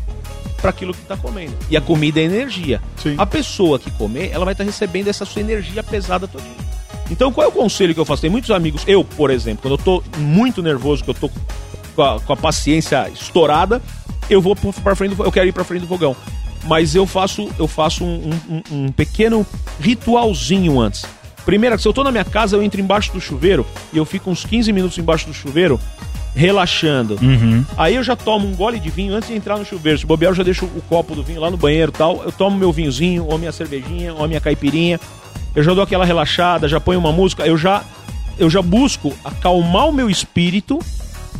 para 0.60 0.70
aquilo 0.70 0.94
que 0.94 1.02
está 1.02 1.16
comendo. 1.16 1.54
E 1.68 1.76
a 1.76 1.80
comida 1.80 2.20
é 2.20 2.24
energia. 2.24 2.80
Sim. 3.02 3.16
A 3.18 3.26
pessoa 3.26 3.78
que 3.78 3.90
comer, 3.90 4.30
ela 4.30 4.44
vai 4.44 4.54
estar 4.54 4.64
recebendo 4.64 5.08
essa 5.08 5.24
sua 5.24 5.40
energia 5.40 5.82
pesada 5.82 6.28
todinha. 6.28 6.54
Então, 7.10 7.32
qual 7.32 7.44
é 7.44 7.48
o 7.48 7.52
conselho 7.52 7.92
que 7.92 8.00
eu 8.00 8.04
faço? 8.04 8.22
Tem 8.22 8.30
muitos 8.30 8.50
amigos, 8.50 8.82
eu, 8.86 9.04
por 9.04 9.30
exemplo, 9.30 9.62
quando 9.62 9.74
eu 9.74 9.78
tô 9.78 10.02
muito 10.18 10.62
nervoso, 10.62 11.04
que 11.04 11.10
eu 11.10 11.14
tô 11.14 11.30
com 11.94 12.02
a, 12.02 12.20
com 12.20 12.32
a 12.32 12.36
paciência 12.36 13.08
estourada, 13.10 13.80
eu 14.28 14.40
vou 14.40 14.54
para 14.56 14.94
frente, 14.96 15.14
do, 15.14 15.22
eu 15.24 15.32
quero 15.32 15.46
ir 15.48 15.52
para 15.52 15.64
frente 15.64 15.82
do 15.82 15.88
fogão. 15.88 16.16
Mas 16.66 16.94
eu 16.94 17.06
faço, 17.06 17.48
eu 17.58 17.68
faço 17.68 18.04
um, 18.04 18.30
um- 18.48 18.62
um 18.86 18.92
pequeno 18.92 19.46
ritualzinho 19.80 20.80
antes. 20.80 21.04
Primeiro, 21.44 21.78
se 21.78 21.86
eu 21.86 21.92
tô 21.92 22.02
na 22.02 22.10
minha 22.10 22.24
casa, 22.24 22.56
eu 22.56 22.62
entro 22.62 22.80
embaixo 22.80 23.12
do 23.12 23.20
chuveiro 23.20 23.66
e 23.92 23.98
eu 23.98 24.04
fico 24.06 24.30
uns 24.30 24.44
15 24.46 24.72
minutos 24.72 24.96
embaixo 24.96 25.26
do 25.26 25.34
chuveiro, 25.34 25.78
relaxando. 26.34 27.18
Aí 27.76 27.94
eu 27.94 28.02
já 28.02 28.16
tomo 28.16 28.48
um 28.48 28.54
gole 28.54 28.80
de 28.80 28.88
vinho 28.90 29.14
antes 29.14 29.28
de 29.28 29.36
entrar 29.36 29.56
no 29.58 29.64
chuveiro. 29.64 29.98
Se 29.98 30.06
bobear, 30.06 30.30
eu 30.32 30.34
já 30.36 30.42
deixo 30.42 30.64
o 30.64 30.82
copo 30.88 31.14
do 31.14 31.22
vinho 31.22 31.40
lá 31.40 31.50
no 31.50 31.56
banheiro 31.56 31.92
e 31.94 31.98
tal. 31.98 32.22
Eu 32.24 32.32
tomo 32.32 32.56
meu 32.56 32.72
vinhozinho, 32.72 33.26
ou 33.28 33.38
minha 33.38 33.52
cervejinha, 33.52 34.14
ou 34.14 34.26
minha 34.26 34.40
caipirinha. 34.40 34.98
Eu 35.54 35.62
já 35.62 35.72
dou 35.74 35.84
aquela 35.84 36.04
relaxada, 36.04 36.66
já 36.66 36.80
ponho 36.80 36.98
uma 36.98 37.12
música. 37.12 37.46
Eu 37.46 37.56
já, 37.56 37.84
eu 38.38 38.48
já 38.50 38.60
busco 38.62 39.12
acalmar 39.24 39.86
o 39.88 39.92
meu 39.92 40.08
espírito 40.10 40.78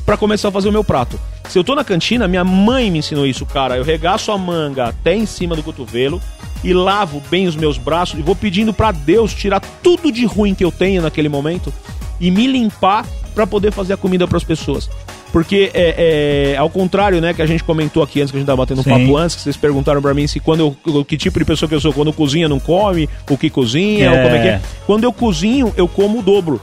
para 0.05 0.17
começar 0.17 0.49
a 0.49 0.53
fazer 0.53 0.69
o 0.69 0.73
meu 0.73 0.85
prato. 0.85 1.19
Se 1.49 1.59
eu 1.59 1.65
tô 1.65 1.75
na 1.75 1.85
cantina, 1.85 2.27
minha 2.27 2.45
mãe 2.45 2.91
me 2.91 2.99
ensinou 2.99 3.27
isso, 3.27 3.45
cara. 3.47 3.77
Eu 3.77 3.85
regaço 3.85 4.33
a 4.33 4.39
manga 4.39 4.87
até 4.87 5.15
em 5.15 5.27
cima 5.27 5.55
do 5.55 5.63
cotovelo 5.63 6.21
e 6.63 6.73
lavo 6.73 7.23
bem 7.31 7.47
os 7.47 7.57
meus 7.57 7.77
braços 7.77 8.19
e 8.19 8.23
vou 8.23 8.35
pedindo 8.35 8.73
para 8.73 8.93
Deus 8.93 9.35
tirar 9.35 9.61
tudo 9.83 10.11
de 10.11 10.25
ruim 10.25 10.55
que 10.55 10.65
eu 10.65 10.73
tenho 10.73 11.03
naquele 11.03 11.29
momento 11.29 11.73
e 12.21 12.31
me 12.31 12.47
limpar 12.47 13.07
para 13.35 13.47
poder 13.47 13.73
fazer 13.73 13.93
a 13.93 13.97
comida 13.97 14.27
para 14.27 14.37
as 14.37 14.45
pessoas. 14.45 14.89
Porque 15.33 15.71
é, 15.75 16.53
é, 16.53 16.57
ao 16.57 16.71
contrário, 16.71 17.21
né, 17.21 17.35
que 17.35 17.43
a 17.43 17.47
gente 17.47 17.65
comentou 17.65 18.05
aqui 18.05 18.21
antes, 18.21 18.31
que 18.31 18.37
a 18.37 18.41
gente 18.41 18.47
tava 18.47 18.59
batendo 18.59 18.83
um 18.83 18.85
papo 18.85 19.17
antes, 19.17 19.35
que 19.35 19.43
vocês 19.43 19.57
perguntaram 19.57 20.01
pra 20.01 20.15
mim 20.15 20.29
se 20.29 20.39
quando 20.39 20.77
eu, 20.87 21.05
que 21.05 21.17
tipo 21.17 21.41
de 21.41 21.45
pessoa 21.45 21.69
que 21.69 21.75
eu 21.75 21.81
sou, 21.81 21.93
quando 21.93 22.13
cozinha 22.13 22.49
não 22.49 22.61
come, 22.61 23.09
o 23.29 23.37
que 23.37 23.51
cozinha, 23.51 24.13
ou 24.13 24.19
como 24.23 24.37
é 24.37 24.43
que 24.43 24.49
é. 24.49 24.61
Quando 24.87 25.03
eu 25.03 25.13
cozinho, 25.13 25.75
eu 25.77 25.89
como 25.89 26.21
o 26.21 26.23
dobro. 26.23 26.63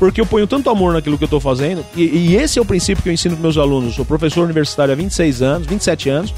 Porque 0.00 0.20
eu 0.20 0.26
ponho 0.26 0.46
tanto 0.46 0.70
amor 0.70 0.94
naquilo 0.94 1.18
que 1.18 1.24
eu 1.24 1.28
tô 1.28 1.38
fazendo, 1.38 1.84
e, 1.94 2.04
e 2.04 2.36
esse 2.36 2.58
é 2.58 2.62
o 2.62 2.64
princípio 2.64 3.02
que 3.02 3.08
eu 3.10 3.12
ensino 3.12 3.36
pros 3.36 3.54
meus 3.54 3.58
alunos. 3.58 3.90
Eu 3.90 3.96
sou 3.96 4.04
professor 4.04 4.42
universitário 4.42 4.92
há 4.92 4.96
26 4.96 5.42
anos, 5.42 5.66
27 5.68 6.08
anos, 6.08 6.34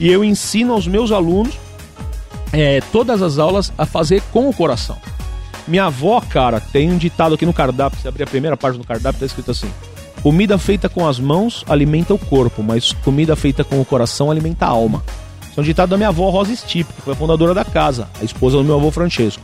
e 0.00 0.10
eu 0.10 0.24
ensino 0.24 0.72
aos 0.72 0.88
meus 0.88 1.12
alunos 1.12 1.54
é, 2.50 2.80
todas 2.90 3.20
as 3.20 3.38
aulas 3.38 3.70
a 3.76 3.84
fazer 3.84 4.22
com 4.32 4.48
o 4.48 4.54
coração. 4.54 4.96
Minha 5.68 5.84
avó, 5.84 6.18
cara, 6.20 6.60
tem 6.60 6.90
um 6.90 6.96
ditado 6.96 7.34
aqui 7.34 7.44
no 7.44 7.52
cardápio. 7.52 8.00
Você 8.00 8.08
abrir 8.08 8.22
a 8.22 8.26
primeira 8.26 8.56
página 8.56 8.82
do 8.82 8.86
cardápio, 8.86 9.20
tá 9.20 9.26
escrito 9.26 9.50
assim: 9.50 9.70
Comida 10.22 10.56
feita 10.56 10.88
com 10.88 11.06
as 11.06 11.20
mãos 11.20 11.62
alimenta 11.68 12.14
o 12.14 12.18
corpo, 12.18 12.62
mas 12.62 12.94
comida 13.04 13.36
feita 13.36 13.62
com 13.62 13.78
o 13.82 13.84
coração 13.84 14.30
alimenta 14.30 14.64
a 14.64 14.70
alma. 14.70 15.04
Isso 15.50 15.60
é 15.60 15.62
um 15.62 15.64
ditado 15.64 15.90
da 15.90 15.98
minha 15.98 16.08
avó 16.08 16.30
Rosa 16.30 16.56
Stipe, 16.56 16.90
que 16.90 17.02
foi 17.02 17.12
a 17.12 17.16
fundadora 17.16 17.52
da 17.52 17.66
casa, 17.66 18.08
a 18.18 18.24
esposa 18.24 18.56
do 18.56 18.64
meu 18.64 18.76
avô 18.76 18.90
Francesco, 18.90 19.42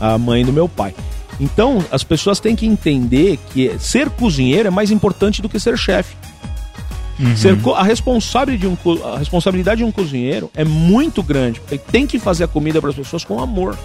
a 0.00 0.16
mãe 0.16 0.44
do 0.44 0.52
meu 0.52 0.68
pai. 0.68 0.94
Então, 1.40 1.84
as 1.90 2.04
pessoas 2.04 2.38
têm 2.40 2.54
que 2.54 2.64
entender 2.66 3.38
que 3.52 3.76
ser 3.78 4.08
cozinheiro 4.10 4.68
é 4.68 4.70
mais 4.70 4.90
importante 4.90 5.42
do 5.42 5.48
que 5.48 5.58
ser 5.58 5.76
chefe. 5.76 6.14
Ser 7.36 7.60
co- 7.60 7.74
a, 7.74 7.82
responsabilidade 7.84 8.58
de 8.58 8.66
um, 8.66 9.04
a 9.14 9.18
responsabilidade 9.18 9.78
de 9.78 9.84
um 9.84 9.92
cozinheiro 9.92 10.50
é 10.54 10.64
muito 10.64 11.22
grande. 11.22 11.60
porque 11.60 11.74
Ele 11.76 11.82
tem 11.90 12.06
que 12.06 12.18
fazer 12.18 12.44
a 12.44 12.48
comida 12.48 12.80
para 12.80 12.90
as 12.90 12.96
pessoas 12.96 13.24
com 13.24 13.40
amor. 13.40 13.78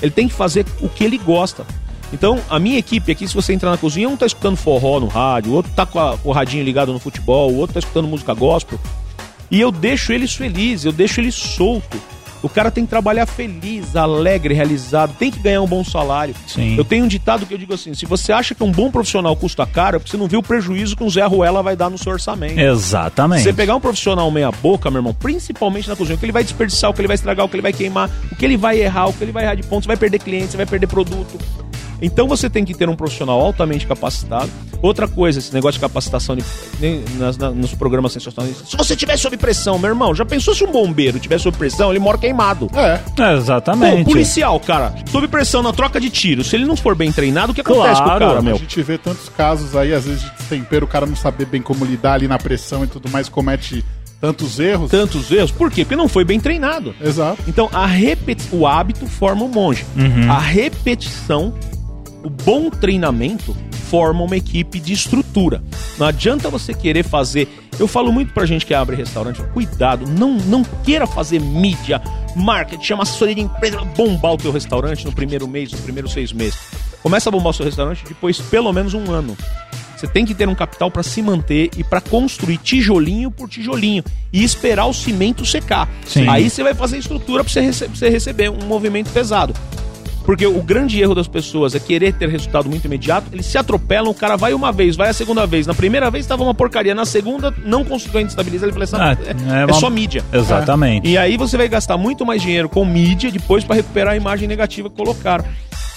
Ele 0.00 0.10
tem 0.10 0.26
que 0.26 0.34
fazer 0.34 0.64
o 0.80 0.88
que 0.88 1.04
ele 1.04 1.18
gosta. 1.18 1.64
Então, 2.12 2.38
a 2.50 2.58
minha 2.58 2.78
equipe 2.78 3.10
aqui, 3.12 3.26
se 3.26 3.34
você 3.34 3.52
entrar 3.54 3.70
na 3.70 3.76
cozinha, 3.78 4.08
um 4.08 4.16
tá 4.16 4.26
escutando 4.26 4.56
forró 4.56 5.00
no 5.00 5.06
rádio, 5.06 5.52
o 5.52 5.54
outro 5.54 5.72
tá 5.74 5.84
com, 5.86 5.98
a- 5.98 6.16
o 6.24 6.32
radinho 6.32 6.64
ligado 6.64 6.92
no 6.92 6.98
futebol, 6.98 7.50
o 7.52 7.56
outro 7.56 7.74
tá 7.74 7.78
escutando 7.80 8.06
música 8.08 8.34
gospel. 8.34 8.78
E 9.50 9.60
eu 9.60 9.70
deixo 9.70 10.12
eles 10.12 10.34
felizes, 10.34 10.84
eu 10.86 10.92
deixo 10.92 11.20
eles 11.20 11.34
solto. 11.34 11.98
O 12.42 12.48
cara 12.48 12.70
tem 12.70 12.84
que 12.84 12.90
trabalhar 12.90 13.24
feliz, 13.24 13.94
alegre, 13.94 14.52
realizado, 14.52 15.14
tem 15.16 15.30
que 15.30 15.38
ganhar 15.38 15.62
um 15.62 15.66
bom 15.66 15.84
salário. 15.84 16.34
Sim. 16.46 16.76
Eu 16.76 16.84
tenho 16.84 17.04
um 17.04 17.08
ditado 17.08 17.46
que 17.46 17.54
eu 17.54 17.58
digo 17.58 17.72
assim: 17.72 17.94
se 17.94 18.04
você 18.04 18.32
acha 18.32 18.54
que 18.54 18.64
um 18.64 18.72
bom 18.72 18.90
profissional 18.90 19.34
custa 19.36 19.64
caro, 19.64 19.96
é 19.96 19.98
porque 19.98 20.10
você 20.10 20.16
não 20.16 20.26
viu 20.26 20.40
o 20.40 20.42
prejuízo 20.42 20.96
que 20.96 21.04
um 21.04 21.10
Zé 21.10 21.24
Ruela 21.24 21.62
vai 21.62 21.76
dar 21.76 21.88
no 21.88 21.96
seu 21.96 22.12
orçamento. 22.12 22.58
Exatamente. 22.58 23.42
Você 23.42 23.52
pegar 23.52 23.76
um 23.76 23.80
profissional 23.80 24.30
meia 24.30 24.50
boca, 24.50 24.90
meu 24.90 24.98
irmão, 24.98 25.14
principalmente 25.14 25.88
na 25.88 25.94
cozinha, 25.94 26.16
o 26.16 26.18
que 26.18 26.24
ele 26.24 26.32
vai 26.32 26.42
desperdiçar, 26.42 26.90
o 26.90 26.94
que 26.94 27.00
ele 27.00 27.08
vai 27.08 27.14
estragar, 27.14 27.46
o 27.46 27.48
que 27.48 27.54
ele 27.54 27.62
vai 27.62 27.72
queimar, 27.72 28.10
o 28.30 28.36
que 28.36 28.44
ele 28.44 28.56
vai 28.56 28.80
errar, 28.80 29.06
o 29.06 29.12
que 29.12 29.22
ele 29.22 29.32
vai 29.32 29.44
errar 29.44 29.54
de 29.54 29.62
pontos, 29.62 29.84
você 29.84 29.88
vai 29.88 29.96
perder 29.96 30.18
cliente, 30.18 30.48
você 30.48 30.56
vai 30.56 30.66
perder 30.66 30.86
produto. 30.88 31.38
Então 32.02 32.26
você 32.26 32.50
tem 32.50 32.64
que 32.64 32.74
ter 32.74 32.88
um 32.88 32.96
profissional 32.96 33.40
altamente 33.40 33.86
capacitado. 33.86 34.50
Outra 34.82 35.06
coisa, 35.06 35.38
esse 35.38 35.54
negócio 35.54 35.74
de 35.74 35.80
capacitação 35.80 36.34
de- 36.36 36.42
nas- 37.16 37.38
na- 37.38 37.50
nos 37.50 37.72
programas 37.74 38.12
sensacionais. 38.12 38.56
Se 38.68 38.76
você 38.76 38.96
tiver 38.96 39.16
sob 39.16 39.36
pressão, 39.36 39.78
meu 39.78 39.90
irmão, 39.90 40.12
já 40.14 40.24
pensou 40.24 40.54
se 40.54 40.64
um 40.64 40.72
bombeiro 40.72 41.20
tiver 41.20 41.38
sob 41.38 41.56
pressão, 41.56 41.90
ele 41.90 42.00
mora 42.00 42.18
queimado. 42.18 42.68
É. 42.74 43.00
É, 43.22 43.34
Exatamente. 43.36 44.04
Pô, 44.04 44.10
policial, 44.10 44.58
cara, 44.58 44.92
sob 45.10 45.28
pressão 45.28 45.62
na 45.62 45.72
troca 45.72 46.00
de 46.00 46.10
tiro, 46.10 46.42
se 46.42 46.56
ele 46.56 46.64
não 46.64 46.76
for 46.76 46.94
bem 46.96 47.12
treinado, 47.12 47.52
o 47.52 47.54
que 47.54 47.60
acontece 47.60 48.00
com 48.00 48.02
o 48.02 48.04
Claro. 48.06 48.26
cara, 48.26 48.38
A 48.40 48.42
meu? 48.42 48.56
gente 48.58 48.82
vê 48.82 48.98
tantos 48.98 49.28
casos 49.28 49.76
aí, 49.76 49.94
às 49.94 50.04
vezes, 50.04 50.22
de 50.22 50.30
destempero, 50.32 50.84
o 50.84 50.88
cara 50.88 51.06
não 51.06 51.14
saber 51.14 51.46
bem 51.46 51.62
como 51.62 51.84
lidar 51.84 52.14
ali 52.14 52.26
na 52.26 52.38
pressão 52.38 52.82
e 52.82 52.88
tudo 52.88 53.08
mais, 53.08 53.28
comete 53.28 53.84
tantos 54.20 54.58
erros. 54.60 54.90
Tantos 54.90 55.30
erros, 55.30 55.50
por 55.50 55.70
quê? 55.70 55.84
Porque 55.84 55.96
não 55.96 56.08
foi 56.08 56.24
bem 56.24 56.38
treinado. 56.40 56.94
Exato. 57.00 57.38
Então, 57.46 57.68
a 57.72 57.86
repeti 57.86 58.44
o 58.52 58.66
hábito 58.66 59.06
forma 59.06 59.44
o 59.44 59.48
monge. 59.48 59.84
A 60.28 60.38
repetição, 60.38 61.52
o 62.24 62.30
bom 62.30 62.70
treinamento, 62.70 63.56
forma 63.90 64.22
uma 64.22 64.36
equipe 64.36 64.80
de 64.80 64.92
estrutura. 64.92 65.62
Não 65.98 66.06
adianta 66.06 66.48
você 66.48 66.72
querer 66.72 67.04
fazer. 67.04 67.48
Eu 67.78 67.86
falo 67.86 68.12
muito 68.12 68.32
pra 68.32 68.46
gente 68.46 68.64
que 68.66 68.74
abre 68.74 68.96
restaurante, 68.96 69.42
cuidado, 69.52 70.06
não, 70.06 70.34
não 70.34 70.62
queira 70.84 71.06
fazer 71.06 71.40
mídia, 71.40 72.00
marketing, 72.36 72.82
chama 72.82 73.02
assessoria 73.02 73.34
de 73.34 73.40
empresa, 73.40 73.78
bombar 73.96 74.32
o 74.32 74.36
teu 74.36 74.52
restaurante 74.52 75.04
no 75.04 75.12
primeiro 75.12 75.48
mês, 75.48 75.70
nos 75.72 75.80
primeiros 75.80 76.12
seis 76.12 76.32
meses. 76.32 76.58
Começa 77.02 77.28
a 77.28 77.32
bombar 77.32 77.50
o 77.50 77.52
seu 77.52 77.64
restaurante 77.66 78.04
depois 78.06 78.38
pelo 78.38 78.72
menos 78.72 78.94
um 78.94 79.10
ano. 79.10 79.36
Você 79.96 80.06
tem 80.08 80.24
que 80.24 80.34
ter 80.34 80.48
um 80.48 80.54
capital 80.54 80.90
para 80.90 81.02
se 81.02 81.22
manter 81.22 81.70
e 81.76 81.84
para 81.84 82.00
construir 82.00 82.58
tijolinho 82.58 83.30
por 83.30 83.48
tijolinho 83.48 84.02
e 84.32 84.42
esperar 84.42 84.86
o 84.86 84.92
cimento 84.92 85.44
secar. 85.46 85.88
Sim. 86.04 86.28
Aí 86.28 86.50
você 86.50 86.62
vai 86.62 86.74
fazer 86.74 86.98
estrutura 86.98 87.44
para 87.44 87.52
você, 87.52 87.60
rece- 87.60 87.86
pra 87.86 87.94
você 87.96 88.08
receber 88.08 88.50
um 88.50 88.66
movimento 88.66 89.10
pesado. 89.10 89.54
Porque 90.24 90.46
o 90.46 90.62
grande 90.62 91.00
erro 91.00 91.14
das 91.14 91.26
pessoas 91.26 91.74
é 91.74 91.80
querer 91.80 92.12
ter 92.14 92.28
resultado 92.28 92.68
muito 92.68 92.84
imediato, 92.84 93.26
eles 93.32 93.44
se 93.46 93.58
atropelam, 93.58 94.10
o 94.10 94.14
cara 94.14 94.36
vai 94.36 94.54
uma 94.54 94.70
vez, 94.70 94.94
vai 94.94 95.08
a 95.08 95.12
segunda 95.12 95.46
vez. 95.46 95.66
Na 95.66 95.74
primeira 95.74 96.10
vez 96.10 96.24
estava 96.24 96.42
uma 96.44 96.54
porcaria, 96.54 96.94
na 96.94 97.04
segunda 97.04 97.52
não 97.64 97.84
conseguiu 97.84 98.20
estabilizar, 98.20 98.68
ele 98.68 98.72
falou 98.72 98.84
assim, 98.84 98.96
Ah, 98.98 99.16
é, 99.26 99.58
é 99.58 99.62
é 99.62 99.64
uma- 99.66 99.72
só 99.74 99.90
mídia. 99.90 100.24
Exatamente. 100.32 101.08
E 101.08 101.18
aí 101.18 101.36
você 101.36 101.56
vai 101.56 101.68
gastar 101.68 101.96
muito 101.96 102.24
mais 102.24 102.40
dinheiro 102.40 102.68
com 102.68 102.84
mídia 102.84 103.30
depois 103.32 103.64
para 103.64 103.76
recuperar 103.76 104.12
a 104.14 104.16
imagem 104.16 104.46
negativa 104.46 104.88
que 104.88 104.96
colocaram. 104.96 105.44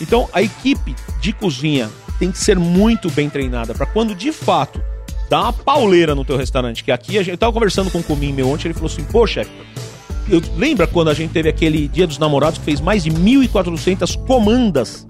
Então 0.01 0.27
a 0.33 0.41
equipe 0.41 0.95
de 1.21 1.31
cozinha 1.31 1.89
tem 2.17 2.31
que 2.31 2.37
ser 2.39 2.57
muito 2.57 3.11
bem 3.11 3.29
treinada 3.29 3.73
para 3.75 3.85
quando 3.85 4.15
de 4.15 4.31
fato 4.31 4.81
dá 5.29 5.41
uma 5.41 5.53
pauleira 5.53 6.15
no 6.15 6.25
teu 6.25 6.35
restaurante. 6.37 6.83
Que 6.83 6.91
aqui 6.91 7.17
a 7.17 7.21
gente 7.21 7.31
eu 7.31 7.37
tava 7.37 7.53
conversando 7.53 7.91
com 7.91 7.99
um 7.99 8.03
comim 8.03 8.33
meu 8.33 8.49
ontem, 8.49 8.67
ele 8.67 8.73
falou 8.73 8.87
assim: 8.91 9.03
"Pô, 9.03 9.25
chefe, 9.27 9.51
eu, 10.29 10.41
lembra 10.57 10.87
quando 10.87 11.09
a 11.09 11.13
gente 11.13 11.31
teve 11.31 11.49
aquele 11.49 11.87
Dia 11.87 12.07
dos 12.07 12.17
Namorados 12.17 12.59
que 12.59 12.65
fez 12.65 12.81
mais 12.81 13.03
de 13.03 13.11
1.400 13.11 14.17
comandas? 14.25 15.05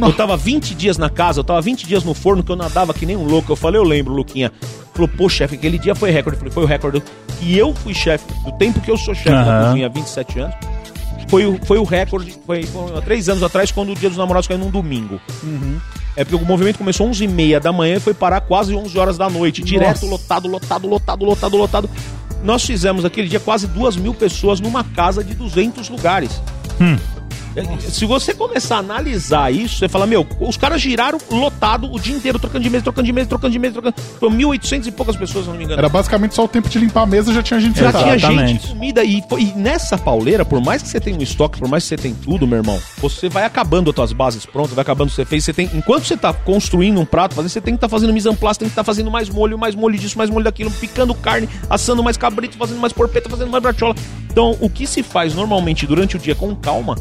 Eu 0.00 0.12
tava 0.12 0.36
20 0.36 0.74
dias 0.74 0.96
na 0.96 1.10
casa, 1.10 1.40
eu 1.40 1.44
tava 1.44 1.60
20 1.60 1.86
dias 1.86 2.04
no 2.04 2.14
forno, 2.14 2.42
que 2.42 2.50
eu 2.50 2.56
nadava 2.56 2.94
que 2.94 3.04
nem 3.04 3.16
um 3.16 3.24
louco. 3.24 3.52
Eu 3.52 3.56
falei, 3.56 3.78
eu 3.78 3.84
lembro, 3.84 4.14
Luquinha. 4.14 4.50
Falou, 4.92 5.08
pô, 5.08 5.28
chefe, 5.28 5.56
aquele 5.56 5.78
dia 5.78 5.94
foi 5.94 6.10
recorde. 6.10 6.36
Eu 6.36 6.40
falei, 6.40 6.52
foi 6.52 6.64
o 6.64 6.66
recorde 6.66 7.02
que 7.38 7.56
eu 7.56 7.74
fui 7.74 7.94
chefe, 7.94 8.24
do 8.44 8.52
tempo 8.52 8.80
que 8.80 8.90
eu 8.90 8.96
sou 8.96 9.14
chefe 9.14 9.30
da 9.30 9.42
Aham. 9.42 9.66
cozinha, 9.68 9.86
há 9.86 9.90
27 9.90 10.38
anos. 10.40 10.54
Foi 11.28 11.46
o, 11.46 11.58
foi 11.64 11.78
o 11.78 11.84
recorde, 11.84 12.34
foi, 12.46 12.62
foi 12.64 12.96
há 12.96 13.00
três 13.02 13.28
anos 13.28 13.42
atrás, 13.42 13.70
quando 13.72 13.92
o 13.92 13.94
Dia 13.94 14.08
dos 14.08 14.18
Namorados 14.18 14.46
caiu 14.46 14.58
num 14.58 14.70
domingo. 14.70 15.20
É 16.16 16.24
porque 16.24 16.36
o 16.36 16.46
movimento 16.46 16.78
começou 16.78 17.08
11h30 17.08 17.60
da 17.60 17.72
manhã 17.72 17.96
e 17.96 18.00
foi 18.00 18.14
parar 18.14 18.40
quase 18.40 18.74
11 18.74 18.96
horas 18.98 19.18
da 19.18 19.28
noite. 19.28 19.62
Direto, 19.62 20.06
lotado, 20.06 20.48
lotado, 20.48 20.86
lotado, 20.86 21.24
lotado, 21.24 21.56
lotado. 21.56 21.90
Nós 22.44 22.62
fizemos 22.62 23.06
aquele 23.06 23.26
dia 23.26 23.40
quase 23.40 23.66
duas 23.66 23.96
mil 23.96 24.12
pessoas 24.12 24.60
numa 24.60 24.84
casa 24.84 25.24
de 25.24 25.34
200 25.34 25.88
lugares. 25.88 26.42
É, 26.78 27.13
Se 27.78 28.04
você 28.04 28.34
começar 28.34 28.76
a 28.76 28.78
analisar 28.78 29.52
isso, 29.52 29.76
você 29.78 29.88
fala, 29.88 30.06
meu, 30.06 30.26
os 30.40 30.56
caras 30.56 30.80
giraram 30.80 31.18
lotado 31.30 31.92
o 31.92 31.98
dia 32.00 32.14
inteiro, 32.16 32.38
trocando 32.38 32.62
de 32.64 32.70
mesa, 32.70 32.84
trocando 32.84 33.06
de 33.06 33.12
mesa, 33.12 33.28
trocando 33.28 33.52
de 33.52 33.58
mesa, 33.58 33.72
trocando. 33.74 33.94
Foi 34.18 34.28
1.800 34.30 34.86
e 34.86 34.90
poucas 34.92 35.16
pessoas, 35.16 35.44
se 35.44 35.50
não 35.50 35.56
me 35.56 35.64
engano. 35.64 35.78
Era 35.78 35.88
basicamente 35.88 36.34
só 36.34 36.44
o 36.44 36.48
tempo 36.48 36.68
de 36.68 36.78
limpar 36.78 37.02
a 37.02 37.06
mesa 37.06 37.32
já 37.32 37.42
tinha 37.42 37.60
gente 37.60 37.78
Já 37.78 37.86
sentada. 37.92 38.04
tinha 38.18 38.46
gente, 38.46 38.68
comida 38.68 39.04
e, 39.04 39.22
foi- 39.28 39.42
e 39.42 39.52
nessa 39.54 39.96
pauleira, 39.96 40.44
por 40.44 40.60
mais 40.60 40.82
que 40.82 40.88
você 40.88 40.98
tenha 41.00 41.16
um 41.18 41.22
estoque, 41.22 41.58
por 41.58 41.68
mais 41.68 41.84
que 41.84 41.88
você 41.90 41.96
tenha 41.96 42.14
tudo, 42.24 42.46
meu 42.46 42.58
irmão, 42.58 42.80
você 42.98 43.28
vai 43.28 43.44
acabando 43.44 43.90
as 43.90 43.94
tuas 43.96 44.12
bases 44.12 44.44
prontas, 44.46 44.72
vai 44.74 44.82
acabando 44.82 45.08
o 45.08 45.10
que 45.10 45.16
você 45.16 45.24
fez. 45.24 45.44
Você 45.44 45.52
tem, 45.52 45.70
enquanto 45.74 46.04
você 46.04 46.16
tá 46.16 46.32
construindo 46.32 47.00
um 47.00 47.04
prato, 47.04 47.34
você 47.36 47.60
tem 47.60 47.74
que 47.74 47.78
estar 47.78 47.88
fazendo 47.88 48.12
mise 48.12 48.28
en 48.28 48.34
place, 48.34 48.58
tem 48.58 48.68
que 48.68 48.72
estar 48.72 48.84
fazendo 48.84 49.10
mais 49.10 49.28
molho, 49.28 49.58
mais 49.58 49.74
molho 49.74 49.96
disso, 49.98 50.18
mais 50.18 50.28
molho 50.30 50.44
daquilo, 50.44 50.70
picando 50.70 51.14
carne, 51.14 51.48
assando 51.70 52.02
mais 52.02 52.16
cabrito, 52.16 52.56
fazendo 52.56 52.80
mais 52.80 52.92
porpeta, 52.92 53.28
fazendo 53.30 53.50
mais 53.50 53.62
brachola. 53.62 53.94
Então, 54.30 54.56
o 54.60 54.68
que 54.68 54.86
se 54.86 55.02
faz 55.02 55.34
normalmente 55.34 55.86
durante 55.86 56.16
o 56.16 56.18
dia 56.18 56.34
com 56.34 56.54
calma, 56.56 56.96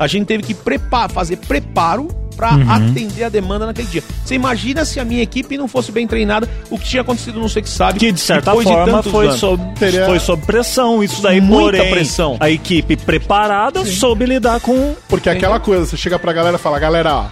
a 0.00 0.06
gente 0.08 0.26
teve 0.26 0.42
que 0.42 0.54
preparar, 0.54 1.10
fazer 1.10 1.36
preparo 1.36 2.08
pra 2.36 2.52
atender 2.74 3.24
a 3.24 3.28
demanda 3.28 3.66
naquele 3.66 3.86
dia. 3.88 4.02
Você 4.24 4.34
imagina 4.34 4.82
se 4.86 4.98
a 4.98 5.04
minha 5.04 5.22
equipe 5.22 5.58
não 5.58 5.68
fosse 5.68 5.92
bem 5.92 6.06
treinada, 6.06 6.48
o 6.70 6.78
que 6.78 6.88
tinha 6.88 7.02
acontecido, 7.02 7.38
não 7.38 7.50
sei 7.50 7.60
que 7.60 7.68
sabe. 7.68 7.98
Que 7.98 8.10
de 8.10 8.18
certa 8.18 8.52
forma 8.52 8.84
tantos 8.86 9.12
foi 9.12 9.26
anos. 9.26 9.38
sob, 9.38 9.62
Teria- 9.78 10.06
foi 10.06 10.18
sob 10.18 10.42
pressão. 10.46 11.04
Isso 11.04 11.20
daí, 11.20 11.38
Muita 11.38 11.76
porém, 11.78 11.90
pressão. 11.92 12.38
a 12.40 12.48
equipe 12.48 12.96
preparada 12.96 13.84
soube 13.84 14.24
lidar 14.24 14.58
com. 14.60 14.94
Porque 15.06 15.28
aquela 15.28 15.60
coisa, 15.60 15.84
você 15.84 15.98
chega 15.98 16.18
pra 16.18 16.32
galera 16.32 16.56
e 16.56 16.58
fala, 16.58 16.78
galera, 16.78 17.28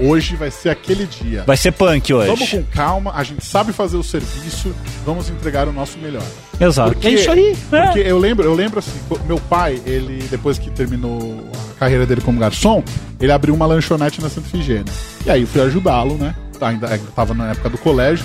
hoje 0.00 0.34
vai 0.34 0.50
ser 0.50 0.70
aquele 0.70 1.06
dia. 1.06 1.44
Vai 1.46 1.56
ser 1.56 1.70
punk 1.72 2.12
hoje. 2.12 2.26
Vamos 2.28 2.50
com 2.50 2.62
calma, 2.64 3.12
a 3.14 3.22
gente 3.22 3.44
sabe 3.44 3.72
fazer 3.72 3.96
o 3.96 4.02
serviço, 4.02 4.74
vamos 5.06 5.28
entregar 5.30 5.68
o 5.68 5.72
nosso 5.72 5.96
melhor. 5.98 6.22
Exato. 6.60 6.90
Porque- 6.92 7.06
É 7.06 7.10
isso 7.12 7.30
aí. 7.30 7.56
Porque 7.70 8.00
eu 8.00 8.18
lembro, 8.18 8.44
eu 8.44 8.54
lembro 8.54 8.80
assim, 8.80 8.98
meu 9.26 9.38
pai, 9.38 9.80
ele, 9.86 10.24
depois 10.28 10.58
que 10.58 10.70
terminou 10.70 11.48
carreira 11.78 12.04
dele 12.04 12.20
como 12.20 12.38
garçom, 12.38 12.82
ele 13.20 13.32
abriu 13.32 13.54
uma 13.54 13.66
lanchonete 13.66 14.20
na 14.20 14.28
Santa 14.28 14.48
Figênia. 14.48 14.92
E 15.24 15.30
aí 15.30 15.42
eu 15.42 15.46
fui 15.46 15.62
ajudá-lo, 15.62 16.16
né? 16.16 16.34
Ainda, 16.60 16.88
ainda 16.88 17.10
tava 17.14 17.34
na 17.34 17.50
época 17.50 17.70
do 17.70 17.78
colégio. 17.78 18.24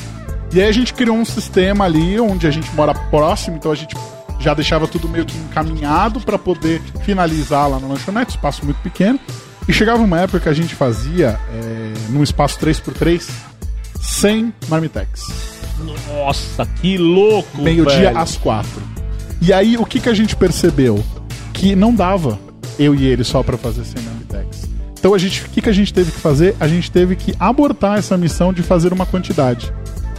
E 0.52 0.62
aí 0.62 0.68
a 0.68 0.72
gente 0.72 0.94
criou 0.94 1.16
um 1.16 1.26
sistema 1.26 1.86
ali 1.86 2.20
onde 2.20 2.48
a 2.48 2.52
gente 2.52 2.74
mora 2.76 2.94
próximo, 2.94 3.58
então 3.58 3.72
a 3.72 3.76
gente 3.76 3.96
já 4.40 4.54
deixava 4.54 4.88
tudo 4.88 5.08
meio 5.08 5.26
que 5.26 5.38
encaminhado 5.38 6.20
para 6.20 6.38
poder 6.38 6.82
finalizar 7.04 7.70
lá 7.70 7.80
na 7.80 7.88
lanchonete, 7.88 8.32
espaço 8.32 8.66
muito 8.66 8.78
pequeno. 8.82 9.20
E 9.68 9.72
chegava 9.72 10.04
uma 10.04 10.20
época 10.20 10.42
que 10.42 10.50
a 10.50 10.54
gente 10.54 10.76
fazia 10.76 11.40
é, 11.54 11.94
num 12.10 12.22
espaço 12.22 12.60
3x3 12.60 13.30
sem 14.02 14.54
marmitex 14.68 15.26
Nossa, 16.14 16.66
que 16.82 16.98
louco, 16.98 17.62
meio-dia 17.62 18.12
às 18.12 18.36
quatro. 18.36 18.82
E 19.42 19.54
aí, 19.54 19.78
o 19.78 19.86
que, 19.86 20.00
que 20.00 20.10
a 20.10 20.14
gente 20.14 20.36
percebeu? 20.36 21.04
Que 21.54 21.76
não 21.76 21.94
dava 21.94 22.40
eu 22.80 22.94
e 22.96 23.06
ele 23.06 23.24
só 23.24 23.44
pra 23.44 23.58
fazer 23.58 23.84
sem 23.86 24.02
Namitex. 24.04 24.70
Então, 24.98 25.14
a 25.14 25.18
gente, 25.18 25.42
o 25.42 25.50
que, 25.50 25.62
que 25.62 25.70
a 25.70 25.74
gente 25.74 25.94
teve 25.94 26.12
que 26.12 26.20
fazer? 26.20 26.56
A 26.60 26.68
gente 26.68 26.90
teve 26.90 27.16
que 27.16 27.34
abortar 27.40 27.98
essa 27.98 28.18
missão 28.18 28.54
de 28.54 28.64
fazer 28.64 28.94
uma 28.94 29.06
quantidade. 29.06 29.72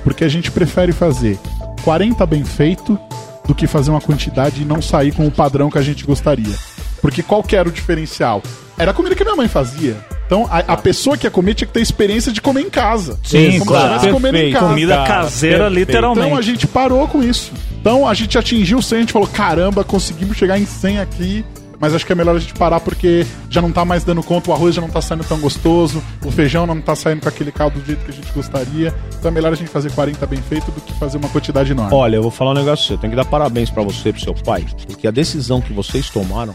Porque 0.03 0.25
a 0.25 0.29
gente 0.29 0.51
prefere 0.51 0.93
fazer 0.93 1.38
40 1.83 2.27
bem 2.27 2.45
feito 2.45 2.99
do 3.47 3.55
que 3.55 3.67
fazer 3.67 3.90
uma 3.90 4.01
quantidade 4.01 4.62
e 4.62 4.64
não 4.64 4.83
sair 4.83 5.12
com 5.12 5.27
o 5.27 5.31
padrão 5.31 5.71
que 5.71 5.79
a 5.79 5.83
gente 5.83 6.05
gostaria. 6.05 6.55
Porque 7.01 7.23
qual 7.23 7.43
que 7.43 7.57
era 7.57 7.69
o 7.69 7.73
diferencial? 7.73 8.43
Era 8.77 8.90
a 8.90 8.95
comida 8.95 9.14
que 9.14 9.23
minha 9.25 9.37
mãe 9.37 9.49
fazia. 9.49 9.97
Então, 10.27 10.47
a, 10.51 10.59
a 10.59 10.77
pessoa 10.77 11.17
que 11.17 11.27
ia 11.27 11.31
comer 11.31 11.55
tinha 11.55 11.67
que 11.67 11.73
ter 11.73 11.81
experiência 11.81 12.33
de 12.33 12.40
comer 12.40 12.62
em 12.62 12.71
casa. 12.71 13.19
Sim, 13.23 13.59
Como 13.59 13.67
claro. 13.67 14.01
se 14.01 14.11
comendo 14.11 14.38
em 14.38 14.53
casa. 14.53 14.67
Comida 14.69 14.95
cara, 14.97 15.07
caseira, 15.07 15.59
perfeito. 15.64 15.79
literalmente. 15.79 16.27
Então 16.27 16.38
a 16.38 16.43
gente 16.43 16.67
parou 16.67 17.07
com 17.07 17.23
isso. 17.23 17.53
Então 17.81 18.09
a 18.09 18.14
gente 18.14 18.37
atingiu 18.38 18.81
100, 18.81 18.97
a 18.97 19.01
gente 19.03 19.12
falou, 19.12 19.29
caramba, 19.29 19.85
conseguimos 19.85 20.37
chegar 20.37 20.59
em 20.59 20.67
100 20.67 20.99
aqui. 21.01 21.45
Mas 21.85 21.94
acho 21.94 22.07
que 22.07 22.12
é 22.12 22.14
melhor 22.14 22.35
a 22.35 22.38
gente 22.38 22.55
parar 22.55 22.81
porque 22.81 23.27
já 23.51 23.61
não 23.61 23.70
tá 23.70 23.85
mais 23.85 24.03
dando 24.03 24.23
conta, 24.23 24.51
o 24.51 24.55
arroz 24.55 24.75
já 24.75 24.81
não 24.81 24.88
tá 24.88 25.03
saindo 25.03 25.23
tão 25.23 25.38
gostoso, 25.38 26.03
o 26.25 26.31
feijão 26.31 26.66
não 26.66 26.81
tá 26.81 26.97
saindo 26.97 27.20
com 27.20 27.29
aquele 27.29 27.53
caldo 27.53 27.79
do 27.79 27.85
jeito 27.85 28.03
que 28.07 28.11
a 28.11 28.14
gente 28.14 28.33
gostaria. 28.33 28.94
Então 29.18 29.31
é 29.31 29.31
melhor 29.31 29.53
a 29.53 29.55
gente 29.55 29.68
fazer 29.68 29.92
40 29.92 30.27
bem 30.27 30.40
feito 30.40 30.70
do 30.70 30.81
que 30.81 30.94
fazer 30.94 31.18
uma 31.18 31.29
quantidade 31.29 31.73
enorme. 31.73 31.94
Olha, 31.94 32.16
eu 32.16 32.23
vou 32.23 32.31
falar 32.31 32.53
um 32.53 32.55
negócio. 32.55 32.94
Eu 32.94 32.97
tenho 32.97 33.11
que 33.11 33.16
dar 33.18 33.27
parabéns 33.27 33.68
pra 33.68 33.83
você 33.83 34.09
e 34.09 34.12
pro 34.14 34.23
seu 34.23 34.33
pai, 34.33 34.64
porque 34.87 35.07
a 35.07 35.11
decisão 35.11 35.61
que 35.61 35.75
vocês 35.75 36.09
tomaram, 36.09 36.55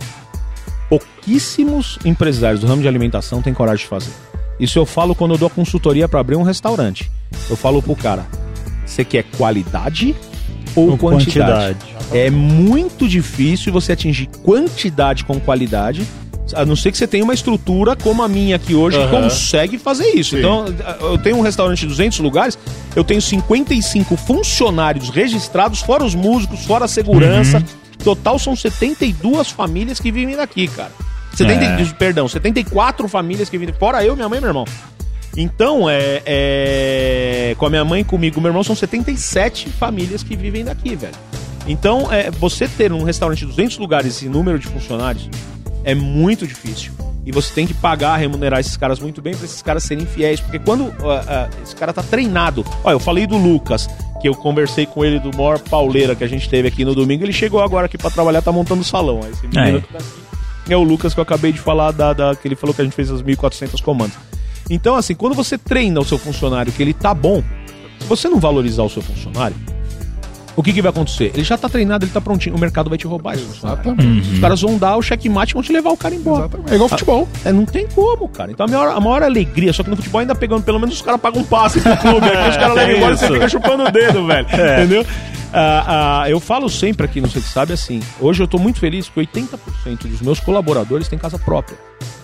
pouquíssimos 0.89 1.99
empresários 2.03 2.61
do 2.61 2.65
ramo 2.65 2.81
de 2.81 2.87
alimentação 2.87 3.39
têm 3.39 3.53
coragem 3.53 3.83
de 3.83 3.87
fazer. 3.87 4.11
Isso 4.59 4.79
eu 4.79 4.85
falo 4.87 5.13
quando 5.13 5.35
eu 5.35 5.37
dou 5.37 5.49
consultoria 5.51 6.09
pra 6.09 6.21
abrir 6.21 6.37
um 6.37 6.43
restaurante. 6.43 7.11
Eu 7.47 7.55
falo 7.55 7.83
pro 7.83 7.95
cara: 7.95 8.25
você 8.83 9.05
quer 9.05 9.25
qualidade 9.37 10.15
ou 10.75 10.91
Ou 10.91 10.97
quantidade? 10.97 11.77
É 12.11 12.29
muito 12.29 13.07
difícil 13.07 13.71
você 13.71 13.91
atingir 13.93 14.27
quantidade 14.43 15.23
com 15.23 15.39
qualidade. 15.39 16.05
A 16.55 16.65
não 16.65 16.75
ser 16.75 16.91
que 16.91 16.97
você 16.97 17.05
tenha 17.05 17.23
uma 17.23 17.33
estrutura 17.33 17.95
como 17.95 18.23
a 18.23 18.27
minha 18.27 18.55
aqui 18.55 18.73
hoje 18.73 18.97
que 18.97 19.03
Aham. 19.03 19.21
consegue 19.23 19.77
fazer 19.77 20.07
isso. 20.15 20.31
Sim. 20.31 20.39
Então, 20.39 20.65
eu 21.01 21.17
tenho 21.19 21.37
um 21.37 21.41
restaurante 21.41 21.81
de 21.81 21.87
200 21.87 22.19
lugares, 22.19 22.57
eu 22.95 23.03
tenho 23.03 23.21
55 23.21 24.17
funcionários 24.17 25.09
registrados, 25.09 25.81
fora 25.81 26.03
os 26.03 26.15
músicos, 26.15 26.65
fora 26.65 26.85
a 26.85 26.87
segurança. 26.87 27.63
Total 28.03 28.39
são 28.39 28.55
72 28.55 29.49
famílias 29.51 29.99
que 29.99 30.11
vivem 30.11 30.35
daqui, 30.35 30.67
cara. 30.67 30.91
70, 31.35 31.63
É. 31.65 31.85
Perdão, 31.99 32.27
74 32.27 33.07
famílias 33.07 33.47
que 33.49 33.57
vivem, 33.57 33.75
fora 33.77 34.03
eu, 34.03 34.15
minha 34.15 34.27
mãe 34.27 34.39
e 34.39 34.41
meu 34.41 34.49
irmão. 34.49 34.65
Então, 35.37 35.89
é, 35.89 36.21
é, 36.25 37.55
com 37.57 37.65
a 37.65 37.69
minha 37.69 37.85
mãe 37.85 38.03
comigo, 38.03 38.41
meu 38.41 38.49
irmão, 38.49 38.63
são 38.63 38.75
77 38.75 39.69
famílias 39.69 40.23
que 40.23 40.35
vivem 40.35 40.65
daqui, 40.65 40.95
velho. 40.95 41.13
Então, 41.67 42.11
é, 42.11 42.31
você 42.31 42.67
ter 42.67 42.91
um 42.91 43.03
restaurante 43.03 43.39
de 43.39 43.45
200 43.45 43.77
lugares 43.77 44.07
esse 44.15 44.27
número 44.27 44.57
de 44.57 44.67
funcionários 44.67 45.29
é 45.83 45.93
muito 45.93 46.47
difícil. 46.47 46.91
E 47.25 47.31
você 47.31 47.53
tem 47.53 47.67
que 47.67 47.75
pagar, 47.75 48.17
remunerar 48.17 48.59
esses 48.59 48.75
caras 48.75 48.99
muito 48.99 49.21
bem 49.21 49.35
para 49.35 49.45
esses 49.45 49.61
caras 49.61 49.83
serem 49.83 50.05
fiéis. 50.05 50.39
Porque 50.39 50.57
quando 50.57 50.91
ah, 51.07 51.23
ah, 51.27 51.49
esse 51.63 51.75
cara 51.75 51.93
tá 51.93 52.01
treinado. 52.01 52.65
Olha, 52.83 52.95
eu 52.95 52.99
falei 52.99 53.27
do 53.27 53.37
Lucas, 53.37 53.87
que 54.19 54.27
eu 54.27 54.33
conversei 54.33 54.87
com 54.87 55.05
ele 55.05 55.19
do 55.19 55.35
maior 55.37 55.59
pauleira 55.59 56.15
que 56.15 56.23
a 56.23 56.27
gente 56.27 56.49
teve 56.49 56.67
aqui 56.67 56.83
no 56.83 56.95
domingo. 56.95 57.23
Ele 57.23 57.33
chegou 57.33 57.61
agora 57.61 57.85
aqui 57.85 57.97
para 57.99 58.09
trabalhar, 58.09 58.41
tá 58.41 58.51
montando 58.51 58.81
o 58.81 58.85
salão. 58.85 59.19
Aí 59.23 59.31
Esse 59.31 59.43
menino 59.47 59.77
Aí. 59.77 59.81
que 59.81 59.93
tá 59.93 59.99
aqui 59.99 60.73
é 60.73 60.77
o 60.77 60.81
Lucas 60.83 61.13
que 61.13 61.19
eu 61.19 61.23
acabei 61.23 61.51
de 61.51 61.59
falar, 61.59 61.91
da, 61.91 62.13
da- 62.13 62.35
que 62.35 62.47
ele 62.47 62.55
falou 62.55 62.73
que 62.73 62.81
a 62.81 62.83
gente 62.83 62.95
fez 62.95 63.11
as 63.11 63.21
1.400 63.21 63.79
comandos. 63.81 64.15
Então, 64.69 64.95
assim, 64.95 65.15
quando 65.15 65.33
você 65.33 65.57
treina 65.57 65.99
o 65.99 66.05
seu 66.05 66.17
funcionário 66.17 66.71
que 66.71 66.81
ele 66.81 66.93
tá 66.93 67.13
bom, 67.13 67.43
você 68.07 68.29
não 68.29 68.39
valorizar 68.39 68.83
o 68.83 68.89
seu 68.89 69.01
funcionário, 69.01 69.55
o 70.59 70.63
que, 70.63 70.73
que 70.73 70.81
vai 70.81 70.89
acontecer? 70.89 71.31
Ele 71.33 71.45
já 71.45 71.57
tá 71.57 71.69
treinado, 71.69 72.03
ele 72.03 72.11
tá 72.11 72.19
prontinho, 72.19 72.53
o 72.53 72.59
mercado 72.59 72.89
vai 72.89 72.97
te 72.97 73.07
roubar 73.07 73.37
funcionário. 73.37 73.81
Exatamente. 73.81 74.33
Os 74.33 74.39
caras 74.39 74.61
vão 74.61 74.77
dar 74.77 74.97
o 74.97 75.01
checkmate 75.01 75.51
e 75.51 75.53
vão 75.53 75.63
te 75.63 75.71
levar 75.71 75.91
o 75.91 75.95
cara 75.95 76.13
embora. 76.13 76.47
Exatamente. 76.47 76.71
É 76.71 76.75
igual 76.75 76.89
futebol. 76.89 77.29
É, 77.45 77.53
não 77.53 77.65
tem 77.65 77.87
como, 77.87 78.27
cara. 78.27 78.51
Então 78.51 78.65
a 78.65 78.69
maior, 78.69 78.87
a 78.89 78.99
maior 78.99 79.23
alegria, 79.23 79.71
só 79.71 79.83
que 79.83 79.89
no 79.89 79.95
futebol 79.95 80.19
ainda 80.19 80.35
pegando, 80.35 80.61
pelo 80.63 80.77
menos 80.77 80.95
os 80.95 81.01
caras 81.01 81.21
pagam 81.21 81.43
um 81.43 81.45
passe 81.45 81.79
pro 81.79 81.95
clube. 81.95 82.27
Aqui 82.27 82.49
os 82.49 82.57
caras 82.57 82.75
levam 82.75 82.95
embora 82.97 83.13
e 83.13 83.17
você 83.17 83.25
isso. 83.25 83.33
fica 83.35 83.47
chupando 83.47 83.83
o 83.85 83.89
dedo, 83.89 84.27
velho. 84.27 84.47
Entendeu? 84.51 85.05
Ah, 85.53 86.23
ah, 86.23 86.29
eu 86.29 86.41
falo 86.41 86.67
sempre 86.67 87.05
aqui, 87.05 87.21
não 87.21 87.29
sei 87.29 87.41
se 87.41 87.47
sabe, 87.47 87.71
assim. 87.71 88.01
Hoje 88.19 88.43
eu 88.43 88.47
tô 88.47 88.57
muito 88.57 88.81
feliz 88.81 89.07
que 89.07 89.17
80% 89.17 89.57
dos 90.09 90.19
meus 90.19 90.41
colaboradores 90.41 91.07
têm 91.07 91.17
casa 91.17 91.39
própria. 91.39 91.77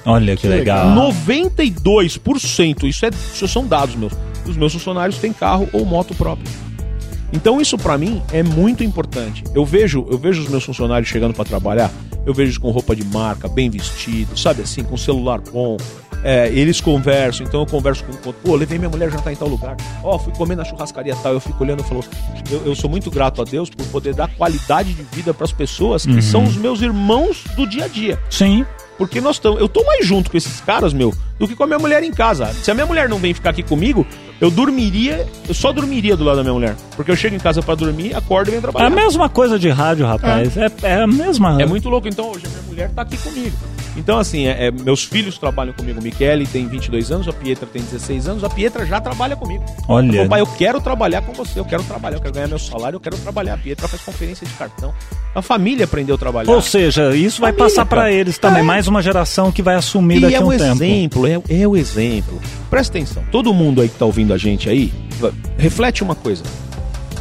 Olha 0.06 0.36
que 0.36 0.46
legal. 0.46 0.90
92%, 0.90 2.84
isso, 2.84 3.06
é, 3.06 3.10
isso 3.10 3.48
são 3.48 3.66
dados 3.66 3.96
meus, 3.96 4.12
dos 4.46 4.58
meus 4.58 4.74
funcionários 4.74 5.20
têm 5.20 5.32
carro 5.32 5.70
ou 5.72 5.86
moto 5.86 6.14
própria. 6.14 6.52
Então 7.36 7.60
isso 7.62 7.78
pra 7.78 7.98
mim 7.98 8.22
é 8.32 8.42
muito 8.42 8.84
importante. 8.84 9.44
Eu 9.54 9.66
vejo, 9.66 10.06
eu 10.10 10.18
vejo 10.18 10.42
os 10.42 10.48
meus 10.48 10.64
funcionários 10.64 11.10
chegando 11.10 11.34
pra 11.34 11.44
trabalhar, 11.46 11.92
eu 12.26 12.34
vejo 12.34 12.48
eles 12.50 12.58
com 12.58 12.72
roupa 12.72 12.96
de 12.96 13.04
marca, 13.06 13.48
bem 13.48 13.70
vestidos, 13.70 14.42
sabe 14.42 14.62
assim, 14.64 14.84
com 14.84 14.96
celular 14.98 15.40
bom. 15.52 15.78
É, 16.24 16.48
eles 16.50 16.82
conversam, 16.82 17.46
então 17.46 17.60
eu 17.60 17.68
converso 17.68 18.04
com 18.04 18.14
com- 18.14 18.32
pô, 18.34 18.56
levei 18.56 18.80
minha 18.80 18.90
mulher 18.90 19.12
jantar 19.12 19.32
em 19.32 19.36
tal 19.36 19.48
lugar. 19.48 19.76
Ó, 20.04 20.18
fui 20.18 20.34
comer 20.34 20.56
na 20.56 20.64
churrascaria 20.66 21.16
tal. 21.22 21.34
Eu 21.34 21.40
fico 21.40 21.64
olhando 21.64 21.82
e 21.82 21.84
falo, 21.88 22.04
eu, 22.50 22.66
eu 22.66 22.76
sou 22.76 22.90
muito 22.90 23.12
grato 23.12 23.42
a 23.44 23.46
Deus 23.46 23.70
por 23.70 23.86
poder 23.88 24.16
dar 24.16 24.28
qualidade 24.36 24.92
de 24.94 25.04
vida 25.16 25.36
pras 25.36 25.52
pessoas 25.52 26.04
que 26.04 26.22
são 26.24 26.44
os 26.44 26.56
meus 26.56 26.82
irmãos 26.82 27.44
do 27.56 27.68
dia 27.68 27.86
a 27.86 27.88
dia. 27.88 28.18
Sim. 28.30 28.66
Porque 28.98 29.20
nós 29.22 29.36
estamos. 29.36 29.60
Eu 29.60 29.68
tô 29.68 29.84
mais 29.84 30.04
junto 30.08 30.32
com 30.32 30.38
esses 30.38 30.62
caras, 30.62 30.94
meu, 30.94 31.14
do 31.38 31.48
que 31.48 31.56
com 31.56 31.64
a 31.64 31.68
minha 31.68 31.78
mulher 31.78 32.02
em 32.02 32.12
casa. 32.12 32.48
Se 32.54 32.72
a 32.72 32.74
minha 32.74 32.86
mulher 32.88 33.08
não 33.10 33.20
vem 33.20 33.34
ficar 33.34 33.50
aqui 33.52 33.62
comigo, 33.62 34.08
eu 34.42 34.50
dormiria. 34.52 35.28
Eu 35.48 35.54
só 35.54 35.72
dormiria 35.72 36.16
do 36.16 36.24
lado 36.24 36.38
da 36.38 36.44
minha 36.44 36.54
mulher. 36.54 36.76
Porque 36.96 37.12
eu 37.12 37.16
chego 37.16 37.36
em 37.36 37.40
casa 37.40 37.62
pra 37.62 37.76
dormir, 37.76 38.16
acordo 38.16 38.50
e 38.50 38.52
venho 38.52 38.58
É 38.58 38.60
a 38.60 38.72
trabalhar. 38.72 38.90
mesma 38.90 39.30
coisa 39.30 39.58
de 39.60 39.70
rádio, 39.70 40.06
rapaz. 40.06 40.56
É, 40.58 40.72
é 40.84 41.02
a 41.02 41.08
mesma. 41.08 41.62
É 41.62 41.66
muito 41.66 41.90
louco. 41.90 42.08
Então, 42.08 42.32
hoje 42.32 42.46
a 42.46 42.50
minha 42.50 42.62
mulher 42.68 42.92
tá 42.92 43.02
aqui 43.04 43.18
comigo. 43.18 43.56
Então, 43.98 44.18
assim, 44.20 44.46
é- 44.48 44.68
é, 44.68 44.72
meus 44.72 45.04
filhos 45.04 45.38
trabalham 45.38 45.74
comigo. 45.74 46.00
O 46.00 46.04
Michele 46.04 46.46
tem 46.46 46.68
22 46.68 47.12
anos, 47.12 47.28
a 47.28 47.34
Pietra 47.34 47.66
tem 47.66 47.82
16 47.82 48.28
anos. 48.28 48.44
A 48.44 48.50
Pietra 48.50 48.86
já 48.86 49.00
trabalha 49.00 49.36
comigo. 49.36 49.64
Olha. 49.88 50.12
Meu 50.12 50.28
pai, 50.28 50.42
eu 50.42 50.48
quero 50.48 50.82
trabalhar 50.82 51.22
com 51.22 51.32
você. 51.34 51.60
Eu 51.60 51.66
quero 51.66 51.84
trabalhar, 51.84 52.18
eu 52.18 52.22
quero 52.22 52.34
ganhar 52.34 52.48
meu 52.48 52.60
salário, 52.60 52.98
eu 52.98 53.00
quero 53.00 53.18
trabalhar. 53.18 53.54
A 53.54 53.58
Pietra 53.58 53.88
faz 53.88 54.02
conferência 54.02 54.46
de 54.46 54.54
cartão. 54.54 54.94
A 55.34 55.42
família 55.42 55.86
aprendeu 55.86 56.16
a 56.16 56.18
trabalhar. 56.18 56.52
Ou 56.52 56.62
seja, 56.62 57.16
isso 57.16 57.40
vai 57.42 57.52
Família, 57.52 57.70
passar 57.70 57.86
pra 57.86 58.02
cara. 58.02 58.14
eles 58.14 58.38
também. 58.38 58.60
É. 58.62 58.64
Mais 58.64 58.88
uma 58.88 59.02
geração 59.02 59.52
que 59.52 59.62
vai 59.62 59.76
assumir 59.76 60.18
E 60.18 60.22
daqui 60.22 60.36
é 60.36 60.38
a 60.38 60.42
o 60.42 60.48
um 60.48 60.50
tempo. 60.58 60.64
exemplo, 60.84 61.28
é, 61.28 61.42
é 61.62 61.68
o 61.68 61.76
exemplo. 61.76 62.42
Presta 62.70 62.98
atenção, 62.98 63.24
todo 63.32 63.54
mundo 63.54 63.82
aí 63.82 63.88
que 63.90 63.96
tá 63.98 64.06
ouvindo 64.06 64.34
a 64.34 64.38
gente 64.38 64.70
aí, 64.70 64.94
reflete 65.58 66.04
uma 66.04 66.16
coisa. 66.16 66.44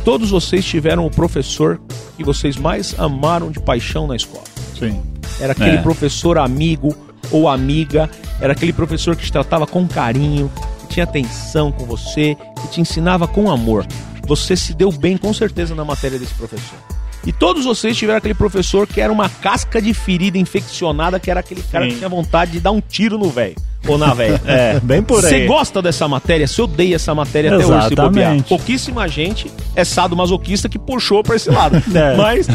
Todos 0.04 0.30
vocês 0.30 0.64
tiveram 0.64 1.06
o 1.06 1.10
professor 1.10 1.80
que 2.16 2.24
vocês 2.24 2.56
mais 2.56 2.94
amaram 2.98 3.50
de 3.50 3.58
paixão 3.60 4.06
na 4.06 4.16
escola. 4.16 4.44
Sim. 4.78 5.00
Era 5.40 5.52
aquele 5.52 5.76
É. 5.76 5.82
professor 5.82 6.38
amigo 6.38 6.96
ou 7.30 7.48
amiga, 7.48 8.08
era 8.40 8.52
aquele 8.52 8.72
professor 8.72 9.16
que 9.16 9.24
te 9.24 9.32
tratava 9.32 9.66
com 9.66 9.86
carinho, 9.88 10.50
que 10.82 10.94
tinha 10.94 11.04
atenção 11.04 11.72
com 11.72 11.84
você, 11.84 12.36
que 12.62 12.68
te 12.68 12.80
ensinava 12.80 13.26
com 13.26 13.50
amor. 13.50 13.86
Você 14.26 14.56
se 14.56 14.72
deu 14.74 14.90
bem 14.92 15.16
com 15.16 15.32
certeza 15.32 15.74
na 15.74 15.84
matéria 15.84 16.18
desse 16.18 16.34
professor. 16.34 16.78
E 17.26 17.32
todos 17.32 17.64
vocês 17.64 17.96
tiveram 17.96 18.18
aquele 18.18 18.34
professor 18.34 18.86
que 18.86 19.00
era 19.00 19.10
uma 19.12 19.28
casca 19.30 19.80
de 19.80 19.94
ferida 19.94 20.36
infeccionada, 20.36 21.18
que 21.18 21.30
era 21.30 21.40
aquele 21.40 21.62
cara 21.62 21.84
Sim. 21.86 21.92
que 21.92 21.96
tinha 21.98 22.08
vontade 22.08 22.52
de 22.52 22.60
dar 22.60 22.70
um 22.70 22.80
tiro 22.82 23.16
no 23.18 23.30
velho. 23.30 23.54
Ou 23.86 23.96
na 23.98 24.12
velha. 24.14 24.40
É, 24.46 24.78
bem 24.80 25.02
por 25.02 25.24
aí. 25.24 25.30
Você 25.30 25.46
gosta 25.46 25.80
dessa 25.80 26.06
matéria? 26.06 26.46
Você 26.46 26.60
odeia 26.60 26.96
essa 26.96 27.14
matéria 27.14 27.54
até 27.54 27.64
hoje, 27.66 27.88
se 27.88 27.94
bobear. 27.94 28.12
Exatamente. 28.32 28.48
Pouquíssima 28.48 29.08
gente 29.08 29.50
é 29.74 29.84
sadomasoquista 29.84 30.68
que 30.68 30.78
puxou 30.78 31.22
pra 31.22 31.36
esse 31.36 31.50
lado. 31.50 31.82
É. 31.94 32.14
Mas, 32.16 32.46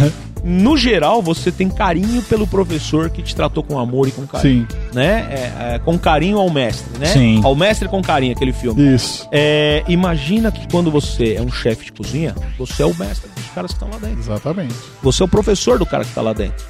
no 0.50 0.76
geral, 0.76 1.22
você 1.22 1.52
tem 1.52 1.70
carinho 1.70 2.24
pelo 2.24 2.48
professor 2.48 3.10
que 3.10 3.22
te 3.22 3.36
tratou 3.36 3.64
com 3.64 3.78
amor 3.78 4.08
e 4.08 4.12
com 4.12 4.26
carinho. 4.26 4.68
Sim. 4.70 4.78
Né? 4.92 5.28
É, 5.30 5.76
é, 5.76 5.80
com 5.80 5.98
carinho 5.98 6.40
ao 6.40 6.50
mestre, 6.50 6.98
né? 6.98 7.06
Sim. 7.06 7.40
Ao 7.44 7.56
mestre 7.56 7.88
com 7.88 8.02
carinho, 8.02 8.34
aquele 8.34 8.52
filme. 8.52 8.96
Isso. 8.96 9.28
É, 9.32 9.84
imagina 9.88 10.52
que 10.52 10.68
quando 10.72 10.90
você 10.90 11.36
é 11.36 11.42
um 11.42 11.52
chefe 11.52 11.86
de 11.86 11.92
cozinha, 11.92 12.34
você 12.58 12.82
é 12.82 12.86
o 12.86 12.96
mestre 12.96 13.30
dos 13.30 13.46
caras 13.54 13.72
que 13.72 13.76
estão 13.76 13.90
lá 13.90 14.00
dentro. 14.00 14.20
Exatamente. 14.20 14.76
Você 15.04 15.22
é 15.22 15.26
o 15.26 15.30
professor 15.30 15.78
do 15.78 15.86
cara 15.86 16.04
que 16.04 16.14
tá 16.14 16.22
lá 16.22 16.34
dentro. 16.34 16.66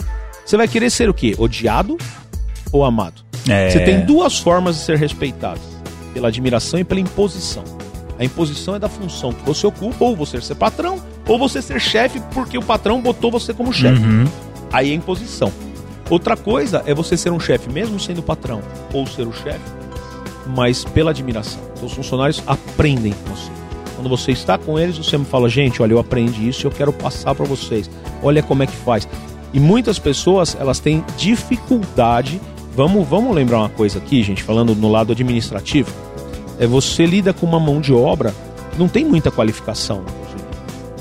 Você 0.46 0.58
vai 0.58 0.68
querer 0.68 0.90
ser 0.90 1.10
o 1.10 1.14
quê? 1.14 1.36
Odiado 1.38 1.98
ou 2.74 2.84
amado? 2.84 3.22
É. 3.48 3.70
Você 3.70 3.80
tem 3.80 4.06
duas 4.06 4.40
formas 4.40 4.76
de 4.76 4.82
ser 4.82 4.98
respeitado: 4.98 5.62
pela 6.14 6.28
admiração 6.28 6.80
e 6.80 6.84
pela 6.84 7.00
imposição. 7.00 7.64
A 8.20 8.26
imposição 8.26 8.76
é 8.76 8.80
da 8.80 8.90
função 8.90 9.32
que 9.32 9.46
você 9.46 9.66
ocupa, 9.66 10.04
ou 10.04 10.16
você 10.16 10.42
ser 10.42 10.56
patrão, 10.56 11.02
ou 11.30 11.38
você 11.38 11.62
ser 11.62 11.80
chefe 11.80 12.20
porque 12.34 12.58
o 12.58 12.62
patrão 12.62 13.00
botou 13.00 13.30
você 13.30 13.54
como 13.54 13.72
chefe. 13.72 14.04
Uhum. 14.04 14.26
Aí 14.74 14.92
é 14.92 14.94
imposição. 14.94 15.54
Outra 16.10 16.36
coisa 16.36 16.84
é 16.88 16.94
você 16.94 17.16
ser 17.16 17.32
um 17.32 17.40
chefe, 17.40 17.72
mesmo 17.72 18.00
sendo 18.00 18.24
patrão, 18.24 18.62
ou 18.92 19.06
ser 19.06 19.28
o 19.28 19.32
chefe, 19.32 19.60
mas 20.48 20.84
pela 20.84 21.12
admiração. 21.12 21.62
Então 21.74 21.86
os 21.86 21.94
funcionários 21.94 22.42
aprendem 22.48 23.14
com 23.14 23.36
você. 23.36 23.52
Quando 23.96 24.10
você 24.10 24.32
está 24.32 24.58
com 24.58 24.80
eles, 24.80 24.98
você 24.98 25.18
me 25.18 25.26
fala, 25.26 25.48
gente, 25.48 25.82
olha, 25.84 25.94
eu 25.94 26.00
aprendi 26.00 26.50
isso 26.50 26.66
e 26.66 26.66
eu 26.66 26.72
quero 26.72 26.92
passar 26.92 27.36
para 27.36 27.46
vocês. 27.46 27.90
Olha 28.24 28.42
como 28.42 28.64
é 28.64 28.66
que 28.66 28.76
faz. 28.76 29.08
E 29.54 29.60
muitas 29.60 30.00
pessoas, 30.00 30.58
elas 30.60 30.80
têm 30.80 31.04
dificuldade. 31.16 32.42
Vamos, 32.76 33.08
vamos 33.08 33.36
lembrar 33.36 33.60
uma 33.60 33.70
coisa 33.70 34.00
aqui, 34.00 34.24
gente, 34.24 34.42
falando 34.42 34.74
no 34.74 34.90
lado 34.90 35.12
administrativo. 35.12 35.92
É 36.58 36.66
você 36.66 37.06
lida 37.06 37.34
com 37.34 37.46
uma 37.46 37.60
mão 37.60 37.80
de 37.80 37.94
obra, 37.94 38.34
que 38.72 38.80
não 38.80 38.88
tem 38.88 39.06
muita 39.06 39.30
qualificação. 39.30 40.04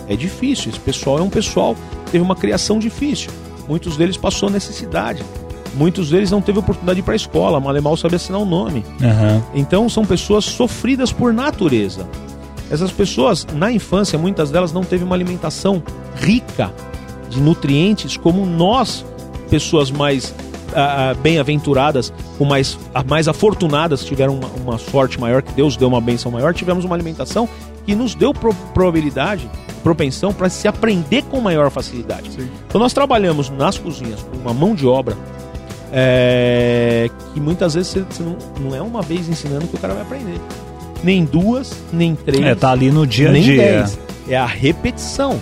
É 0.08 0.16
difícil. 0.16 0.70
Esse 0.70 0.80
pessoal 0.80 1.18
é 1.18 1.22
um 1.22 1.30
pessoal 1.30 1.74
que 2.06 2.12
teve 2.12 2.24
uma 2.24 2.36
criação 2.36 2.78
difícil. 2.78 3.30
Muitos 3.68 3.96
deles 3.96 4.16
passou 4.16 4.48
necessidade. 4.48 5.22
Muitos 5.74 6.10
deles 6.10 6.30
não 6.30 6.40
teve 6.40 6.58
oportunidade 6.58 6.96
de 6.96 7.00
ir 7.00 7.04
para 7.04 7.14
a 7.14 7.16
escola, 7.16 7.60
mal 7.60 7.80
mal 7.82 7.96
sabe 7.96 8.16
assinar 8.16 8.40
o 8.40 8.44
nome. 8.44 8.84
Aham. 9.02 9.42
Então 9.54 9.88
são 9.88 10.04
pessoas 10.04 10.44
sofridas 10.44 11.12
por 11.12 11.32
natureza. 11.32 12.08
Essas 12.70 12.90
pessoas, 12.90 13.46
na 13.54 13.70
infância, 13.70 14.18
muitas 14.18 14.50
delas 14.50 14.72
não 14.72 14.82
teve 14.82 15.04
uma 15.04 15.14
alimentação 15.14 15.82
rica 16.16 16.72
de 17.30 17.40
nutrientes 17.40 18.16
como 18.16 18.44
nós, 18.44 19.04
pessoas 19.48 19.90
mais 19.90 20.34
ah, 20.74 21.10
ah, 21.10 21.14
bem-aventuradas, 21.14 22.12
com 22.36 22.44
mais, 22.44 22.78
ah, 22.94 23.02
mais 23.02 23.26
afortunadas, 23.26 24.04
tiveram 24.04 24.34
uma, 24.34 24.48
uma 24.48 24.78
sorte 24.78 25.18
maior, 25.18 25.42
que 25.42 25.52
Deus 25.52 25.76
deu 25.76 25.88
uma 25.88 26.00
benção 26.00 26.30
maior, 26.30 26.52
tivemos 26.52 26.84
uma 26.84 26.94
alimentação 26.94 27.48
que 27.88 27.94
nos 27.94 28.14
deu 28.14 28.34
pro- 28.34 28.52
probabilidade, 28.74 29.50
propensão 29.82 30.30
para 30.30 30.50
se 30.50 30.68
aprender 30.68 31.22
com 31.22 31.40
maior 31.40 31.70
facilidade. 31.70 32.30
Sim. 32.32 32.46
Então 32.68 32.78
nós 32.78 32.92
trabalhamos 32.92 33.48
nas 33.48 33.78
cozinhas 33.78 34.20
com 34.20 34.36
uma 34.36 34.52
mão 34.52 34.74
de 34.74 34.86
obra 34.86 35.16
é, 35.90 37.08
que 37.32 37.40
muitas 37.40 37.72
vezes 37.72 37.90
você, 37.90 38.00
você 38.02 38.22
não, 38.22 38.36
não 38.60 38.76
é 38.76 38.82
uma 38.82 39.00
vez 39.00 39.26
ensinando 39.26 39.66
que 39.66 39.74
o 39.74 39.78
cara 39.78 39.94
vai 39.94 40.02
aprender. 40.02 40.38
Nem 41.02 41.24
duas, 41.24 41.72
nem 41.90 42.14
três. 42.14 42.44
É, 42.44 42.54
tá 42.54 42.72
ali 42.72 42.90
no 42.90 43.06
dia 43.06 43.30
a 43.30 43.32
nem 43.32 43.42
dia. 43.42 43.56
dez. 43.56 43.98
É 44.28 44.36
a 44.36 44.44
repetição. 44.44 45.40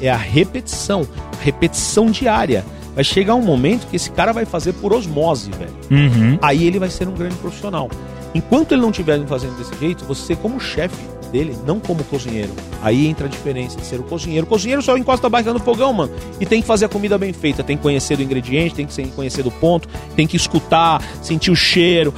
É 0.00 0.08
a 0.08 0.16
repetição. 0.16 1.04
A 1.40 1.42
repetição 1.42 2.12
diária. 2.12 2.64
Vai 2.94 3.02
chegar 3.02 3.34
um 3.34 3.42
momento 3.42 3.88
que 3.88 3.96
esse 3.96 4.08
cara 4.12 4.32
vai 4.32 4.44
fazer 4.44 4.74
por 4.74 4.92
osmose, 4.92 5.50
velho. 5.50 5.72
Uhum. 5.90 6.38
Aí 6.40 6.64
ele 6.64 6.78
vai 6.78 6.90
ser 6.90 7.08
um 7.08 7.12
grande 7.12 7.34
profissional. 7.34 7.88
Enquanto 8.32 8.70
ele 8.70 8.82
não 8.82 8.90
estiver 8.90 9.18
fazendo 9.26 9.56
desse 9.58 9.76
jeito, 9.80 10.04
você, 10.04 10.36
como 10.36 10.60
chefe 10.60 10.94
dele, 11.30 11.56
não 11.66 11.80
como 11.80 12.04
cozinheiro. 12.04 12.52
Aí 12.82 13.06
entra 13.06 13.26
a 13.26 13.28
diferença 13.28 13.76
de 13.78 13.86
ser 13.86 14.00
o 14.00 14.02
cozinheiro. 14.02 14.46
O 14.46 14.48
cozinheiro 14.48 14.82
só 14.82 14.96
encosta 14.96 15.26
a 15.26 15.30
barriga 15.30 15.52
no 15.52 15.60
fogão, 15.60 15.92
mano. 15.92 16.12
E 16.40 16.46
tem 16.46 16.60
que 16.60 16.66
fazer 16.66 16.86
a 16.86 16.88
comida 16.88 17.16
bem 17.16 17.32
feita. 17.32 17.62
Tem 17.62 17.76
que 17.76 17.82
conhecer 17.82 18.16
do 18.16 18.22
ingrediente, 18.22 18.74
tem 18.74 18.86
que 18.86 19.08
conhecer 19.10 19.42
do 19.42 19.50
ponto, 19.50 19.88
tem 20.14 20.26
que 20.26 20.36
escutar, 20.36 21.02
sentir 21.22 21.50
o 21.50 21.56
cheiro. 21.56 22.12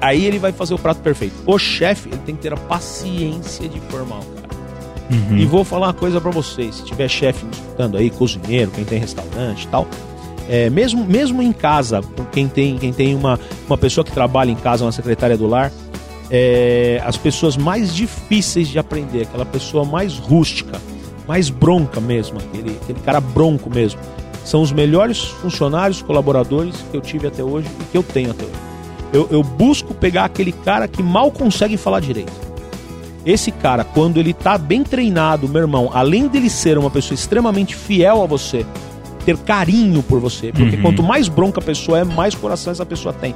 Aí 0.00 0.24
ele 0.24 0.38
vai 0.38 0.52
fazer 0.52 0.74
o 0.74 0.78
prato 0.78 1.00
perfeito. 1.00 1.34
O 1.46 1.58
chefe, 1.58 2.08
ele 2.08 2.20
tem 2.24 2.36
que 2.36 2.42
ter 2.42 2.52
a 2.52 2.56
paciência 2.56 3.68
de 3.68 3.80
formar 3.80 4.18
o 4.18 4.24
cara. 4.24 4.48
E 5.40 5.44
vou 5.46 5.64
falar 5.64 5.88
uma 5.88 5.94
coisa 5.94 6.20
pra 6.20 6.30
vocês. 6.30 6.76
Se 6.76 6.84
tiver 6.84 7.08
chefe 7.08 7.44
me 7.44 7.50
escutando 7.52 7.96
aí, 7.96 8.10
cozinheiro, 8.10 8.70
quem 8.70 8.84
tem 8.84 8.98
restaurante 8.98 9.64
e 9.64 9.68
tal, 9.68 9.88
é, 10.48 10.70
mesmo, 10.70 11.04
mesmo 11.04 11.42
em 11.42 11.52
casa, 11.52 12.00
quem 12.32 12.48
tem, 12.48 12.78
quem 12.78 12.92
tem 12.92 13.14
uma, 13.14 13.38
uma 13.66 13.76
pessoa 13.76 14.04
que 14.04 14.10
trabalha 14.10 14.50
em 14.50 14.56
casa, 14.56 14.84
uma 14.84 14.92
secretária 14.92 15.36
do 15.36 15.46
lar, 15.46 15.70
é, 16.30 17.02
as 17.04 17.16
pessoas 17.16 17.56
mais 17.56 17.94
difíceis 17.94 18.68
de 18.68 18.78
aprender, 18.78 19.22
aquela 19.22 19.46
pessoa 19.46 19.84
mais 19.84 20.18
rústica, 20.18 20.80
mais 21.26 21.50
bronca 21.50 22.00
mesmo, 22.00 22.38
aquele, 22.38 22.78
aquele 22.82 23.00
cara 23.00 23.20
bronco 23.20 23.70
mesmo, 23.70 24.00
são 24.44 24.62
os 24.62 24.72
melhores 24.72 25.24
funcionários, 25.24 26.00
colaboradores 26.00 26.76
que 26.90 26.96
eu 26.96 27.00
tive 27.00 27.26
até 27.26 27.42
hoje 27.42 27.68
e 27.80 27.84
que 27.84 27.98
eu 27.98 28.02
tenho 28.02 28.30
até 28.30 28.44
hoje. 28.44 28.54
Eu, 29.12 29.28
eu 29.30 29.42
busco 29.42 29.94
pegar 29.94 30.24
aquele 30.24 30.52
cara 30.52 30.86
que 30.88 31.02
mal 31.02 31.30
consegue 31.30 31.76
falar 31.76 32.00
direito. 32.00 32.32
Esse 33.26 33.50
cara, 33.50 33.84
quando 33.84 34.18
ele 34.18 34.32
tá 34.32 34.56
bem 34.56 34.82
treinado, 34.82 35.48
meu 35.48 35.62
irmão, 35.62 35.90
além 35.92 36.28
dele 36.28 36.48
ser 36.48 36.78
uma 36.78 36.90
pessoa 36.90 37.14
extremamente 37.14 37.74
fiel 37.74 38.22
a 38.22 38.26
você, 38.26 38.64
ter 39.28 39.36
carinho 39.38 40.02
por 40.02 40.18
você, 40.20 40.50
porque 40.52 40.76
Uhum. 40.76 40.82
quanto 40.82 41.02
mais 41.02 41.28
bronca 41.28 41.60
a 41.60 41.62
pessoa 41.62 41.98
é, 41.98 42.04
mais 42.04 42.34
coração 42.34 42.70
essa 42.70 42.86
pessoa 42.86 43.12
tem. 43.12 43.34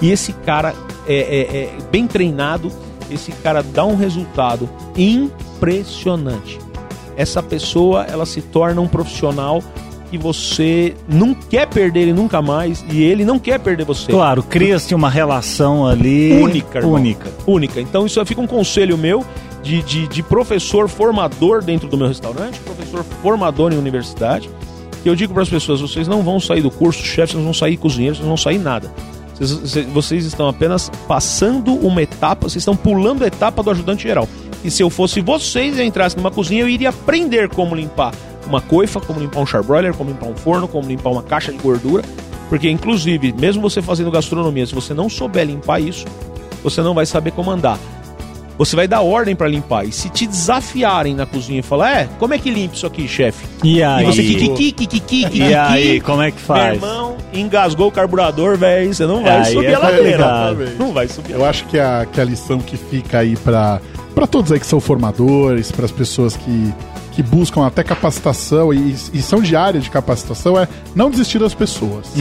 E 0.00 0.10
esse 0.10 0.32
cara 0.32 0.72
é, 1.06 1.14
é- 1.14 1.56
é 1.56 1.70
bem 1.90 2.06
treinado, 2.06 2.70
esse 3.10 3.32
cara 3.32 3.60
dá 3.62 3.84
um 3.84 3.96
resultado 3.96 4.68
impressionante. 4.96 6.58
Essa 7.16 7.42
pessoa, 7.42 8.04
ela 8.08 8.24
se 8.24 8.40
torna 8.40 8.80
um 8.80 8.86
profissional 8.88 9.62
que 10.10 10.16
você 10.18 10.94
não 11.08 11.32
quer 11.34 11.66
perder 11.66 12.00
ele 12.02 12.12
nunca 12.12 12.40
mais 12.42 12.84
e 12.90 13.02
ele 13.02 13.24
não 13.24 13.38
quer 13.38 13.58
perder 13.58 13.84
você 13.84 14.12
Claro, 14.12 14.42
cria-se 14.42 14.94
uma 14.94 15.08
relação 15.10 15.86
ali 15.86 16.32
única, 16.40 16.78
irmão. 16.78 16.92
única. 16.94 17.30
Única. 17.46 17.80
Então 17.80 18.04
isso 18.06 18.24
fica 18.26 18.40
um 18.40 18.46
conselho 18.46 18.96
meu 18.98 19.24
de, 19.62 19.80
de, 19.82 20.06
de 20.08 20.22
professor 20.22 20.88
formador 20.88 21.62
dentro 21.64 21.88
do 21.88 21.96
meu 21.96 22.08
restaurante, 22.08 22.58
professor 22.60 23.02
formador 23.22 23.72
em 23.72 23.76
universidade, 23.78 24.50
que 25.02 25.08
eu 25.08 25.14
digo 25.16 25.32
para 25.34 25.42
as 25.42 25.48
pessoas, 25.48 25.80
vocês 25.80 26.06
não 26.08 26.22
vão 26.22 26.38
sair 26.38 26.60
do 26.62 26.70
curso 26.70 27.02
chefe, 27.04 27.32
vocês 27.32 27.34
não 27.34 27.44
vão 27.44 27.54
sair 27.54 27.76
cozinheiros, 27.76 28.20
não 28.20 28.28
vão 28.28 28.36
sair 28.36 28.58
nada. 28.58 28.92
Vocês, 29.38 29.86
vocês- 29.86 30.24
estão 30.24 30.48
apenas 30.48 30.90
passando 31.08 31.74
uma 31.74 32.02
etapa, 32.02 32.48
vocês 32.48 32.62
estão 32.62 32.76
pulando 32.76 33.24
a 33.24 33.26
etapa 33.26 33.62
do 33.62 33.70
ajudante 33.70 34.04
geral. 34.04 34.28
E 34.64 34.70
se 34.70 34.82
eu 34.82 34.88
fosse 34.90 35.20
vocês 35.20 35.78
e 35.78 35.82
entrasse 35.82 36.16
numa 36.16 36.30
cozinha, 36.30 36.62
eu 36.62 36.68
iria 36.68 36.90
aprender 36.90 37.48
como 37.48 37.74
limpar 37.74 38.14
uma 38.46 38.60
coifa, 38.60 39.00
como 39.00 39.18
limpar 39.18 39.40
um 39.40 39.46
charbroiler, 39.46 39.94
como 39.94 40.10
limpar 40.10 40.28
um 40.28 40.36
forno, 40.36 40.68
como 40.68 40.86
limpar 40.86 41.10
uma 41.10 41.22
caixa 41.22 41.50
de 41.50 41.58
gordura. 41.58 42.04
Porque, 42.48 42.70
inclusive, 42.70 43.32
mesmo 43.32 43.62
você 43.62 43.80
fazendo 43.82 44.10
gastronomia, 44.10 44.66
se 44.66 44.74
você 44.74 44.92
não 44.94 45.08
souber 45.08 45.46
limpar 45.46 45.80
isso, 45.80 46.04
você 46.62 46.80
não 46.82 46.94
vai 46.94 47.06
saber 47.06 47.32
comandar. 47.32 47.78
Você 48.58 48.76
vai 48.76 48.86
dar 48.86 49.00
ordem 49.00 49.34
pra 49.34 49.48
limpar. 49.48 49.84
E 49.84 49.92
se 49.92 50.08
te 50.08 50.26
desafiarem 50.26 51.14
na 51.14 51.26
cozinha 51.26 51.60
e 51.60 51.62
falar, 51.62 52.00
é, 52.00 52.08
como 52.18 52.34
é 52.34 52.38
que 52.38 52.50
limpa 52.50 52.74
isso 52.74 52.86
aqui, 52.86 53.08
chefe? 53.08 53.44
E 53.64 53.82
aí? 53.82 54.04
E 54.04 54.06
você 54.06 54.22
kikiki, 54.22 54.72
kikiki, 54.72 55.00
kikiki. 55.00 55.42
E 55.42 55.54
aí, 55.54 56.00
como 56.00 56.22
é 56.22 56.30
que 56.30 56.38
Meu 56.38 56.46
faz? 56.46 56.74
irmão, 56.74 57.16
engasgou 57.32 57.88
o 57.88 57.92
carburador, 57.92 58.56
velho. 58.56 58.92
Você 58.94 59.06
não 59.06 59.22
vai 59.22 59.38
Aí 59.38 59.52
subir 59.52 59.66
é 59.66 59.74
a 59.74 59.78
ladeira. 59.78 60.54
Não 60.78 60.92
vai 60.92 61.08
subir 61.08 61.34
a 61.34 61.36
Eu 61.36 61.44
acho 61.44 61.64
que 61.66 61.78
a, 61.78 62.06
que 62.10 62.20
a 62.20 62.24
lição 62.24 62.58
que 62.58 62.76
fica 62.76 63.18
aí 63.18 63.36
pra 63.36 63.80
pra 64.14 64.26
todos 64.26 64.52
aí 64.52 64.60
que 64.60 64.66
são 64.66 64.80
formadores, 64.80 65.72
para 65.72 65.84
as 65.84 65.90
pessoas 65.90 66.36
que, 66.36 66.74
que 67.12 67.22
buscam 67.22 67.64
até 67.66 67.84
capacitação 67.84 68.72
e, 68.72 68.92
e 69.12 69.22
são 69.22 69.40
de 69.40 69.54
área 69.54 69.80
de 69.80 69.90
capacitação, 69.90 70.58
é 70.58 70.66
não 70.94 71.10
desistir 71.10 71.38
das 71.38 71.54
pessoas. 71.54 72.12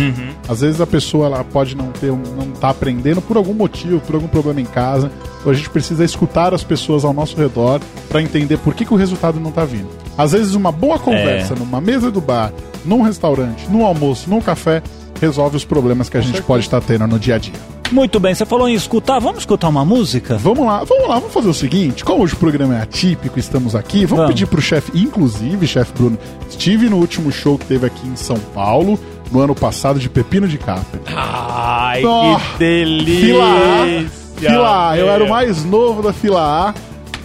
Às 0.47 0.61
vezes 0.61 0.81
a 0.81 0.87
pessoa 0.87 1.25
ela 1.25 1.43
pode 1.43 1.75
não 1.75 1.91
ter, 1.91 2.11
não 2.11 2.51
tá 2.59 2.69
aprendendo 2.69 3.21
por 3.21 3.37
algum 3.37 3.53
motivo, 3.53 3.99
por 4.01 4.15
algum 4.15 4.27
problema 4.27 4.61
em 4.61 4.65
casa. 4.65 5.09
Então 5.39 5.51
a 5.51 5.55
gente 5.55 5.69
precisa 5.69 6.03
escutar 6.03 6.53
as 6.53 6.63
pessoas 6.63 7.03
ao 7.03 7.13
nosso 7.13 7.35
redor 7.37 7.79
para 8.09 8.21
entender 8.21 8.57
por 8.57 8.75
que, 8.75 8.85
que 8.85 8.93
o 8.93 8.97
resultado 8.97 9.39
não 9.39 9.51
tá 9.51 9.65
vindo. 9.65 9.89
Às 10.17 10.33
vezes 10.33 10.53
uma 10.53 10.71
boa 10.71 10.99
conversa 10.99 11.55
numa 11.55 11.81
mesa 11.81 12.11
do 12.11 12.21
bar, 12.21 12.53
num 12.85 13.01
restaurante, 13.01 13.67
num 13.69 13.85
almoço, 13.85 14.29
num 14.29 14.41
café, 14.41 14.83
resolve 15.19 15.55
os 15.55 15.65
problemas 15.65 16.09
que 16.09 16.17
a 16.17 16.21
gente 16.21 16.41
pode 16.41 16.65
estar 16.65 16.81
tendo 16.81 17.07
no 17.07 17.17
dia 17.17 17.35
a 17.35 17.37
dia. 17.37 17.80
Muito 17.91 18.19
bem, 18.21 18.33
você 18.33 18.45
falou 18.45 18.69
em 18.69 18.73
escutar, 18.73 19.19
vamos 19.19 19.39
escutar 19.39 19.67
uma 19.67 19.83
música? 19.83 20.37
Vamos 20.37 20.65
lá, 20.65 20.83
vamos 20.85 21.07
lá, 21.09 21.15
vamos 21.19 21.33
fazer 21.33 21.49
o 21.49 21.53
seguinte. 21.53 22.05
Como 22.05 22.23
hoje 22.23 22.33
o 22.33 22.37
programa 22.37 22.75
é 22.77 22.81
atípico, 22.81 23.37
estamos 23.37 23.75
aqui, 23.75 24.05
vamos, 24.05 24.11
Vamos. 24.23 24.27
pedir 24.33 24.45
pro 24.47 24.61
chefe, 24.61 24.91
inclusive, 24.97 25.67
chefe 25.67 25.91
Bruno, 25.93 26.17
estive 26.49 26.89
no 26.89 26.97
último 26.97 27.31
show 27.31 27.57
que 27.57 27.65
teve 27.65 27.85
aqui 27.85 28.07
em 28.07 28.15
São 28.15 28.37
Paulo, 28.55 28.97
no 29.29 29.41
ano 29.41 29.53
passado, 29.53 29.99
de 29.99 30.09
Pepino 30.09 30.47
de 30.47 30.57
Capri. 30.57 31.01
Ai, 31.07 32.01
Oh, 32.05 32.37
que 32.53 32.59
delícia! 32.59 33.25
Fila 33.25 33.45
A, 33.45 34.39
fila 34.39 34.89
A, 34.89 34.97
eu 34.97 35.09
era 35.09 35.23
o 35.23 35.29
mais 35.29 35.65
novo 35.65 36.01
da 36.01 36.13
fila 36.13 36.69
A. 36.69 36.73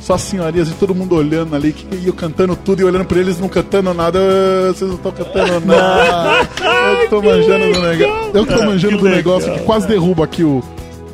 Só 0.06 0.14
as 0.14 0.20
senhorias 0.22 0.68
e 0.68 0.74
todo 0.74 0.94
mundo 0.94 1.16
olhando 1.16 1.56
ali, 1.56 1.72
que 1.72 1.84
e 1.96 2.06
eu 2.06 2.12
cantando 2.12 2.54
tudo 2.54 2.80
e 2.80 2.84
olhando 2.84 3.04
pra 3.04 3.18
eles 3.18 3.40
não 3.40 3.48
cantando 3.48 3.92
nada. 3.92 4.20
Ah, 4.20 4.68
Vocês 4.72 4.88
não 4.88 4.96
estão 4.96 5.10
cantando 5.10 5.60
nada. 5.66 6.48
eu 6.92 6.96
que 7.00 7.08
tô 7.08 7.20
manjando 7.20 7.72
do 7.72 7.82
negócio. 7.82 8.30
Eu 8.32 8.46
que 8.46 8.54
tô 8.54 8.62
manjando 8.64 8.98
do 8.98 9.08
negócio 9.08 9.52
que 9.52 9.58
quase 9.64 9.88
derruba 9.88 10.22
aqui 10.22 10.44
o, 10.44 10.62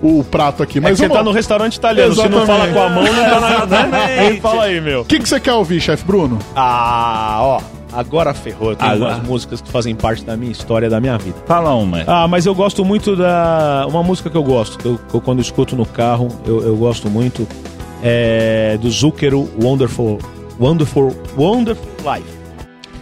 o 0.03 0.23
prato 0.23 0.63
aqui. 0.63 0.77
É 0.77 0.83
Mas 0.83 0.91
que 0.91 0.97
você 0.99 1.03
vamos 1.09 1.17
tá 1.17 1.25
no 1.25 1.33
restaurante 1.33 1.77
italiano, 1.77 2.15
se 2.15 2.29
não 2.29 2.45
fala 2.45 2.69
Exatamente. 2.69 2.75
com 2.75 2.83
a 2.83 2.89
mão, 2.91 3.03
não 3.05 3.41
tá 3.41 3.67
na 3.67 3.87
né? 3.89 4.37
Fala 4.43 4.65
aí, 4.65 4.79
meu. 4.79 5.01
O 5.01 5.05
que, 5.07 5.21
que 5.21 5.27
você 5.27 5.41
quer 5.41 5.55
ouvir, 5.55 5.81
chefe 5.81 6.05
Bruno? 6.05 6.39
Ah, 6.55 7.39
ó, 7.41 7.61
agora 7.95 8.35
ferrou. 8.35 8.77
Tem 8.77 8.87
Agora. 8.87 9.15
umas 9.15 9.27
músicas 9.27 9.63
que 9.63 9.71
fazem 9.71 9.95
parte 9.95 10.23
da 10.23 10.37
minha 10.37 10.53
história, 10.53 10.91
da 10.91 11.01
minha 11.01 11.17
vida. 11.17 11.37
Fala 11.47 11.75
uma. 11.75 12.05
Ah, 12.07 12.29
mas 12.29 12.45
eu 12.45 12.55
gosto 12.55 12.85
muito 12.85 13.17
da. 13.17 13.87
Uma 13.89 14.03
música 14.03 14.29
que 14.29 14.37
eu 14.37 14.43
gosto, 14.45 14.77
que 14.79 14.85
eu, 14.85 15.01
que 15.09 15.15
eu 15.15 15.21
quando 15.23 15.41
escuto 15.41 15.75
no 15.75 15.87
carro, 15.87 16.29
eu, 16.47 16.61
eu 16.63 16.77
gosto 16.77 17.09
muito. 17.09 17.49
É 18.03 18.77
do 18.81 18.91
Zucchero 18.91 19.49
Wonderful. 19.63 20.19
Wonderful. 20.59 21.15
Wonderful 21.37 21.87
Life. 21.99 22.29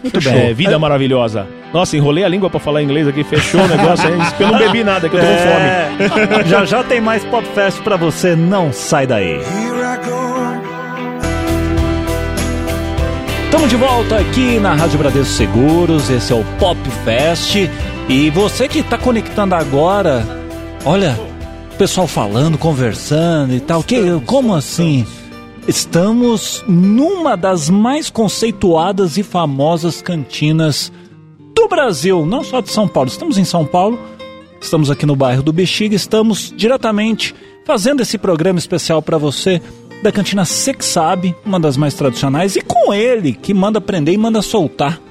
Muito 0.02 0.28
É, 0.28 0.32
bem. 0.32 0.54
vida 0.54 0.78
maravilhosa. 0.78 1.46
Nossa, 1.72 1.96
enrolei 1.96 2.24
a 2.24 2.28
língua 2.28 2.50
pra 2.50 2.58
falar 2.58 2.82
inglês 2.82 3.06
aqui, 3.06 3.22
fechou 3.22 3.60
o 3.62 3.68
negócio 3.68 4.06
aí. 4.06 4.18
Eu 4.40 4.48
não 4.48 4.58
bebi 4.58 4.82
nada, 4.82 5.08
que 5.08 5.16
eu 5.16 5.20
tô 5.20 5.26
com 5.26 5.36
fome. 5.36 6.40
É, 6.42 6.44
já 6.48 6.64
já 6.64 6.82
tem 6.82 7.00
mais 7.00 7.24
Pop 7.26 7.46
Fest 7.54 7.80
pra 7.82 7.96
você, 7.96 8.34
não 8.34 8.72
sai 8.72 9.06
daí. 9.06 9.40
Estamos 13.44 13.68
de 13.68 13.76
volta 13.76 14.16
aqui 14.16 14.58
na 14.58 14.74
Rádio 14.74 14.98
Bradesco 14.98 15.32
Seguros, 15.34 16.08
esse 16.10 16.32
é 16.32 16.36
o 16.36 16.44
Pop 16.58 16.78
Fest. 17.04 17.56
E 18.08 18.30
você 18.30 18.66
que 18.68 18.78
está 18.80 18.96
conectando 18.96 19.54
agora, 19.54 20.24
olha, 20.84 21.16
pessoal 21.80 22.06
falando, 22.06 22.58
conversando 22.58 23.54
e 23.54 23.60
tal. 23.60 23.82
Que, 23.82 24.20
como 24.26 24.54
assim? 24.54 25.06
Estamos 25.66 26.62
numa 26.68 27.38
das 27.38 27.70
mais 27.70 28.10
conceituadas 28.10 29.16
e 29.16 29.22
famosas 29.22 30.02
cantinas 30.02 30.92
do 31.54 31.66
Brasil, 31.68 32.26
não 32.26 32.44
só 32.44 32.60
de 32.60 32.70
São 32.70 32.86
Paulo. 32.86 33.08
Estamos 33.08 33.38
em 33.38 33.46
São 33.46 33.64
Paulo, 33.64 33.98
estamos 34.60 34.90
aqui 34.90 35.06
no 35.06 35.16
bairro 35.16 35.42
do 35.42 35.54
Bexiga, 35.54 35.96
estamos 35.96 36.52
diretamente 36.54 37.34
fazendo 37.64 38.02
esse 38.02 38.18
programa 38.18 38.58
especial 38.58 39.00
para 39.00 39.16
você 39.16 39.62
da 40.02 40.12
cantina 40.12 40.44
Sex 40.44 40.84
Sabe, 40.84 41.34
uma 41.46 41.58
das 41.58 41.78
mais 41.78 41.94
tradicionais, 41.94 42.56
e 42.56 42.60
com 42.60 42.92
ele 42.92 43.32
que 43.32 43.54
manda 43.54 43.80
prender 43.80 44.12
e 44.12 44.18
manda 44.18 44.42
soltar. 44.42 45.00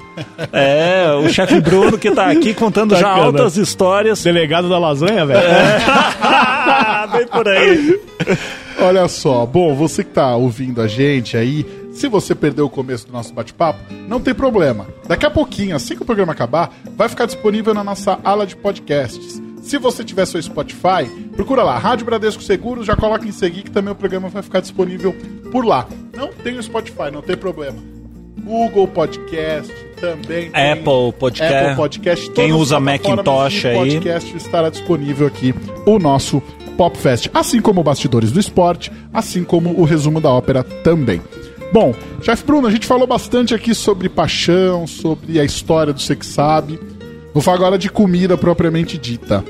É, 0.52 1.14
o 1.14 1.30
chefe 1.30 1.62
Bruno 1.62 1.98
que 1.98 2.12
tá 2.12 2.30
aqui 2.30 2.54
contando 2.54 2.94
já 2.94 3.08
altas 3.08 3.56
histórias. 3.56 4.22
Delegado 4.22 4.68
da 4.68 4.78
lasanha, 4.78 5.26
velho. 5.26 5.40
Bem 7.12 7.28
por 7.28 7.48
aí. 7.48 8.00
Olha 8.82 9.08
só, 9.08 9.46
bom, 9.46 9.76
você 9.76 10.04
que 10.04 10.12
tá 10.12 10.36
ouvindo 10.36 10.82
a 10.82 10.88
gente 10.88 11.36
aí, 11.36 11.66
se 11.92 12.08
você 12.08 12.34
perdeu 12.34 12.66
o 12.66 12.70
começo 12.70 13.08
do 13.08 13.14
nosso 13.14 13.34
bate-papo, 13.34 13.80
não 14.08 14.22
tem 14.22 14.34
problema. 14.34 14.88
Daqui 15.08 15.26
a 15.26 15.30
pouquinho, 15.30 15.76
assim 15.76 15.96
que 15.96 16.02
o 16.02 16.06
programa 16.06 16.32
acabar, 16.32 16.72
vai 16.96 17.10
ficar 17.10 17.26
disponível 17.26 17.74
na 17.74 17.84
nossa 17.84 18.20
ala 18.24 18.46
de 18.46 18.56
podcasts. 18.56 19.42
Se 19.62 19.78
você 19.78 20.04
tiver 20.04 20.26
seu 20.26 20.42
Spotify, 20.42 21.06
procura 21.36 21.62
lá, 21.62 21.78
Rádio 21.78 22.06
Bradesco 22.06 22.42
Seguros, 22.42 22.86
já 22.86 22.96
coloca 22.96 23.28
em 23.28 23.32
seguir 23.32 23.64
que 23.64 23.72
também 23.72 23.92
o 23.92 23.96
programa 23.96 24.30
vai 24.30 24.42
ficar 24.42 24.62
disponível 24.62 25.14
por 25.52 25.66
lá. 25.66 25.88
Não 26.16 26.30
tem 26.30 26.58
o 26.58 26.64
Spotify, 26.64 27.12
não 27.12 27.22
tem 27.22 27.36
problema. 27.36 27.78
Google 28.42 28.88
Podcast 28.88 29.74
também. 30.00 30.50
Apple 30.54 31.14
Podcast. 31.18 31.56
Apple 31.56 31.76
Podcast. 31.76 32.32
Quem 32.32 32.54
usa 32.54 32.80
Macintosh 32.80 33.66
aí. 33.66 33.76
podcast 33.76 34.38
estará 34.38 34.70
disponível 34.70 35.28
aqui 35.28 35.54
o 35.86 36.00
nosso 36.00 36.42
Popfest, 36.78 37.30
assim 37.34 37.60
como 37.62 37.82
o 37.82 37.84
Bastidores 37.84 38.32
do 38.32 38.40
Esporte, 38.40 38.92
assim 39.14 39.44
como 39.44 39.80
o 39.80 39.84
resumo 39.84 40.22
da 40.22 40.30
ópera 40.30 40.64
também. 40.64 41.22
Bom, 41.74 41.94
chefe 42.22 42.44
Bruno, 42.46 42.68
a 42.68 42.72
gente 42.72 42.88
falou 42.88 43.06
bastante 43.06 43.54
aqui 43.54 43.76
sobre 43.76 44.10
paixão, 44.10 44.88
sobre 44.88 45.40
a 45.40 45.44
história 45.44 45.94
do 45.94 46.00
Você 46.00 46.16
Que 46.16 46.26
Sabe. 46.26 46.80
Vou 47.34 47.44
falar 47.44 47.58
agora 47.58 47.78
de 47.78 47.90
comida 47.90 48.38
propriamente 48.38 48.98
dita. 48.98 49.44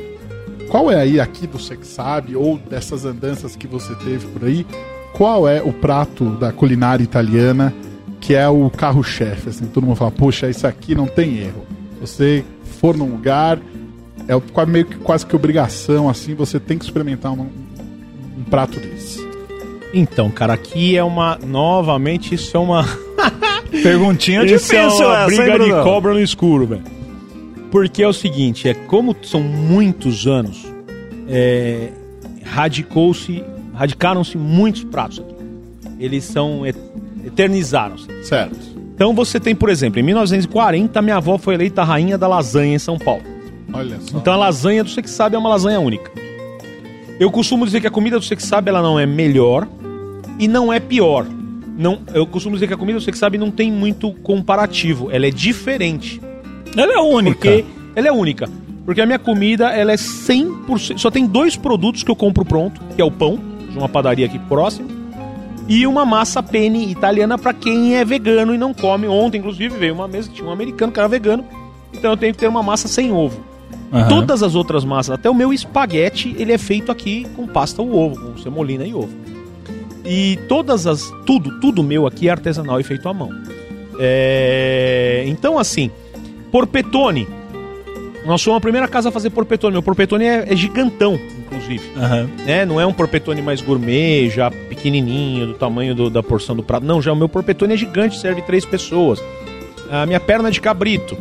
Qual 0.69 0.91
é 0.91 0.95
aí 0.95 1.19
aqui 1.19 1.47
do 1.47 1.59
Você 1.59 1.77
Que 1.77 1.87
Sabe, 1.87 2.35
ou 2.35 2.57
dessas 2.57 3.05
andanças 3.05 3.55
que 3.55 3.67
você 3.67 3.93
teve 3.95 4.25
por 4.27 4.47
aí, 4.47 4.65
qual 5.13 5.47
é 5.47 5.61
o 5.61 5.71
prato 5.71 6.25
da 6.31 6.51
culinária 6.51 7.03
italiana 7.03 7.73
que 8.19 8.35
é 8.35 8.47
o 8.47 8.69
carro-chefe? 8.69 9.49
Assim, 9.49 9.65
todo 9.65 9.85
mundo 9.85 9.95
fala, 9.95 10.11
poxa, 10.11 10.49
isso 10.49 10.67
aqui 10.67 10.93
não 10.95 11.07
tem 11.07 11.39
erro. 11.39 11.65
Você 12.01 12.43
for 12.79 12.95
num 12.95 13.09
lugar, 13.09 13.59
é 14.27 14.65
meio 14.65 14.85
que 14.85 14.97
quase 14.97 15.25
que 15.25 15.35
obrigação, 15.35 16.09
assim, 16.09 16.35
você 16.35 16.59
tem 16.59 16.77
que 16.77 16.85
experimentar 16.85 17.31
um, 17.31 17.47
um 18.37 18.43
prato 18.43 18.79
desse. 18.79 19.27
Então, 19.93 20.29
cara, 20.29 20.53
aqui 20.53 20.95
é 20.95 21.03
uma. 21.03 21.39
Novamente, 21.43 22.35
isso 22.35 22.55
é 22.55 22.59
uma. 22.59 22.85
Perguntinha 23.83 24.41
é 24.41 24.45
difícil 24.45 25.05
uma 25.05 25.23
essa, 25.23 25.25
briga 25.25 25.63
hein, 25.63 25.75
de 25.75 25.83
cobra 25.83 26.13
no 26.13 26.19
escuro, 26.19 26.67
velho. 26.67 26.83
Porque 27.71 28.01
é 28.01 28.07
o 28.07 28.13
seguinte, 28.13 28.67
é 28.67 28.73
como 28.73 29.15
são 29.21 29.41
muitos 29.41 30.25
anos, 30.25 30.65
é, 31.27 31.89
radicou-se, 32.43 33.43
radicaram-se 33.73 34.37
muitos 34.37 34.83
pratos 34.83 35.19
aqui. 35.19 35.35
Eles 35.99 36.23
são 36.23 36.65
eternizaram-se. 37.29 38.07
Certo. 38.23 38.57
Então 38.93 39.13
você 39.13 39.39
tem, 39.39 39.55
por 39.55 39.69
exemplo, 39.69 39.99
em 39.99 40.03
1940 40.03 41.01
minha 41.01 41.15
avó 41.15 41.37
foi 41.37 41.53
eleita 41.53 41.83
rainha 41.83 42.17
da 42.17 42.27
lasanha 42.27 42.75
em 42.75 42.79
São 42.79 42.99
Paulo. 42.99 43.23
Olha 43.71 43.97
só. 44.01 44.17
Então 44.17 44.33
a 44.33 44.35
lasanha 44.35 44.83
do 44.83 44.89
Você 44.89 45.01
Que 45.01 45.09
Sabe 45.09 45.35
é 45.35 45.39
uma 45.39 45.49
lasanha 45.49 45.79
única. 45.79 46.11
Eu 47.19 47.31
costumo 47.31 47.65
dizer 47.65 47.81
que 47.81 47.87
a 47.87 47.91
comida 47.91 48.19
do 48.19 48.25
Você 48.25 48.35
Que 48.35 48.43
Sabe 48.43 48.69
ela 48.69 48.81
não 48.81 48.99
é 48.99 49.05
melhor 49.05 49.67
e 50.37 50.47
não 50.47 50.73
é 50.73 50.79
pior. 50.79 51.25
Não, 51.77 51.99
eu 52.13 52.27
costumo 52.27 52.55
dizer 52.55 52.67
que 52.67 52.73
a 52.73 52.77
comida 52.77 52.99
do 52.99 53.01
Você 53.01 53.11
Que 53.11 53.17
Sabe 53.17 53.37
não 53.37 53.51
tem 53.51 53.71
muito 53.71 54.11
comparativo. 54.15 55.09
Ela 55.11 55.27
é 55.27 55.31
diferente. 55.31 56.21
Ela 56.75 56.93
é 56.93 56.97
única. 56.97 57.35
Porque 57.35 57.65
ela 57.95 58.07
é 58.07 58.11
única. 58.11 58.49
Porque 58.83 58.99
a 58.99 59.05
minha 59.05 59.19
comida, 59.19 59.69
ela 59.69 59.91
é 59.91 59.95
100%... 59.95 60.97
Só 60.97 61.09
tem 61.09 61.25
dois 61.25 61.55
produtos 61.55 62.03
que 62.03 62.11
eu 62.11 62.15
compro 62.15 62.43
pronto, 62.43 62.81
que 62.95 63.01
é 63.01 63.05
o 63.05 63.11
pão, 63.11 63.39
de 63.69 63.77
uma 63.77 63.87
padaria 63.87 64.25
aqui 64.25 64.39
próximo, 64.39 64.98
e 65.69 65.85
uma 65.85 66.03
massa 66.03 66.41
penne 66.41 66.89
italiana 66.89 67.37
para 67.37 67.53
quem 67.53 67.95
é 67.95 68.03
vegano 68.03 68.55
e 68.55 68.57
não 68.57 68.73
come. 68.73 69.07
Ontem, 69.07 69.37
inclusive, 69.37 69.77
veio 69.77 69.93
uma 69.93 70.07
mesa 70.07 70.27
que 70.27 70.35
tinha 70.35 70.47
um 70.47 70.51
americano 70.51 70.91
que 70.91 70.99
era 70.99 71.07
vegano, 71.07 71.45
então 71.93 72.09
eu 72.09 72.17
tenho 72.17 72.33
que 72.33 72.39
ter 72.39 72.47
uma 72.47 72.63
massa 72.63 72.87
sem 72.87 73.13
ovo. 73.13 73.39
Aham. 73.93 74.07
Todas 74.07 74.41
as 74.41 74.55
outras 74.55 74.83
massas, 74.83 75.13
até 75.13 75.29
o 75.29 75.33
meu 75.33 75.53
espaguete, 75.53 76.35
ele 76.39 76.51
é 76.51 76.57
feito 76.57 76.91
aqui 76.91 77.27
com 77.35 77.45
pasta 77.47 77.83
ou 77.83 77.93
ovo, 77.93 78.19
com 78.19 78.37
semolina 78.39 78.85
e 78.85 78.95
ovo. 78.95 79.13
E 80.03 80.39
todas 80.47 80.87
as. 80.87 81.11
Tudo, 81.25 81.59
tudo 81.59 81.83
meu 81.83 82.07
aqui 82.07 82.27
é 82.27 82.31
artesanal 82.31 82.79
e 82.79 82.83
feito 82.83 83.07
à 83.07 83.13
mão. 83.13 83.29
É, 83.99 85.23
então, 85.27 85.59
assim, 85.59 85.91
porpetone. 86.51 87.27
Nós 88.25 88.41
somos 88.41 88.57
a 88.57 88.61
primeira 88.61 88.87
casa 88.87 89.09
a 89.09 89.11
fazer 89.11 89.29
porpetone. 89.29 89.73
Meu 89.73 89.83
porpetone 89.83 90.25
é, 90.25 90.51
é 90.51 90.55
gigantão, 90.55 91.19
inclusive. 91.51 91.91
Aham. 91.97 92.29
né? 92.45 92.65
Não 92.65 92.79
é 92.79 92.85
um 92.85 92.93
porpetone 92.93 93.41
mais 93.41 93.61
gourmet, 93.61 94.29
já 94.29 94.49
pequenininho, 94.51 95.47
do 95.47 95.53
tamanho 95.53 95.93
do- 95.95 96.09
da 96.09 96.21
porção 96.23 96.55
do 96.55 96.63
prato. 96.63 96.85
Não, 96.85 97.01
já 97.01 97.11
o 97.11 97.15
meu 97.15 97.29
porpetone 97.29 97.73
é 97.73 97.77
gigante, 97.77 98.17
serve 98.19 98.41
três 98.41 98.65
pessoas. 98.65 99.21
A 99.91 100.05
minha 100.05 100.19
perna 100.19 100.51
de 100.51 100.61
cabrito, 100.61 101.17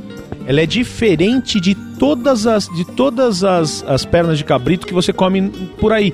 ela 0.47 0.61
é 0.61 0.66
diferente 0.66 1.59
de 1.61 1.74
todas 1.74 2.47
as, 2.47 2.66
de 2.68 2.85
todas 2.85 3.43
as, 3.45 3.83
as 3.89 4.05
pernas 4.05 4.39
de 4.39 4.45
cabrito 4.45 4.87
que 4.87 4.95
você 4.95 5.12
come 5.12 5.49
por 5.81 5.93
aí. 5.93 6.12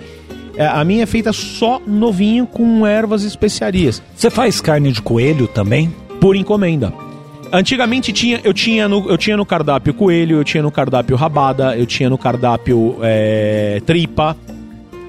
É, 0.56 0.66
A 0.66 0.84
minha 0.84 1.02
é 1.02 1.06
feita 1.06 1.32
só 1.32 1.80
novinho 1.84 2.46
com 2.46 2.86
ervas 2.86 3.24
e 3.24 3.26
especiarias 3.26 4.00
Você 4.14 4.30
faz 4.30 4.60
carne 4.60 4.92
de 4.92 5.02
coelho 5.02 5.48
também? 5.48 5.92
por 6.20 6.36
encomenda. 6.36 6.92
Antigamente 7.56 8.12
tinha, 8.12 8.40
eu, 8.42 8.52
tinha 8.52 8.88
no, 8.88 9.08
eu 9.08 9.16
tinha 9.16 9.36
no 9.36 9.46
cardápio 9.46 9.94
coelho, 9.94 10.38
eu 10.38 10.44
tinha 10.44 10.60
no 10.62 10.72
cardápio 10.72 11.16
rabada, 11.16 11.76
eu 11.76 11.86
tinha 11.86 12.10
no 12.10 12.18
cardápio 12.18 12.96
é, 13.00 13.80
tripa, 13.86 14.36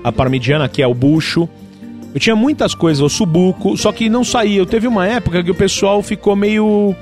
a 0.03 0.11
parmigiana, 0.11 0.69
que 0.69 0.79
é 0.81 0.85
o 0.87 0.93
bucho. 0.93 1.49
Eu 2.13 2.19
tinha 2.19 2.35
muitas 2.35 2.75
coisas, 2.75 3.01
o 3.01 3.09
subuco, 3.09 3.75
só 3.75 3.91
que 3.91 4.07
não 4.09 4.23
saía. 4.23 4.59
Eu 4.59 4.65
teve 4.67 4.85
uma 4.87 5.07
época 5.07 5.43
que 5.43 5.49
o 5.49 5.55
pessoal 5.55 6.03
ficou 6.03 6.35
meio 6.35 6.95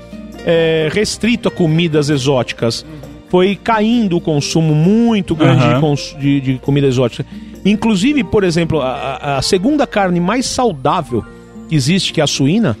é, 0.46 0.88
restrito 0.90 1.48
a 1.48 1.50
comidas 1.50 2.08
exóticas. 2.08 2.84
Foi 3.28 3.54
caindo 3.54 4.16
o 4.16 4.20
consumo 4.22 4.74
muito 4.74 5.34
grande 5.34 5.60
de, 5.60 5.66
Aham. 5.72 5.80
cons- 5.80 6.16
de, 6.18 6.40
de 6.40 6.54
comida 6.58 6.86
exótica. 6.86 7.26
Inclusive, 7.66 8.24
por 8.24 8.44
exemplo, 8.44 8.80
a, 8.80 8.88
a- 9.20 9.36
a 9.38 9.42
segunda 9.42 9.86
carne 9.86 10.20
mais 10.20 10.46
saudável 10.46 11.22
que 11.68 11.74
existe, 11.76 12.12
que 12.14 12.20
é 12.20 12.24
a 12.24 12.26
suína, 12.26 12.76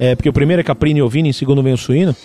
é, 0.00 0.14
porque 0.16 0.30
o 0.30 0.32
primeiro 0.32 0.60
é 0.60 0.64
caprino 0.64 0.98
e 0.98 1.02
ovino, 1.02 1.28
e 1.28 1.30
o 1.30 1.34
segundo 1.34 1.62
vem 1.62 1.74
o 1.74 1.76
suíno, 1.76 2.16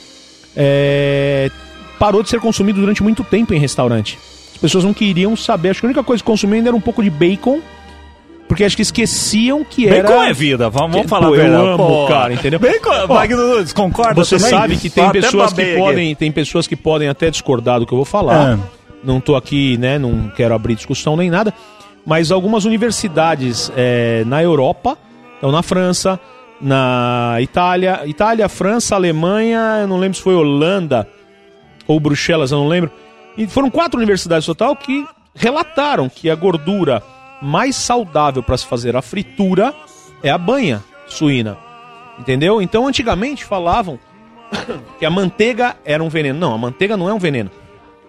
é, 0.56 1.52
parou 2.00 2.24
de 2.24 2.30
ser 2.30 2.40
consumido 2.40 2.80
durante 2.80 3.04
muito 3.04 3.22
tempo 3.22 3.54
em 3.54 3.60
restaurante. 3.60 4.18
As 4.54 4.58
pessoas 4.58 4.86
não 4.86 4.94
queriam 4.94 5.36
saber. 5.36 5.72
Acho 5.72 5.82
que 5.82 5.86
a 5.86 5.90
única 5.90 6.04
coisa 6.04 6.24
que 6.24 6.26
consumiam 6.26 6.60
ainda 6.60 6.70
era 6.70 6.78
um 6.78 6.82
pouco 6.82 7.04
de 7.04 7.10
bacon, 7.10 7.60
porque 8.48 8.64
acho 8.64 8.78
que 8.78 8.82
esqueciam 8.82 9.66
que 9.66 9.90
era. 9.90 10.04
Bacon 10.04 10.24
é 10.24 10.32
vida, 10.34 10.70
vamos, 10.70 10.94
vamos 10.94 11.10
falar 11.10 11.28
pô, 11.28 11.36
eu 11.36 11.74
amo, 11.74 11.78
Pô, 11.86 12.08
cara, 12.08 12.34
entendeu? 12.34 12.60
Bacon, 12.60 12.92
Ó, 13.10 13.14
Wagner 13.14 13.38
Nunes, 13.38 13.74
concorda 13.74 14.24
Você 14.24 14.38
também? 14.38 14.52
sabe 14.52 14.78
que 14.78 14.90
tem 14.90 15.10
pessoas 15.12 15.52
que 15.52 15.62
aqui. 15.62 15.76
podem, 15.76 16.16
tem 16.16 16.32
pessoas 16.32 16.66
que 16.68 16.78
podem 16.78 17.10
até 17.10 17.30
discordar 17.30 17.82
do 17.82 17.86
que 17.86 17.92
eu 17.92 17.98
vou 17.98 18.06
falar. 18.06 18.54
Ah. 18.54 18.60
Não 19.04 19.20
tô 19.20 19.36
aqui, 19.36 19.78
né? 19.78 20.00
Não 20.00 20.32
quero 20.36 20.56
abrir 20.56 20.76
discussão 20.76 21.18
nem 21.18 21.30
nada. 21.30 21.54
Mas 22.06 22.32
algumas 22.32 22.64
universidades 22.64 23.72
é, 23.76 24.24
na 24.26 24.42
Europa, 24.42 24.98
então 25.38 25.52
na 25.52 25.62
França, 25.62 26.20
na 26.62 27.38
Itália, 27.42 28.02
Itália, 28.06 28.50
França, 28.50 28.96
Alemanha, 28.96 29.80
eu 29.82 29.88
não 29.88 29.98
lembro 29.98 30.18
se 30.18 30.24
foi 30.24 30.36
Holanda 30.36 31.08
ou 31.88 32.00
Bruxelas, 32.00 32.52
eu 32.52 32.60
não 32.60 32.68
lembro. 32.68 32.92
E 33.38 33.48
foram 33.48 33.70
quatro 33.70 33.98
universidades 33.98 34.46
total 34.46 34.76
que 34.76 35.06
relataram 35.34 36.10
que 36.10 36.30
a 36.30 36.36
gordura 36.36 37.04
mais 37.42 37.76
saudável 37.76 38.42
para 38.42 38.58
se 38.58 38.66
fazer 38.66 38.96
a 38.96 39.02
fritura 39.02 39.74
é 40.24 40.30
a 40.30 40.38
banha 40.38 40.84
suína. 41.08 41.58
Entendeu? 42.18 42.62
Então 42.62 42.88
antigamente 42.88 43.44
falavam 43.44 44.00
que 44.98 45.06
a 45.06 45.10
manteiga 45.10 45.76
era 45.84 46.02
um 46.04 46.10
veneno. 46.10 46.40
Não, 46.40 46.54
a 46.54 46.58
manteiga 46.58 46.96
não 46.96 47.10
é 47.10 47.14
um 47.14 47.20
veneno. 47.20 47.52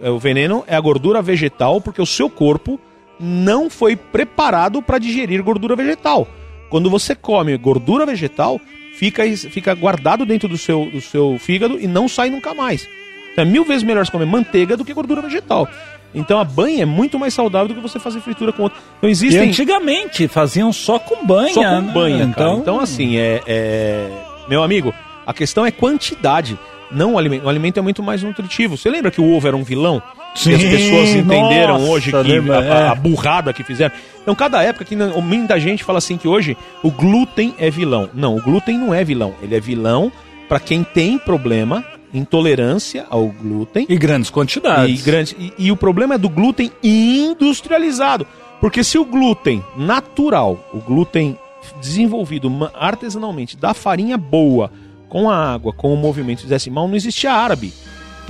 É, 0.01 0.09
O 0.09 0.17
veneno 0.17 0.63
é 0.67 0.75
a 0.75 0.79
gordura 0.79 1.21
vegetal 1.21 1.81
porque 1.81 2.01
o 2.01 2.05
seu 2.05 2.29
corpo 2.29 2.79
não 3.19 3.69
foi 3.69 3.95
preparado 3.95 4.81
para 4.81 4.99
digerir 4.99 5.43
gordura 5.43 5.75
vegetal. 5.75 6.27
Quando 6.69 6.89
você 6.89 7.15
come 7.15 7.55
gordura 7.57 8.05
vegetal, 8.05 8.59
fica, 8.95 9.23
fica 9.35 9.73
guardado 9.73 10.25
dentro 10.25 10.47
do 10.49 10.57
seu, 10.57 10.85
do 10.91 10.99
seu 11.01 11.37
fígado 11.39 11.79
e 11.79 11.87
não 11.87 12.07
sai 12.07 12.29
nunca 12.29 12.53
mais. 12.53 12.87
Então 13.31 13.43
é 13.43 13.47
mil 13.47 13.63
vezes 13.63 13.83
melhor 13.83 14.05
você 14.05 14.11
comer 14.11 14.25
manteiga 14.25 14.75
do 14.75 14.83
que 14.83 14.93
gordura 14.93 15.21
vegetal. 15.21 15.67
Então 16.15 16.39
a 16.39 16.43
banha 16.43 16.83
é 16.83 16.85
muito 16.85 17.19
mais 17.19 17.33
saudável 17.33 17.67
do 17.67 17.75
que 17.75 17.81
você 17.81 17.99
fazer 17.99 18.19
fritura 18.21 18.51
com 18.51 18.63
outro. 18.63 18.79
Então 18.97 19.09
E 19.09 19.11
existem 19.11 19.49
antigamente 19.49 20.27
faziam 20.27 20.73
só 20.73 20.97
com 20.97 21.25
banha. 21.25 21.53
só 21.53 21.61
com 21.63 21.81
né? 21.81 21.91
banha, 21.93 22.17
cara. 22.29 22.49
Então, 22.51 22.57
Então, 22.59 22.79
assim, 22.79 23.17
é, 23.17 23.41
é- 23.45 24.09
Meu 24.49 24.63
amigo, 24.63 24.93
a 25.25 25.33
questão 25.33 25.65
é 25.65 25.71
quantidade, 25.71 26.57
não 26.89 27.13
o 27.13 27.17
alimento. 27.17 27.43
O 27.45 27.49
alimento 27.49 27.77
é 27.77 27.81
muito 27.81 28.01
mais 28.01 28.23
nutritivo. 28.23 28.77
Você 28.77 28.89
lembra 28.89 29.11
que 29.11 29.19
o 29.21 29.29
ovo 29.35 29.45
era 29.47 29.55
um 29.57 29.63
vilão? 29.63 30.01
Sim, 30.37 30.51
e 30.51 30.55
as 30.55 30.61
pessoas 30.61 31.09
entenderam 31.09 31.79
nossa, 31.79 31.91
hoje 31.91 32.11
que 32.11 32.17
lembra, 32.17 32.59
a, 32.59 32.63
é. 32.63 32.87
a 32.89 32.95
burrada 32.95 33.51
que 33.51 33.63
fizeram. 33.63 33.93
Então, 34.21 34.35
cada 34.35 34.61
época 34.61 34.85
que 34.85 34.95
muita 34.95 35.59
gente 35.59 35.83
fala 35.83 35.97
assim 35.97 36.15
que 36.15 36.27
hoje 36.27 36.55
o 36.83 36.91
glúten 36.91 37.55
é 37.57 37.69
vilão. 37.71 38.09
Não, 38.13 38.35
o 38.35 38.41
glúten 38.41 38.77
não 38.77 38.93
é 38.93 39.03
vilão. 39.03 39.33
Ele 39.41 39.55
é 39.55 39.59
vilão 39.59 40.11
para 40.47 40.59
quem 40.59 40.83
tem 40.83 41.17
problema, 41.17 41.83
intolerância 42.13 43.05
ao 43.09 43.27
glúten. 43.27 43.85
E 43.89 43.97
grandes 43.97 44.29
quantidades. 44.29 45.01
E, 45.01 45.03
grande, 45.03 45.35
e, 45.39 45.53
e 45.57 45.71
o 45.71 45.75
problema 45.75 46.15
é 46.15 46.17
do 46.17 46.29
glúten 46.29 46.71
industrializado. 46.83 48.27
Porque 48.61 48.83
se 48.83 48.97
o 48.97 49.05
glúten 49.05 49.63
natural, 49.75 50.69
o 50.73 50.79
glúten 50.79 51.37
desenvolvido 51.81 52.51
artesanalmente 52.73 53.57
da 53.57 53.73
farinha 53.73 54.17
boa, 54.17 54.71
com 55.09 55.29
a 55.29 55.53
água, 55.53 55.73
com 55.73 55.93
o 55.93 55.97
movimento 55.97 56.45
decimal, 56.45 56.87
não 56.87 56.95
existia 56.95 57.31
árabe. 57.31 57.73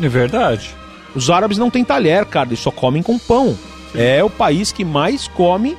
É 0.02 0.08
verdade. 0.08 0.76
Os 1.18 1.32
árabes 1.32 1.58
não 1.58 1.72
têm 1.72 1.84
talher, 1.84 2.24
cara, 2.26 2.50
eles 2.50 2.60
só 2.60 2.70
comem 2.70 3.02
com 3.02 3.18
pão. 3.18 3.58
É 3.96 4.24
o 4.24 4.30
país 4.30 4.72
que 4.72 4.86
mais 4.86 5.28
come 5.28 5.76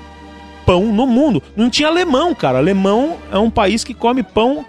pão 0.67 0.87
no 0.87 1.07
mundo. 1.07 1.41
Não 1.55 1.71
tinha 1.71 1.89
alemão, 1.89 2.35
cara. 2.35 2.59
Alemão 2.59 3.17
é 3.31 3.39
um 3.39 3.49
país 3.49 3.85
que 3.85 3.95
come 3.95 4.25
pão, 4.25 4.67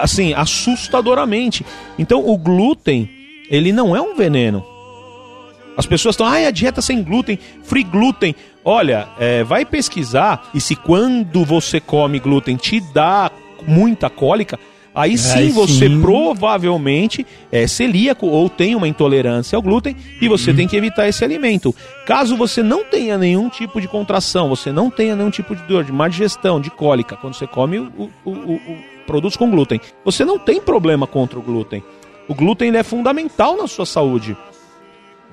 assim, 0.00 0.32
assustadoramente. 0.32 1.66
Então, 1.98 2.26
o 2.26 2.38
glúten, 2.38 3.10
ele 3.50 3.70
não 3.70 3.94
é 3.94 4.00
um 4.00 4.16
veneno. 4.16 4.64
As 5.76 5.84
pessoas 5.84 6.14
estão, 6.14 6.26
ai, 6.26 6.46
a 6.46 6.50
dieta 6.50 6.80
sem 6.80 7.02
glúten, 7.02 7.38
free 7.62 7.84
glúten. 7.84 8.34
Olha, 8.64 9.08
é, 9.18 9.44
vai 9.44 9.66
pesquisar 9.66 10.48
e 10.54 10.60
se 10.60 10.74
quando 10.74 11.44
você 11.44 11.80
come 11.80 12.18
glúten 12.18 12.56
te 12.56 12.80
dá 12.80 13.30
muita 13.66 14.08
cólica, 14.08 14.58
aí 14.94 15.16
sim 15.18 15.38
Aí 15.38 15.48
você 15.50 15.88
sim. 15.88 16.00
provavelmente 16.00 17.26
é 17.50 17.66
celíaco 17.66 18.26
ou 18.26 18.48
tem 18.48 18.74
uma 18.74 18.86
intolerância 18.88 19.56
ao 19.56 19.62
glúten 19.62 19.96
e 20.20 20.28
você 20.28 20.52
tem 20.52 20.68
que 20.68 20.76
evitar 20.76 21.08
esse 21.08 21.24
alimento. 21.24 21.74
Caso 22.06 22.36
você 22.36 22.62
não 22.62 22.84
tenha 22.84 23.16
nenhum 23.16 23.48
tipo 23.48 23.80
de 23.80 23.88
contração, 23.88 24.48
você 24.48 24.70
não 24.72 24.90
tenha 24.90 25.16
nenhum 25.16 25.30
tipo 25.30 25.54
de 25.56 25.62
dor, 25.64 25.84
de 25.84 25.92
má 25.92 26.08
digestão, 26.08 26.60
de 26.60 26.70
cólica, 26.70 27.16
quando 27.16 27.34
você 27.34 27.46
come 27.46 27.78
o, 27.78 27.90
o- 27.96 28.30
o- 28.30 28.30
o- 28.54 28.92
produtos 29.06 29.36
com 29.36 29.50
glúten, 29.50 29.80
você 30.04 30.24
não 30.24 30.38
tem 30.38 30.60
problema 30.60 31.06
contra 31.06 31.38
o 31.38 31.42
glúten. 31.42 31.82
O 32.28 32.34
glúten 32.34 32.74
é 32.76 32.82
fundamental 32.82 33.56
na 33.56 33.66
sua 33.66 33.84
saúde. 33.84 34.36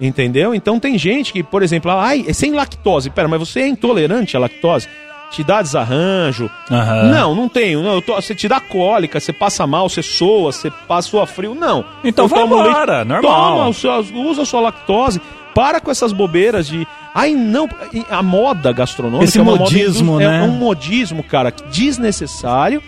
Entendeu? 0.01 0.55
Então 0.55 0.79
tem 0.79 0.97
gente 0.97 1.33
que, 1.33 1.43
por 1.43 1.61
exemplo, 1.61 1.91
ai, 1.91 2.23
é 2.27 2.31
sem 2.33 2.53
lactose. 2.53 3.09
Pera, 3.09 3.27
mas 3.27 3.39
você 3.39 3.59
é 3.61 3.67
intolerante 3.67 4.35
à 4.37 4.39
lactose? 4.39 4.87
Te 5.31 5.43
dá 5.43 5.61
desarranjo? 5.61 6.49
Aham. 6.71 7.03
Não, 7.11 7.35
não 7.35 7.47
tenho. 7.47 7.83
Não, 7.83 7.93
eu 7.95 8.01
tô- 8.01 8.15
você 8.15 8.33
te 8.33 8.47
dá 8.47 8.59
cólica, 8.59 9.19
você 9.19 9.31
passa 9.31 9.67
mal, 9.67 9.87
você 9.87 10.01
soa, 10.01 10.51
você 10.51 10.71
passa 10.87 11.25
frio. 11.27 11.53
Não. 11.53 11.85
Então 12.03 12.25
Eu 12.25 12.29
vai 12.29 12.39
tomo 12.41 12.59
embora, 12.59 13.05
normal. 13.05 13.57
Toma, 13.57 13.67
o 13.69 13.73
seu- 13.73 13.99
usa 14.15 14.41
a 14.41 14.45
sua 14.45 14.61
lactose. 14.61 15.21
Para 15.53 15.79
com 15.81 15.91
essas 15.91 16.11
bobeiras 16.13 16.67
de. 16.67 16.87
Ai, 17.13 17.33
não. 17.33 17.67
A 18.09 18.21
moda 18.23 18.71
gastronômica 18.71 19.25
Esse 19.25 19.37
é 19.39 19.41
uma 19.41 19.51
moda 19.53 19.63
modismo, 19.63 20.15
indus- 20.15 20.27
né? 20.27 20.39
É 20.39 20.43
um 20.43 20.51
modismo, 20.51 21.23
cara, 21.23 21.51
desnecessário 21.71 22.81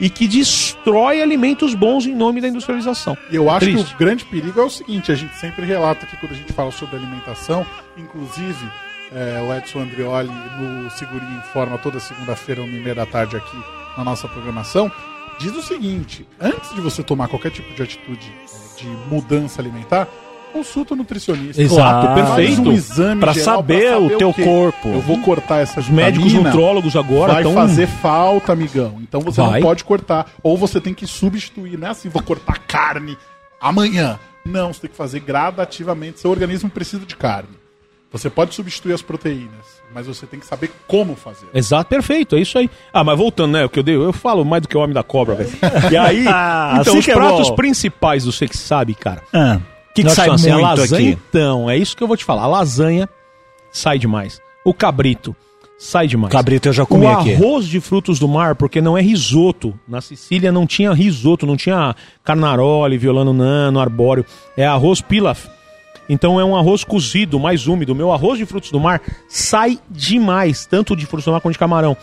e 0.00 0.08
que 0.08 0.26
destrói 0.26 1.20
alimentos 1.22 1.74
bons 1.74 2.06
em 2.06 2.14
nome 2.14 2.40
da 2.40 2.48
industrialização. 2.48 3.16
E 3.30 3.36
eu 3.36 3.48
acho 3.50 3.60
Triste. 3.66 3.84
que 3.90 3.94
o 3.94 3.98
grande 3.98 4.24
perigo 4.24 4.60
é 4.60 4.64
o 4.64 4.70
seguinte: 4.70 5.12
a 5.12 5.14
gente 5.14 5.34
sempre 5.36 5.64
relata 5.66 6.06
aqui 6.06 6.16
quando 6.16 6.32
a 6.32 6.36
gente 6.36 6.52
fala 6.52 6.70
sobre 6.70 6.96
alimentação, 6.96 7.66
inclusive 7.96 8.64
é, 9.12 9.40
o 9.42 9.54
Edson 9.54 9.80
Andrioli 9.80 10.28
no 10.58 10.90
Segurinho 10.90 11.38
Informa 11.38 11.78
toda 11.78 12.00
segunda-feira, 12.00 12.62
uma 12.62 12.70
e 12.76 12.80
meia 12.80 12.94
da 12.94 13.06
tarde 13.06 13.36
aqui 13.36 13.56
na 13.96 14.04
nossa 14.04 14.26
programação, 14.28 14.90
diz 15.38 15.54
o 15.56 15.62
seguinte: 15.62 16.26
antes 16.40 16.74
de 16.74 16.80
você 16.80 17.02
tomar 17.02 17.28
qualquer 17.28 17.50
tipo 17.50 17.72
de 17.74 17.82
atitude 17.82 18.32
é, 18.50 18.80
de 18.80 18.86
mudança 19.08 19.60
alimentar, 19.62 20.08
consulta 20.52 20.94
o 20.94 20.96
nutricionista. 20.96 21.60
Exato, 21.62 22.06
Faz 22.06 22.14
perfeito. 22.34 22.68
um 22.68 22.72
exame 22.72 23.20
Pra 23.20 23.32
geral 23.32 23.56
saber 23.56 23.96
o 23.96 24.16
teu 24.18 24.32
quê? 24.32 24.44
corpo. 24.44 24.88
Eu 24.88 25.00
vou 25.00 25.20
cortar 25.20 25.58
essa 25.60 25.80
Os 25.80 25.88
médicos 25.88 26.32
nutrólogos 26.32 26.96
agora 26.96 27.34
vai 27.34 27.42
estão. 27.42 27.54
fazer 27.54 27.86
falta, 27.86 28.52
amigão. 28.52 28.98
Então 29.00 29.20
você 29.20 29.40
Vai. 29.40 29.60
não 29.60 29.66
pode 29.66 29.84
cortar. 29.84 30.26
Ou 30.42 30.56
você 30.56 30.80
tem 30.80 30.94
que 30.94 31.06
substituir. 31.06 31.78
Não 31.78 31.88
é 31.88 31.90
assim, 31.90 32.08
vou 32.08 32.22
cortar 32.22 32.58
carne 32.66 33.16
amanhã. 33.60 34.18
Não, 34.44 34.72
você 34.72 34.82
tem 34.82 34.90
que 34.90 34.96
fazer 34.96 35.20
gradativamente. 35.20 36.20
Seu 36.20 36.30
organismo 36.30 36.68
precisa 36.68 37.04
de 37.06 37.16
carne. 37.16 37.48
Você 38.14 38.30
pode 38.30 38.54
substituir 38.54 38.92
as 38.92 39.02
proteínas, 39.02 39.82
mas 39.92 40.06
você 40.06 40.24
tem 40.24 40.38
que 40.38 40.46
saber 40.46 40.70
como 40.86 41.16
fazer. 41.16 41.46
Exato, 41.52 41.90
perfeito, 41.90 42.36
é 42.36 42.40
isso 42.40 42.56
aí. 42.56 42.70
Ah, 42.92 43.02
mas 43.02 43.18
voltando, 43.18 43.52
né? 43.54 43.64
O 43.64 43.68
que 43.68 43.78
eu 43.80 43.82
dei, 43.82 43.96
eu 43.96 44.12
falo 44.12 44.44
mais 44.44 44.62
do 44.62 44.68
que 44.68 44.76
o 44.76 44.80
homem 44.80 44.94
da 44.94 45.02
cobra, 45.02 45.34
velho. 45.34 45.50
E 45.90 45.96
aí, 45.96 46.24
Ah, 46.28 46.78
então, 46.80 46.92
assim 46.92 46.98
os 47.00 47.08
é 47.08 47.12
pratos 47.14 47.48
bom. 47.50 47.56
principais 47.56 48.22
do 48.24 48.30
Você 48.30 48.46
que 48.46 48.56
sabe, 48.56 48.94
cara. 48.94 49.20
Ah, 49.32 49.58
o 49.90 49.94
que, 49.94 50.02
que 50.02 50.04
Nós 50.04 50.12
sai 50.14 50.30
assim, 50.30 50.48
muito 50.52 50.64
a 50.64 50.68
lasanha, 50.70 51.10
aqui? 51.12 51.18
Então, 51.28 51.68
é 51.68 51.76
isso 51.76 51.96
que 51.96 52.02
eu 52.04 52.06
vou 52.08 52.16
te 52.16 52.24
falar. 52.24 52.42
A 52.42 52.46
lasanha 52.46 53.08
sai 53.72 53.98
demais. 53.98 54.40
O 54.64 54.72
cabrito 54.72 55.34
sai 55.76 56.06
demais. 56.06 56.32
Cabrito 56.32 56.68
eu 56.68 56.72
já 56.72 56.86
comi 56.86 57.06
o 57.06 57.10
aqui. 57.10 57.34
arroz 57.34 57.66
de 57.66 57.80
frutos 57.80 58.18
do 58.20 58.28
mar, 58.28 58.54
porque 58.54 58.80
não 58.80 58.96
é 58.96 59.02
risoto. 59.02 59.74
Na 59.88 60.00
Sicília 60.00 60.52
não 60.52 60.66
tinha 60.68 60.92
risoto, 60.94 61.44
não 61.46 61.56
tinha 61.56 61.94
carnaroli, 62.22 62.96
violano 62.96 63.32
nano, 63.32 63.80
arbóreo. 63.80 64.24
É 64.56 64.64
arroz 64.64 65.00
pilaf. 65.00 65.46
Então 66.08 66.38
é 66.38 66.44
um 66.44 66.56
arroz 66.56 66.84
cozido, 66.84 67.40
mais 67.40 67.66
úmido. 67.66 67.94
Meu 67.94 68.12
arroz 68.12 68.38
de 68.38 68.46
frutos 68.46 68.70
do 68.70 68.80
mar 68.80 69.00
sai 69.28 69.78
demais, 69.90 70.66
tanto 70.66 70.94
de 70.94 71.06
frutos 71.06 71.24
do 71.24 71.32
mar 71.32 71.40
quanto 71.40 71.54
de 71.54 71.58
camarão. 71.58 71.96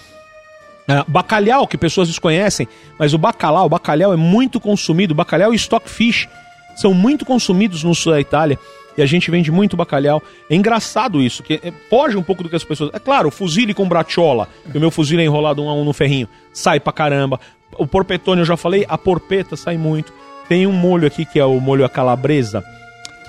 É, 0.87 1.03
bacalhau, 1.07 1.67
que 1.67 1.77
pessoas 1.77 2.07
desconhecem, 2.07 2.67
mas 2.97 3.13
o 3.13 3.17
bacalhau, 3.17 3.65
o 3.65 3.69
bacalhau 3.69 4.13
é 4.13 4.17
muito 4.17 4.59
consumido. 4.59 5.13
Bacalhau 5.13 5.53
e 5.53 5.55
stockfish 5.55 6.27
são 6.75 6.93
muito 6.93 7.25
consumidos 7.25 7.83
no 7.83 7.93
sul 7.93 8.13
da 8.13 8.19
Itália. 8.19 8.57
E 8.97 9.01
a 9.01 9.05
gente 9.05 9.31
vende 9.31 9.51
muito 9.51 9.77
bacalhau. 9.77 10.21
É 10.49 10.55
engraçado 10.55 11.21
isso, 11.21 11.43
que 11.43 11.61
é, 11.63 11.71
foge 11.89 12.17
um 12.17 12.23
pouco 12.23 12.43
do 12.43 12.49
que 12.49 12.55
as 12.55 12.63
pessoas. 12.63 12.89
É 12.93 12.99
claro, 12.99 13.31
fuzile 13.31 13.73
com 13.73 13.87
braciola, 13.87 14.49
que 14.69 14.77
o 14.77 14.81
meu 14.81 14.91
fuzile 14.91 15.21
é 15.21 15.25
enrolado 15.25 15.63
um 15.63 15.69
a 15.69 15.73
um 15.73 15.85
no 15.85 15.93
ferrinho, 15.93 16.27
sai 16.51 16.79
pra 16.79 16.91
caramba. 16.91 17.39
O 17.77 17.87
porpetone 17.87 18.41
eu 18.41 18.45
já 18.45 18.57
falei, 18.57 18.85
a 18.89 18.97
porpeta 18.97 19.55
sai 19.55 19.77
muito. 19.77 20.11
Tem 20.49 20.67
um 20.67 20.73
molho 20.73 21.07
aqui 21.07 21.23
que 21.23 21.39
é 21.39 21.45
o 21.45 21.61
molho 21.61 21.85
à 21.85 21.89
calabresa, 21.89 22.61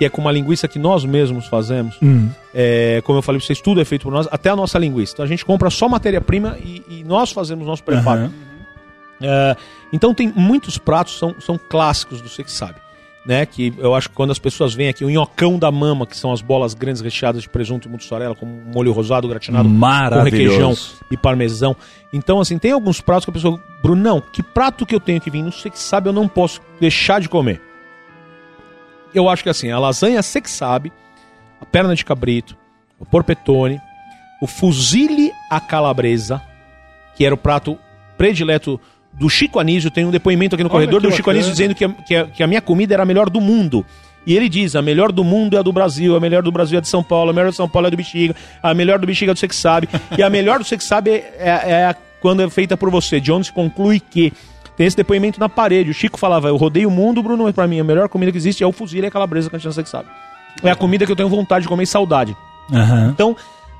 que 0.03 0.07
é 0.07 0.09
com 0.09 0.21
uma 0.21 0.31
linguiça 0.31 0.67
que 0.67 0.77
nós 0.77 1.05
mesmos 1.05 1.47
fazemos. 1.47 1.97
É, 2.53 3.01
como 3.05 3.19
eu 3.19 3.21
falei 3.21 3.39
pra 3.39 3.47
vocês, 3.47 3.61
tudo 3.61 3.79
é 3.79 3.85
feito 3.85 4.03
por 4.03 4.11
nós, 4.11 4.27
até 4.29 4.49
a 4.49 4.55
nossa 4.55 4.77
linguiça. 4.77 5.13
Então 5.13 5.23
a 5.23 5.27
gente 5.27 5.45
compra 5.45 5.69
só 5.69 5.87
matéria-prima 5.87 6.57
e, 6.61 6.83
e 6.89 7.03
nós 7.05 7.31
fazemos 7.31 7.65
nosso 7.65 7.83
preparo. 7.83 8.23
Aham. 8.23 8.31
É, 9.21 9.55
então 9.93 10.13
tem 10.13 10.33
muitos 10.35 10.77
pratos 10.77 11.17
são, 11.17 11.33
são 11.39 11.57
clássicos 11.57 12.19
do 12.19 12.27
Você 12.27 12.43
que 12.43 12.51
sabe. 12.51 12.83
Né, 13.25 13.45
que 13.45 13.73
eu 13.77 13.95
acho 13.95 14.09
que 14.09 14.15
quando 14.15 14.31
as 14.31 14.39
pessoas 14.39 14.73
veem 14.73 14.89
aqui 14.89 15.05
o 15.05 15.09
nhocão 15.09 15.57
da 15.57 15.71
mama, 15.71 16.05
que 16.05 16.17
são 16.17 16.33
as 16.33 16.41
bolas 16.41 16.73
grandes 16.73 17.01
recheadas 17.01 17.43
de 17.43 17.47
presunto 17.47 17.87
e 17.87 17.91
mussarela, 17.91 18.35
com 18.35 18.45
molho 18.45 18.91
rosado 18.91 19.29
gratinado, 19.29 19.69
com 20.17 20.23
requeijão 20.25 20.71
e 21.09 21.15
parmesão. 21.15 21.73
Então, 22.11 22.41
assim, 22.41 22.57
tem 22.57 22.73
alguns 22.73 22.99
pratos 22.99 23.23
que 23.23 23.31
a 23.31 23.33
pessoa, 23.33 23.57
Bruno, 23.81 24.03
não, 24.03 24.19
que 24.19 24.43
prato 24.43 24.85
que 24.85 24.93
eu 24.93 24.99
tenho 24.99 25.21
que 25.21 25.29
vir? 25.29 25.41
Não 25.41 25.53
sei 25.53 25.71
que 25.71 25.79
sabe, 25.79 26.09
eu 26.09 26.13
não 26.13 26.27
posso 26.27 26.59
deixar 26.81 27.21
de 27.21 27.29
comer. 27.29 27.61
Eu 29.13 29.29
acho 29.29 29.43
que 29.43 29.49
assim, 29.49 29.69
a 29.71 29.79
lasanha 29.79 30.21
você 30.21 30.41
que 30.41 30.49
sabe, 30.49 30.91
a 31.61 31.65
perna 31.65 31.95
de 31.95 32.03
cabrito, 32.03 32.57
o 32.99 33.05
porpetone, 33.05 33.79
o 34.41 34.47
fuzile 34.47 35.31
à 35.49 35.59
calabresa, 35.59 36.41
que 37.15 37.25
era 37.25 37.33
o 37.33 37.37
prato 37.37 37.77
predileto 38.17 38.79
do 39.13 39.29
Chico 39.29 39.59
Anísio. 39.59 39.91
Tem 39.91 40.05
um 40.05 40.11
depoimento 40.11 40.55
aqui 40.55 40.63
no 40.63 40.69
Olha 40.69 40.85
corredor 40.85 41.01
do 41.01 41.11
Chico 41.11 41.29
bacana. 41.29 41.37
Anísio 41.37 41.51
dizendo 41.51 41.75
que 41.75 41.85
a, 41.85 41.89
que, 41.89 42.15
a, 42.15 42.25
que 42.27 42.43
a 42.43 42.47
minha 42.47 42.61
comida 42.61 42.93
era 42.93 43.03
a 43.03 43.05
melhor 43.05 43.29
do 43.29 43.39
mundo. 43.39 43.85
E 44.25 44.35
ele 44.35 44.49
diz: 44.49 44.75
a 44.75 44.81
melhor 44.81 45.11
do 45.11 45.23
mundo 45.23 45.55
é 45.55 45.59
a 45.59 45.61
do 45.61 45.71
Brasil, 45.71 46.15
a 46.15 46.19
melhor 46.19 46.41
do 46.41 46.51
Brasil 46.51 46.77
é 46.77 46.79
a 46.79 46.81
de 46.81 46.87
São 46.87 47.03
Paulo, 47.03 47.29
a 47.29 47.33
melhor 47.33 47.49
de 47.51 47.55
São 47.55 47.69
Paulo 47.69 47.87
é 47.87 47.89
a 47.89 47.91
do 47.91 47.97
Bexiga, 47.97 48.35
a 48.61 48.73
melhor 48.73 48.99
do 48.99 49.05
Bexiga 49.05 49.31
é 49.31 49.33
do 49.33 49.39
Você 49.39 49.47
que 49.47 49.55
sabe, 49.55 49.89
e 50.17 50.23
a 50.23 50.29
melhor 50.29 50.59
do 50.59 50.65
Você 50.65 50.77
que 50.77 50.83
sabe 50.83 51.11
é, 51.11 51.25
é- 51.39 51.71
é 51.71 51.95
quando 52.21 52.41
é 52.41 52.49
feita 52.49 52.77
por 52.77 52.89
você. 52.89 53.19
De 53.19 53.31
onde 53.31 53.47
se 53.47 53.53
conclui 53.53 53.99
que. 53.99 54.31
Tem 54.75 54.87
esse 54.87 54.97
depoimento 54.97 55.39
na 55.39 55.47
parede. 55.49 55.89
O 55.91 55.93
Chico 55.93 56.19
falava: 56.19 56.47
Eu 56.47 56.57
rodei 56.57 56.85
o 56.85 56.91
mundo, 56.91 57.21
Bruno, 57.21 57.43
mas 57.43 57.53
pra 57.53 57.67
mim 57.67 57.79
a 57.79 57.83
melhor 57.83 58.09
comida 58.09 58.31
que 58.31 58.37
existe 58.37 58.63
é 58.63 58.67
o 58.67 58.71
fuzil 58.71 59.03
e 59.03 59.07
a 59.07 59.11
calabresa 59.11 59.49
que 59.49 59.55
a 59.55 59.59
gente 59.59 59.87
sabe. 59.89 60.07
É 60.63 60.69
a 60.71 60.75
comida 60.75 61.05
que 61.05 61.11
eu 61.11 61.15
tenho 61.15 61.29
vontade 61.29 61.63
de 61.63 61.69
comer 61.69 61.83
e 61.83 61.87
saudade. 61.87 62.35
Aham. 62.71 63.09
Então, 63.13 63.35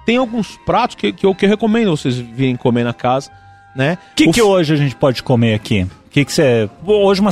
tem 0.06 0.18
alguns 0.18 0.58
pratos 0.66 0.96
que, 0.96 1.12
que 1.14 1.26
eu 1.26 1.34
que 1.34 1.46
eu 1.46 1.50
recomendo 1.50 1.96
vocês 1.96 2.16
virem 2.18 2.56
comer 2.56 2.84
na 2.84 2.94
casa, 2.94 3.32
né? 3.76 3.98
O 4.12 4.16
que, 4.16 4.26
que 4.26 4.40
f- 4.40 4.42
hoje 4.42 4.74
a 4.74 4.78
gente 4.78 4.96
pode 4.96 5.24
comer 5.24 5.54
aqui? 5.54 5.84
O 6.08 6.10
que, 6.14 6.26
que 6.26 6.32
você. 6.32 6.70
Hoje 6.86 7.22
uma, 7.22 7.32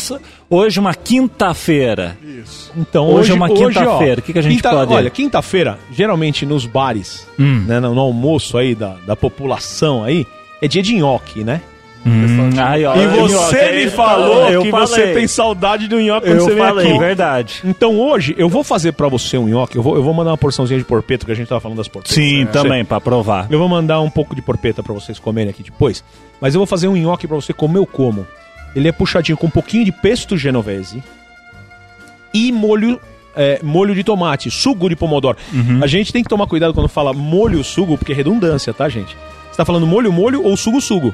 hoje 0.50 0.80
uma 0.80 0.94
quinta-feira. 0.96 2.18
Isso. 2.24 2.72
Então, 2.76 3.08
Hoje 3.08 3.20
hoje, 3.20 3.32
é 3.32 3.36
uma 3.36 3.50
quinta-feira, 3.50 4.22
o 4.22 4.24
que 4.24 4.34
que 4.34 4.40
a 4.40 4.42
gente 4.42 4.56
quinta- 4.56 4.70
pode- 4.72 4.94
Olha, 4.94 5.10
quinta-feira, 5.10 5.78
geralmente 5.92 6.46
nos 6.46 6.66
bares, 6.66 7.28
Hum. 7.40 7.66
né, 7.68 7.80
no, 7.80 7.94
no 7.94 8.02
almoço 8.02 8.58
aí 8.58 8.74
da, 8.76 8.96
da 9.06 9.16
população 9.16 10.04
aí, 10.04 10.26
é 10.62 10.68
dia 10.68 10.82
de 10.82 10.96
nhoque, 10.96 11.44
né? 11.44 11.62
Hum, 12.04 12.50
aí, 12.58 12.84
ó, 12.84 12.96
E 12.96 13.08
você 13.08 13.58
eu- 13.70 13.76
me 13.76 13.84
eu- 13.84 13.92
falou 13.92 14.50
eu 14.50 14.64
que 14.64 14.72
falei. 14.72 14.88
você 14.88 15.14
tem 15.14 15.28
saudade 15.28 15.88
do 15.88 16.00
nhoque 16.00 16.26
quando 16.28 16.38
Eu 16.40 16.46
você 16.46 16.56
vem 16.56 16.64
falei, 16.66 16.90
aqui. 16.90 16.98
verdade. 17.00 17.62
Então 17.64 18.00
hoje 18.00 18.34
eu 18.40 18.50
vou 18.50 18.64
fazer 18.64 18.94
pra 18.94 19.08
você 19.08 19.38
um 19.38 19.48
nhoque, 19.48 19.76
eu 19.78 19.84
vou, 19.84 19.96
eu 19.96 20.02
vou 20.02 20.12
mandar 20.14 20.32
uma 20.32 20.38
porçãozinha 20.38 20.80
de 20.80 20.86
porpeta, 20.86 21.26
que 21.28 21.32
a 21.32 21.36
gente 21.36 21.48
tava 21.48 21.62
falando 21.62 21.78
das 21.78 21.88
porpetas. 21.88 22.16
Sim, 22.16 22.46
né? 22.46 22.52
também, 22.52 22.84
pra 22.84 23.00
provar. 23.00 23.46
Eu 23.52 23.60
vou 23.60 23.70
mandar 23.70 24.02
um 24.02 24.10
pouco 24.10 24.36
de 24.36 24.42
porpeta 24.42 24.82
pra 24.82 24.94
vocês 24.94 25.20
comerem 25.20 25.52
aqui 25.52 25.62
depois. 25.62 26.04
Mas 26.42 26.56
eu 26.56 26.60
vou 26.60 26.66
fazer 26.66 26.88
um 26.88 26.96
nhoque 26.96 27.28
pra 27.28 27.36
você 27.36 27.54
comer 27.54 27.78
eu 27.78 27.86
como. 27.86 28.26
Ele 28.76 28.88
é 28.88 28.92
puxadinho 28.92 29.38
com 29.38 29.46
um 29.48 29.52
pouquinho 29.52 29.86
de 29.86 29.92
pesto 29.92 30.36
genovese 30.38 31.04
e 32.34 32.52
molho 32.52 33.00
é, 33.36 33.60
molho 33.64 33.96
de 33.96 34.04
tomate, 34.04 34.50
sugo 34.52 34.90
de 34.90 34.96
pomodoro. 34.96 35.38
A 35.82 35.88
gente 35.88 36.12
tem 36.12 36.22
que 36.24 36.28
tomar 36.30 36.48
cuidado 36.48 36.74
quando 36.74 36.90
fala 36.90 37.14
molho 37.14 37.64
sugo, 37.64 37.98
porque 37.98 38.12
é 38.12 38.16
redundância, 38.16 38.74
tá, 38.74 38.90
gente? 38.90 39.16
Você 39.50 39.58
tá 39.58 39.64
falando 39.64 39.86
molho 39.88 40.12
molho 40.12 40.44
ou 40.44 40.58
sugo 40.58 40.82
sugo? 40.82 41.14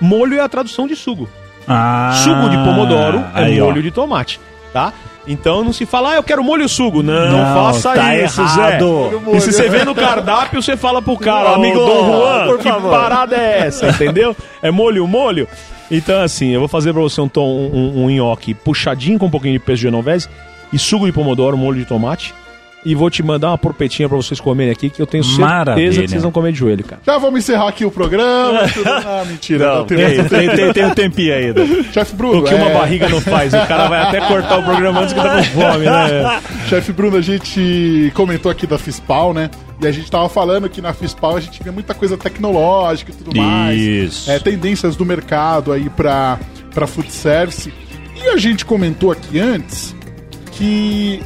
Molho 0.00 0.36
é 0.38 0.40
a 0.40 0.48
tradução 0.48 0.86
de 0.86 0.96
sugo. 0.96 1.28
Ah, 1.68 2.12
Sugo 2.24 2.48
de 2.48 2.56
pomodoro 2.56 3.18
é 3.34 3.44
aí, 3.44 3.60
ó. 3.60 3.66
molho 3.66 3.82
de 3.82 3.90
tomate, 3.90 4.40
tá? 4.72 4.92
Então 5.28 5.62
não 5.62 5.72
se 5.72 5.84
fala, 5.86 6.12
ah, 6.12 6.16
eu 6.16 6.22
quero 6.22 6.42
molho 6.42 6.68
sugo. 6.68 7.02
Não, 7.02 7.30
Não, 7.30 7.54
faça 7.54 7.92
tá 7.94 8.16
isso, 8.16 8.40
errado. 8.40 9.10
Zé. 9.30 9.36
E 9.36 9.40
se 9.40 9.52
você 9.52 9.68
vê 9.68 9.84
no 9.84 9.94
cardápio, 9.94 10.60
você 10.62 10.76
fala 10.76 11.00
pro 11.02 11.16
cara, 11.18 11.50
amigo 11.54 11.78
Dom 11.78 12.06
Juan, 12.06 12.46
por 12.46 12.58
que 12.58 12.68
favor. 12.68 12.90
parada 12.90 13.36
é 13.36 13.66
essa, 13.66 13.88
entendeu? 13.90 14.34
É 14.62 14.70
molho, 14.70 15.06
molho. 15.06 15.46
Então, 15.90 16.22
assim, 16.22 16.48
eu 16.48 16.60
vou 16.60 16.68
fazer 16.68 16.92
pra 16.92 17.02
você 17.02 17.20
um, 17.20 17.28
tom, 17.28 17.46
um, 17.48 18.04
um 18.06 18.10
nhoque 18.10 18.54
puxadinho 18.54 19.18
com 19.18 19.26
um 19.26 19.30
pouquinho 19.30 19.52
de 19.52 19.58
pesto 19.58 19.76
de 19.76 19.82
genovese 19.82 20.28
e 20.72 20.78
sugo 20.78 21.04
de 21.06 21.12
pomodoro, 21.12 21.56
molho 21.56 21.78
de 21.78 21.84
tomate. 21.84 22.34
E 22.84 22.94
vou 22.94 23.10
te 23.10 23.22
mandar 23.22 23.48
uma 23.48 23.58
porpetinha 23.58 24.08
pra 24.08 24.16
vocês 24.16 24.40
comerem 24.40 24.72
aqui, 24.72 24.88
que 24.88 25.02
eu 25.02 25.06
tenho 25.06 25.22
certeza 25.22 25.46
Maravilha. 25.46 25.90
que 26.02 26.08
vocês 26.08 26.22
vão 26.22 26.32
comer 26.32 26.52
de 26.52 26.58
joelho, 26.58 26.82
cara. 26.84 27.02
Já 27.06 27.18
vamos 27.18 27.40
encerrar 27.40 27.68
aqui 27.68 27.84
o 27.84 27.90
programa. 27.90 28.66
tudo- 28.72 28.88
Ah, 28.88 29.24
mentira. 29.26 29.74
não, 29.76 29.84
tem 29.84 29.98
tem, 29.98 30.16
mais- 30.16 30.28
tem, 30.30 30.48
tem, 30.50 30.72
tem 30.72 30.84
um 30.86 30.94
tempinho 30.94 31.34
ainda. 31.34 31.66
Chefe 31.92 32.14
Bruno, 32.16 32.40
O 32.40 32.44
que 32.44 32.54
uma 32.54 32.70
é, 32.70 32.74
barriga 32.74 33.08
não 33.08 33.20
faz, 33.20 33.52
o 33.52 33.66
cara 33.66 33.86
vai 33.88 34.00
até 34.02 34.20
cortar 34.26 34.58
o 34.58 34.62
programa 34.62 35.00
antes 35.00 35.12
que 35.12 35.20
tá 35.20 35.36
com 35.36 35.44
fome, 35.44 35.84
né? 35.84 36.40
Chefe 36.70 36.92
Bruno, 36.92 37.16
a 37.18 37.20
gente 37.20 38.10
comentou 38.14 38.50
aqui 38.50 38.66
da 38.66 38.78
FISPAL, 38.78 39.34
né? 39.34 39.50
E 39.82 39.86
a 39.86 39.92
gente 39.92 40.10
tava 40.10 40.28
falando 40.28 40.68
que 40.68 40.80
na 40.80 40.92
FISPAL 40.92 41.36
a 41.36 41.40
gente 41.40 41.62
vê 41.62 41.70
muita 41.70 41.94
coisa 41.94 42.16
tecnológica 42.16 43.10
e 43.12 43.14
tudo 43.14 43.36
mais. 43.36 43.78
Isso. 43.80 44.30
É, 44.30 44.38
tendências 44.38 44.96
do 44.96 45.04
mercado 45.06 45.72
aí 45.72 45.88
pra, 45.90 46.38
pra 46.74 46.86
food 46.86 47.10
service. 47.12 47.72
E 48.22 48.28
a 48.28 48.36
gente 48.36 48.64
comentou 48.64 49.10
aqui 49.10 49.38
antes 49.38 49.94
que 50.52 51.22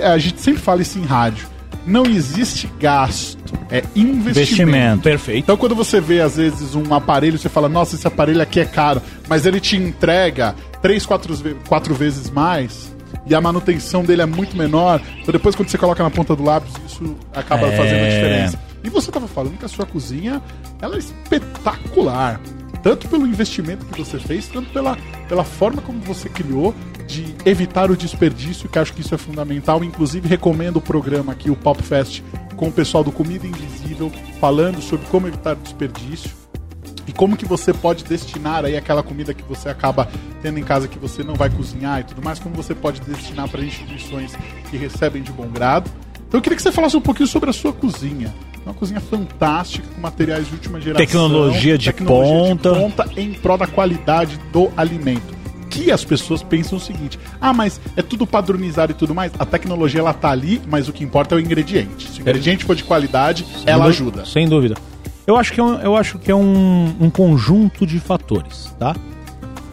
a 0.00 0.18
gente 0.18 0.40
sempre 0.40 0.60
fala 0.60 0.82
isso 0.82 0.98
em 0.98 1.04
rádio. 1.04 1.46
Não 1.84 2.06
existe 2.06 2.70
gasto, 2.78 3.38
é 3.68 3.82
investimento. 3.96 4.28
Investimento. 4.30 5.02
Perfeito. 5.02 5.38
Então, 5.42 5.56
quando 5.56 5.74
você 5.74 6.00
vê, 6.00 6.20
às 6.20 6.36
vezes, 6.36 6.76
um 6.76 6.94
aparelho, 6.94 7.36
você 7.36 7.48
fala, 7.48 7.68
nossa, 7.68 7.96
esse 7.96 8.06
aparelho 8.06 8.40
aqui 8.40 8.60
é 8.60 8.64
caro, 8.64 9.02
mas 9.28 9.46
ele 9.46 9.58
te 9.58 9.76
entrega 9.76 10.54
três, 10.80 11.04
quatro, 11.04 11.34
quatro 11.68 11.92
vezes 11.94 12.30
mais 12.30 12.94
e 13.26 13.34
a 13.34 13.40
manutenção 13.40 14.04
dele 14.04 14.22
é 14.22 14.26
muito 14.26 14.56
menor. 14.56 15.00
Então, 15.20 15.32
depois, 15.32 15.56
quando 15.56 15.68
você 15.68 15.78
coloca 15.78 16.02
na 16.02 16.10
ponta 16.10 16.36
do 16.36 16.44
lápis, 16.44 16.72
isso 16.86 17.16
acaba 17.34 17.66
É. 17.66 17.76
fazendo 17.76 18.04
a 18.04 18.08
diferença. 18.08 18.60
E 18.84 18.88
você 18.88 19.10
estava 19.10 19.26
falando 19.26 19.58
que 19.58 19.64
a 19.64 19.68
sua 19.68 19.86
cozinha 19.86 20.40
ela 20.80 20.94
é 20.96 20.98
espetacular. 20.98 22.40
Tanto 22.82 23.06
pelo 23.08 23.26
investimento 23.26 23.86
que 23.86 23.96
você 24.02 24.18
fez, 24.18 24.48
tanto 24.48 24.70
pela, 24.70 24.96
pela 25.28 25.44
forma 25.44 25.80
como 25.82 26.00
você 26.00 26.28
criou 26.28 26.74
de 27.12 27.34
evitar 27.44 27.90
o 27.90 27.96
desperdício, 27.96 28.68
que 28.68 28.78
acho 28.78 28.92
que 28.92 29.02
isso 29.02 29.14
é 29.14 29.18
fundamental. 29.18 29.84
Inclusive, 29.84 30.26
recomendo 30.26 30.76
o 30.76 30.80
programa 30.80 31.32
aqui, 31.32 31.50
o 31.50 31.56
Pop 31.56 31.82
Fest, 31.82 32.22
com 32.56 32.68
o 32.68 32.72
pessoal 32.72 33.04
do 33.04 33.12
Comida 33.12 33.46
Invisível, 33.46 34.10
falando 34.40 34.80
sobre 34.80 35.06
como 35.06 35.28
evitar 35.28 35.52
o 35.52 35.60
desperdício 35.60 36.30
e 37.06 37.12
como 37.12 37.36
que 37.36 37.44
você 37.44 37.72
pode 37.72 38.04
destinar 38.04 38.64
aí 38.64 38.76
aquela 38.76 39.02
comida 39.02 39.34
que 39.34 39.42
você 39.42 39.68
acaba 39.68 40.08
tendo 40.40 40.58
em 40.58 40.62
casa 40.62 40.88
que 40.88 40.98
você 40.98 41.22
não 41.22 41.34
vai 41.34 41.50
cozinhar 41.50 42.00
e 42.00 42.04
tudo 42.04 42.22
mais, 42.22 42.38
como 42.38 42.54
você 42.54 42.74
pode 42.74 43.00
destinar 43.00 43.48
para 43.48 43.62
instituições 43.62 44.32
que 44.70 44.76
recebem 44.76 45.22
de 45.22 45.32
bom 45.32 45.48
grado. 45.48 45.90
Então 46.26 46.38
eu 46.38 46.42
queria 46.42 46.56
que 46.56 46.62
você 46.62 46.72
falasse 46.72 46.96
um 46.96 47.00
pouquinho 47.00 47.26
sobre 47.26 47.50
a 47.50 47.52
sua 47.52 47.72
cozinha. 47.72 48.32
Uma 48.64 48.72
cozinha 48.72 49.00
fantástica, 49.00 49.86
com 49.92 50.00
materiais 50.00 50.46
de 50.46 50.52
última 50.52 50.80
geração. 50.80 51.04
Tecnologia 51.04 51.76
de 51.76 51.92
ponta. 51.92 52.72
de 52.72 52.78
ponta 52.78 53.08
em 53.16 53.34
prol 53.34 53.58
da 53.58 53.66
qualidade 53.66 54.38
do 54.52 54.70
alimento. 54.76 55.41
Que 55.72 55.90
as 55.90 56.04
pessoas 56.04 56.42
pensam 56.42 56.76
o 56.76 56.80
seguinte: 56.80 57.18
ah, 57.40 57.52
mas 57.52 57.80
é 57.96 58.02
tudo 58.02 58.26
padronizado 58.26 58.92
e 58.92 58.94
tudo 58.94 59.14
mais. 59.14 59.32
A 59.38 59.46
tecnologia 59.46 60.00
ela 60.00 60.12
tá 60.12 60.30
ali, 60.30 60.60
mas 60.68 60.86
o 60.88 60.92
que 60.92 61.02
importa 61.02 61.34
é 61.34 61.38
o 61.38 61.40
ingrediente. 61.40 62.08
Se 62.10 62.18
o 62.18 62.22
ingrediente 62.22 62.64
for 62.64 62.76
de 62.76 62.84
qualidade, 62.84 63.46
ela 63.64 63.84
Sem 63.90 64.04
dú- 64.04 64.04
ajuda. 64.10 64.24
Sem 64.26 64.48
dúvida. 64.48 64.74
Eu 65.26 65.36
acho 65.36 65.52
que 65.52 65.60
é 65.60 65.62
um, 65.62 65.74
eu 65.80 65.96
acho 65.96 66.18
que 66.18 66.30
é 66.30 66.34
um, 66.34 66.94
um 67.00 67.08
conjunto 67.08 67.86
de 67.86 67.98
fatores, 68.00 68.74
tá? 68.78 68.94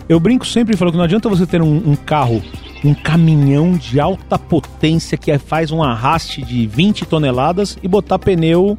Eu 0.08 0.20
brinco 0.20 0.46
sempre 0.46 0.74
e 0.74 0.78
falo 0.78 0.90
que 0.92 0.98
não 0.98 1.04
adianta 1.04 1.28
você 1.28 1.46
ter 1.46 1.62
um, 1.62 1.76
um 1.92 1.96
carro, 1.96 2.42
um 2.84 2.94
caminhão 2.94 3.74
de 3.74 4.00
alta 4.00 4.40
potência 4.40 5.18
que 5.18 5.38
faz 5.38 5.70
um 5.72 5.84
arraste 5.84 6.42
de 6.44 6.66
20 6.66 7.06
toneladas 7.06 7.78
e 7.84 7.88
botar 7.88 8.18
pneu 8.20 8.78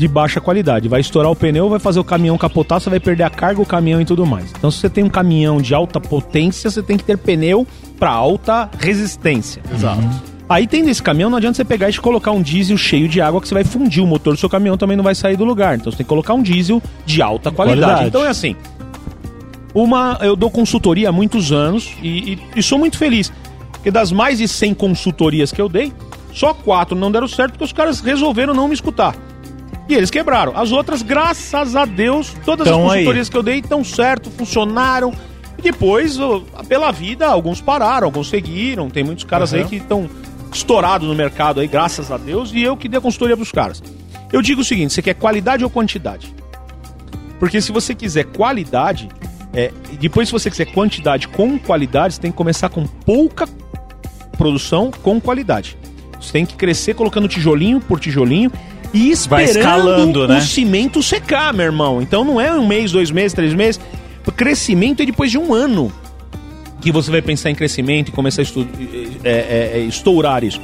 de 0.00 0.08
baixa 0.08 0.40
qualidade. 0.40 0.88
Vai 0.88 1.00
estourar 1.02 1.30
o 1.30 1.36
pneu, 1.36 1.68
vai 1.68 1.78
fazer 1.78 2.00
o 2.00 2.04
caminhão 2.04 2.38
capotar, 2.38 2.80
você 2.80 2.88
vai 2.88 2.98
perder 2.98 3.22
a 3.24 3.28
carga, 3.28 3.60
o 3.60 3.66
caminhão 3.66 4.00
e 4.00 4.04
tudo 4.06 4.24
mais. 4.24 4.50
Então, 4.56 4.70
se 4.70 4.78
você 4.78 4.88
tem 4.88 5.04
um 5.04 5.10
caminhão 5.10 5.60
de 5.60 5.74
alta 5.74 6.00
potência, 6.00 6.70
você 6.70 6.82
tem 6.82 6.96
que 6.96 7.04
ter 7.04 7.18
pneu 7.18 7.66
para 7.98 8.10
alta 8.10 8.70
resistência. 8.78 9.62
Exato. 9.70 10.00
Aí 10.48 10.66
tem 10.66 10.82
desse 10.82 11.02
caminhão, 11.02 11.28
não 11.28 11.36
adianta 11.36 11.56
você 11.56 11.64
pegar 11.66 11.90
e 11.90 11.98
colocar 11.98 12.30
um 12.32 12.40
diesel 12.40 12.78
cheio 12.78 13.08
de 13.10 13.20
água 13.20 13.42
que 13.42 13.46
você 13.46 13.52
vai 13.52 13.62
fundir 13.62 14.02
o 14.02 14.06
motor 14.06 14.32
do 14.32 14.40
seu 14.40 14.48
caminhão, 14.48 14.78
também 14.78 14.96
não 14.96 15.04
vai 15.04 15.14
sair 15.14 15.36
do 15.36 15.44
lugar. 15.44 15.74
Então 15.76 15.92
você 15.92 15.98
tem 15.98 16.04
que 16.04 16.08
colocar 16.08 16.32
um 16.32 16.42
diesel 16.42 16.82
de 17.04 17.20
alta 17.20 17.50
qualidade. 17.52 17.82
Qualidade. 17.82 18.08
Então 18.08 18.24
é 18.24 18.28
assim. 18.28 18.56
Uma, 19.74 20.18
eu 20.22 20.34
dou 20.34 20.50
consultoria 20.50 21.10
há 21.10 21.12
muitos 21.12 21.52
anos 21.52 21.90
e, 22.02 22.32
e- 22.32 22.38
e 22.56 22.62
sou 22.62 22.78
muito 22.78 22.96
feliz. 22.98 23.30
Porque 23.70 23.90
das 23.90 24.10
mais 24.10 24.38
de 24.38 24.48
100 24.48 24.74
consultorias 24.74 25.52
que 25.52 25.60
eu 25.60 25.68
dei, 25.68 25.92
só 26.32 26.52
quatro 26.52 26.96
não 26.96 27.12
deram 27.12 27.28
certo 27.28 27.52
porque 27.52 27.64
os 27.64 27.72
caras 27.72 28.00
resolveram 28.00 28.52
não 28.54 28.66
me 28.66 28.74
escutar. 28.74 29.14
E 29.90 29.94
eles 29.94 30.08
quebraram. 30.08 30.56
As 30.56 30.70
outras, 30.70 31.02
graças 31.02 31.74
a 31.74 31.84
Deus, 31.84 32.32
todas 32.44 32.68
as 32.68 32.72
aí. 32.72 32.80
consultorias 32.80 33.28
que 33.28 33.36
eu 33.36 33.42
dei 33.42 33.58
estão 33.58 33.82
certo, 33.82 34.30
funcionaram. 34.30 35.12
E 35.58 35.62
depois, 35.62 36.16
pela 36.68 36.92
vida, 36.92 37.26
alguns 37.26 37.60
pararam, 37.60 38.06
alguns 38.06 38.28
seguiram. 38.28 38.88
Tem 38.88 39.02
muitos 39.02 39.24
caras 39.24 39.52
aí 39.52 39.62
Uhum. 39.62 39.68
que 39.68 39.76
estão 39.76 40.08
estourados 40.52 41.08
no 41.08 41.14
mercado 41.16 41.58
aí, 41.58 41.66
graças 41.66 42.12
a 42.12 42.16
Deus, 42.16 42.52
e 42.52 42.62
eu 42.62 42.76
que 42.76 42.88
dei 42.88 42.98
a 42.98 43.00
consultoria 43.00 43.36
pros 43.36 43.50
caras. 43.50 43.82
Eu 44.32 44.40
digo 44.40 44.60
o 44.60 44.64
seguinte: 44.64 44.92
você 44.92 45.02
quer 45.02 45.14
qualidade 45.14 45.64
ou 45.64 45.70
quantidade? 45.70 46.32
Porque 47.40 47.60
se 47.60 47.72
você 47.72 47.92
quiser 47.92 48.26
qualidade, 48.26 49.08
é, 49.52 49.72
depois 49.98 50.28
se 50.28 50.32
você 50.32 50.48
quiser 50.50 50.66
quantidade 50.66 51.26
com 51.26 51.58
qualidade, 51.58 52.14
você 52.14 52.20
tem 52.20 52.30
que 52.30 52.36
começar 52.36 52.68
com 52.68 52.86
pouca 52.86 53.48
produção 54.38 54.92
com 55.02 55.20
qualidade. 55.20 55.76
Você 56.20 56.32
tem 56.32 56.46
que 56.46 56.54
crescer 56.54 56.94
colocando 56.94 57.26
tijolinho 57.26 57.80
por 57.80 57.98
tijolinho 57.98 58.52
e 58.92 59.10
esperando 59.10 59.48
escalando, 59.56 60.20
o 60.24 60.28
né? 60.28 60.40
cimento 60.40 61.02
secar, 61.02 61.52
meu 61.54 61.66
irmão. 61.66 62.00
Então 62.02 62.24
não 62.24 62.40
é 62.40 62.52
um 62.52 62.66
mês, 62.66 62.90
dois 62.92 63.10
meses, 63.10 63.32
três 63.32 63.54
meses. 63.54 63.80
O 64.26 64.32
crescimento 64.32 65.02
é 65.02 65.06
depois 65.06 65.30
de 65.30 65.38
um 65.38 65.54
ano 65.54 65.92
que 66.80 66.90
você 66.90 67.10
vai 67.10 67.22
pensar 67.22 67.50
em 67.50 67.54
crescimento 67.54 68.08
e 68.08 68.12
começar 68.12 68.42
a 68.42 68.44
estu- 68.44 68.66
é, 69.24 69.30
é, 69.30 69.70
é, 69.74 69.78
estourar 69.80 70.42
isso. 70.44 70.60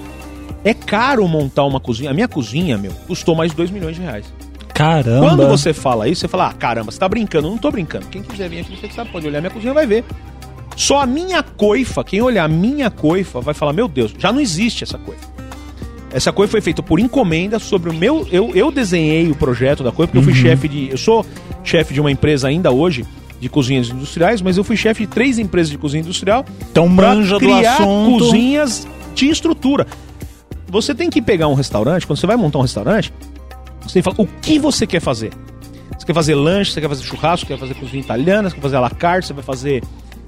É 0.65 0.75
caro 0.75 1.27
montar 1.29 1.65
uma 1.65 1.79
cozinha. 1.79 2.11
A 2.11 2.15
minha 2.15 2.27
cozinha, 2.29 2.77
meu, 2.77 2.91
custou 3.07 3.35
mais 3.35 3.51
de 3.53 3.57
2 3.57 3.71
milhões 3.71 3.97
de 3.97 4.03
reais. 4.03 4.25
Caramba. 4.75 5.27
Quando 5.29 5.47
você 5.49 5.73
fala 5.73 6.09
isso, 6.09 6.23
você 6.23 6.29
fala, 6.29 6.49
ah, 6.49 6.53
caramba, 6.53 6.91
você 6.91 6.99
tá 6.99 7.09
brincando. 7.09 7.47
Eu 7.47 7.51
não 7.53 7.59
tô 7.59 7.71
brincando. 7.71 8.07
Quem 8.09 8.23
quiser 8.23 8.49
vir 8.49 8.61
aqui, 8.61 8.77
você 8.77 8.91
sabe, 8.91 9.11
pode 9.11 9.27
olhar 9.27 9.41
minha 9.41 9.51
cozinha 9.51 9.73
vai 9.73 9.87
ver. 9.87 10.05
Só 10.77 11.01
a 11.01 11.07
minha 11.07 11.43
coifa, 11.43 12.05
quem 12.05 12.21
olhar 12.21 12.45
a 12.45 12.49
minha 12.49 12.91
coifa 12.91 13.41
vai 13.41 13.55
falar, 13.55 13.73
meu 13.73 13.89
Deus, 13.89 14.13
já 14.19 14.31
não 14.31 14.41
existe 14.41 14.85
essa 14.85 14.99
coifa. 14.99 15.36
Essa 16.17 16.33
coifa 16.33 16.53
foi 16.53 16.63
feita 16.63 16.83
por 16.83 16.99
encomenda 16.99 17.59
sobre 17.59 17.91
o 17.91 17.93
meu. 17.93 18.27
Eu, 18.33 18.51
eu 18.55 18.73
desenhei 18.73 19.31
o 19.31 19.35
projeto 19.35 19.85
da 19.85 19.93
coifa, 19.93 20.11
porque 20.15 20.19
eu 20.19 20.23
fui 20.23 20.35
chefe 20.35 20.67
de. 20.67 20.89
Eu 20.91 20.97
sou 20.97 21.27
chefe 21.63 21.93
de 21.93 22.01
uma 22.01 22.11
empresa 22.11 22.49
ainda 22.49 22.71
hoje 22.73 23.05
de 23.39 23.51
cozinhas 23.51 23.91
industriais, 23.91 24.41
mas 24.41 24.57
eu 24.57 24.65
fui 24.65 24.79
chefe 24.79 25.05
de 25.05 25.13
três 25.13 25.39
empresas 25.39 25.71
de 25.71 25.77
cozinha 25.77 26.01
industrial 26.03 26.43
Então 26.71 26.89
manja 26.89 27.35
do 27.39 27.41
criar 27.41 27.75
assunto. 27.75 28.25
cozinhas 28.25 28.89
de 29.15 29.29
estrutura. 29.29 29.87
Você 30.69 30.95
tem 30.95 31.11
que 31.11 31.21
pegar 31.21 31.49
um 31.49 31.55
restaurante, 31.55 32.07
quando 32.07 32.19
você 32.19 32.27
vai 32.27 32.37
montar 32.37 32.61
um 32.61 32.63
restaurante, 32.63 33.13
você 33.83 34.01
tem 34.01 34.03
que 34.03 34.11
falar 34.11 34.27
o 34.27 34.41
que 34.41 34.59
você 34.59 34.87
quer 34.87 35.01
fazer. 35.01 35.33
Você 35.99 36.07
quer 36.07 36.15
fazer 36.15 36.35
lanche, 36.35 36.73
você 36.73 36.81
quer 36.81 36.89
fazer 36.89 37.03
churrasco, 37.05 37.47
você 37.47 37.53
quer 37.53 37.61
fazer 37.61 37.75
cozinha 37.75 38.03
italiana, 38.03 38.49
você 38.49 38.55
quer 38.55 38.63
fazer 38.63 38.77
à 38.77 38.81
la 38.81 38.91
carte, 38.91 39.27
você 39.27 39.35
vai 39.35 39.45
fazer. 39.45 39.83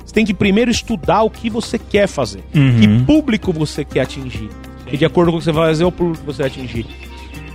Você 0.04 0.12
tem 0.12 0.26
que 0.26 0.34
primeiro 0.34 0.70
estudar 0.70 1.22
o 1.22 1.30
que 1.30 1.48
você 1.48 1.78
quer 1.78 2.06
fazer. 2.06 2.44
Uhum. 2.54 2.78
Que 2.78 3.04
público 3.06 3.54
você 3.54 3.86
quer 3.86 4.00
atingir. 4.00 4.50
E 4.92 4.96
de 4.96 5.04
acordo 5.04 5.30
com 5.30 5.36
o 5.36 5.40
que 5.40 5.44
você 5.44 5.52
vai 5.52 5.68
fazer, 5.68 5.84
o 5.84 5.92
público 5.92 6.20
que 6.20 6.26
você 6.26 6.42
vai 6.42 6.50
atingir. 6.50 6.86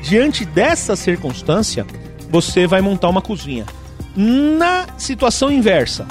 Diante 0.01 0.45
dessa 0.45 0.95
circunstância, 0.95 1.85
você 2.29 2.67
vai 2.67 2.81
montar 2.81 3.09
uma 3.09 3.21
cozinha. 3.21 3.65
Na 4.15 4.87
situação 4.97 5.51
inversa, 5.51 6.05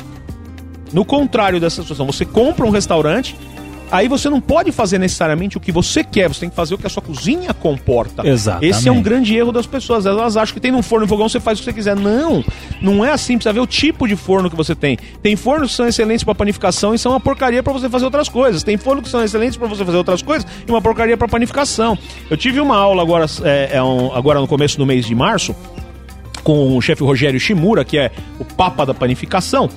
no 0.93 1.05
contrário 1.05 1.61
dessa 1.61 1.83
situação, 1.83 2.07
você 2.07 2.25
compra 2.25 2.67
um 2.67 2.71
restaurante, 2.71 3.37
aí 3.93 4.09
você 4.09 4.29
não 4.29 4.41
pode 4.41 4.73
fazer 4.73 4.99
necessariamente 4.99 5.57
o 5.57 5.61
que 5.61 5.71
você 5.71 6.03
quer, 6.03 6.27
você 6.29 6.41
tem 6.41 6.51
que 6.51 6.57
fazer 6.57 6.75
o 6.75 6.79
que 6.79 6.87
a 6.87 6.91
sua 6.91 7.03
cozinha 7.03 7.53
comporta. 7.55 8.27
Exatamente. 8.27 8.71
Esse 8.71 8.89
é 8.89 8.93
um 8.93 9.01
grande 9.03 9.37
erro 9.37 9.53
das 9.53 9.67
pessoas. 9.67 10.07
Elas 10.07 10.37
acham 10.37 10.55
que 10.55 10.61
tem 10.61 10.73
um 10.73 10.83
forno 10.83 11.07
e 11.07 11.09
fogão, 11.09 11.29
você 11.29 11.39
faz 11.39 11.59
o 11.59 11.61
que 11.61 11.67
você 11.67 11.73
quiser. 11.73 11.95
Não, 11.95 12.45
não 12.81 13.05
é 13.05 13.13
assim. 13.13 13.35
Precisa 13.37 13.53
ver 13.53 13.61
o 13.61 13.67
tipo 13.67 14.09
de 14.09 14.17
forno 14.17 14.51
que 14.51 14.57
você 14.57 14.75
tem. 14.75 14.99
Tem 15.23 15.37
fornos 15.37 15.71
que 15.71 15.77
são 15.77 15.87
excelentes 15.87 16.25
para 16.25 16.35
panificação 16.35 16.95
e 16.95 16.99
são 16.99 17.13
uma 17.13 17.21
porcaria 17.21 17.63
para 17.63 17.73
você 17.73 17.89
fazer 17.89 18.07
outras 18.07 18.29
coisas. 18.29 18.63
Tem 18.63 18.77
fornos 18.77 19.05
que 19.05 19.11
são 19.11 19.23
excelentes 19.23 19.57
para 19.57 19.69
você 19.69 19.85
fazer 19.85 19.99
outras 19.99 20.23
coisas 20.23 20.47
e 20.67 20.71
uma 20.71 20.81
porcaria 20.83 21.17
para 21.17 21.29
panificação. 21.29 21.97
Eu 22.31 22.37
tive 22.37 22.59
uma 22.61 22.77
aula 22.77 23.03
agora, 23.03 23.27
é, 23.45 23.71
é 23.75 23.83
um- 23.83 24.13
agora 24.15 24.41
no 24.41 24.49
começo 24.49 24.79
do 24.79 24.87
mês 24.87 25.05
de 25.07 25.15
março 25.15 25.55
com 26.43 26.77
o 26.77 26.81
chefe 26.81 27.05
Rogério 27.05 27.39
Shimura, 27.39 27.85
que 27.85 27.97
é 27.99 28.11
o 28.39 28.45
papa 28.45 28.85
da 28.85 28.93
panificação. 28.93 29.69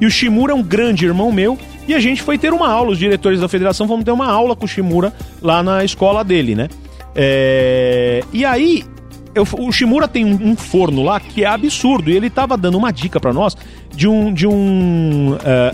E 0.00 0.06
o 0.06 0.10
Shimura 0.10 0.52
é 0.52 0.54
um 0.56 0.62
grande 0.62 1.04
irmão 1.04 1.30
meu. 1.30 1.58
E 1.86 1.94
a 1.94 2.00
gente 2.00 2.22
foi 2.22 2.38
ter 2.38 2.52
uma 2.52 2.68
aula, 2.68 2.90
os 2.92 2.98
diretores 2.98 3.40
da 3.40 3.48
federação 3.48 3.86
vamos 3.86 4.04
ter 4.04 4.10
uma 4.10 4.26
aula 4.30 4.56
com 4.56 4.64
o 4.64 4.68
Shimura 4.68 5.12
lá 5.42 5.62
na 5.62 5.84
escola 5.84 6.24
dele, 6.24 6.54
né? 6.54 6.68
É, 7.14 8.22
E 8.32 8.44
aí, 8.44 8.84
eu- 9.34 9.46
o 9.58 9.70
Shimura 9.72 10.08
tem 10.08 10.24
um, 10.24 10.50
um 10.50 10.56
forno 10.56 11.02
lá 11.02 11.18
que 11.20 11.44
é 11.44 11.46
absurdo. 11.46 12.10
E 12.10 12.16
ele 12.16 12.30
tava 12.30 12.56
dando 12.56 12.76
uma 12.78 12.92
dica 12.92 13.20
pra 13.20 13.32
nós 13.32 13.56
de 13.94 14.08
um, 14.08 14.32
de 14.32 14.46
um, 14.46 15.36
eh, 15.44 15.72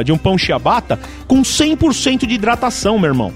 eh, 0.00 0.04
de 0.04 0.12
um 0.12 0.18
pão 0.18 0.36
ciabatta 0.36 0.98
com 1.26 1.42
100% 1.42 2.26
de 2.26 2.34
hidratação, 2.34 2.98
meu 2.98 3.08
irmão. 3.10 3.32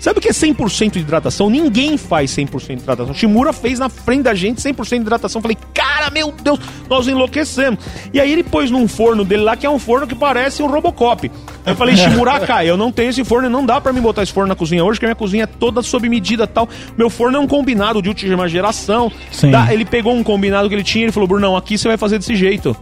Sabe 0.00 0.18
o 0.18 0.22
que 0.22 0.28
é 0.28 0.32
100% 0.32 0.92
de 0.92 0.98
hidratação? 1.00 1.50
Ninguém 1.50 1.98
faz 1.98 2.30
100% 2.34 2.66
de 2.76 2.82
hidratação. 2.82 3.12
Shimura 3.12 3.52
fez 3.52 3.78
na 3.78 3.90
frente 3.90 4.22
da 4.22 4.34
gente 4.34 4.58
100% 4.60 4.88
de 4.88 4.94
hidratação. 4.96 5.42
Falei, 5.42 5.58
cara, 5.74 6.08
meu 6.10 6.32
Deus, 6.32 6.58
nós 6.88 7.06
enlouquecemos. 7.06 7.78
E 8.12 8.18
aí 8.18 8.32
ele 8.32 8.42
pôs 8.42 8.70
num 8.70 8.88
forno 8.88 9.24
dele 9.26 9.42
lá, 9.42 9.56
que 9.56 9.66
é 9.66 9.70
um 9.70 9.78
forno 9.78 10.06
que 10.06 10.14
parece 10.14 10.62
um 10.62 10.66
Robocop. 10.68 11.30
Aí 11.66 11.72
eu 11.72 11.76
falei, 11.76 11.96
Shimurakai, 11.98 12.64
eu 12.70 12.78
não 12.78 12.90
tenho 12.90 13.10
esse 13.10 13.22
forno 13.24 13.46
e 13.46 13.50
não 13.50 13.64
dá 13.66 13.78
pra 13.78 13.92
mim 13.92 14.00
botar 14.00 14.22
esse 14.22 14.32
forno 14.32 14.48
na 14.48 14.56
cozinha 14.56 14.82
hoje, 14.82 14.94
porque 14.98 15.04
a 15.04 15.08
minha 15.08 15.14
cozinha 15.14 15.44
é 15.44 15.46
toda 15.46 15.82
sob 15.82 16.08
medida 16.08 16.46
tal. 16.46 16.66
Meu 16.96 17.10
forno 17.10 17.36
é 17.36 17.40
um 17.40 17.46
combinado 17.46 18.00
de 18.00 18.08
última 18.08 18.48
geração. 18.48 19.12
Sim. 19.30 19.50
Dá- 19.50 19.70
ele 19.70 19.84
pegou 19.84 20.14
um 20.14 20.22
combinado 20.24 20.66
que 20.66 20.74
ele 20.74 20.82
tinha 20.82 21.02
e 21.02 21.04
ele 21.06 21.12
falou, 21.12 21.28
Brunão, 21.28 21.54
aqui 21.56 21.76
você 21.76 21.86
vai 21.88 21.98
fazer 21.98 22.18
desse 22.18 22.34
jeito. 22.34 22.74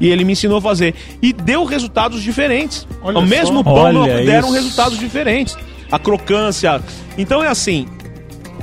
E 0.00 0.08
ele 0.08 0.24
me 0.24 0.32
ensinou 0.32 0.56
a 0.56 0.62
fazer. 0.62 0.94
E 1.20 1.34
deu 1.34 1.64
resultados 1.64 2.22
diferentes. 2.22 2.88
Olha 3.02 3.18
o 3.18 3.20
só. 3.20 3.26
mesmo 3.26 3.62
pão 3.62 3.92
não- 3.92 4.02
Olha 4.02 4.24
deram 4.24 4.48
isso. 4.48 4.54
resultados 4.54 4.98
diferentes. 4.98 5.54
A 5.92 5.98
crocância. 5.98 6.82
Então 7.16 7.42
é 7.42 7.46
assim, 7.46 7.86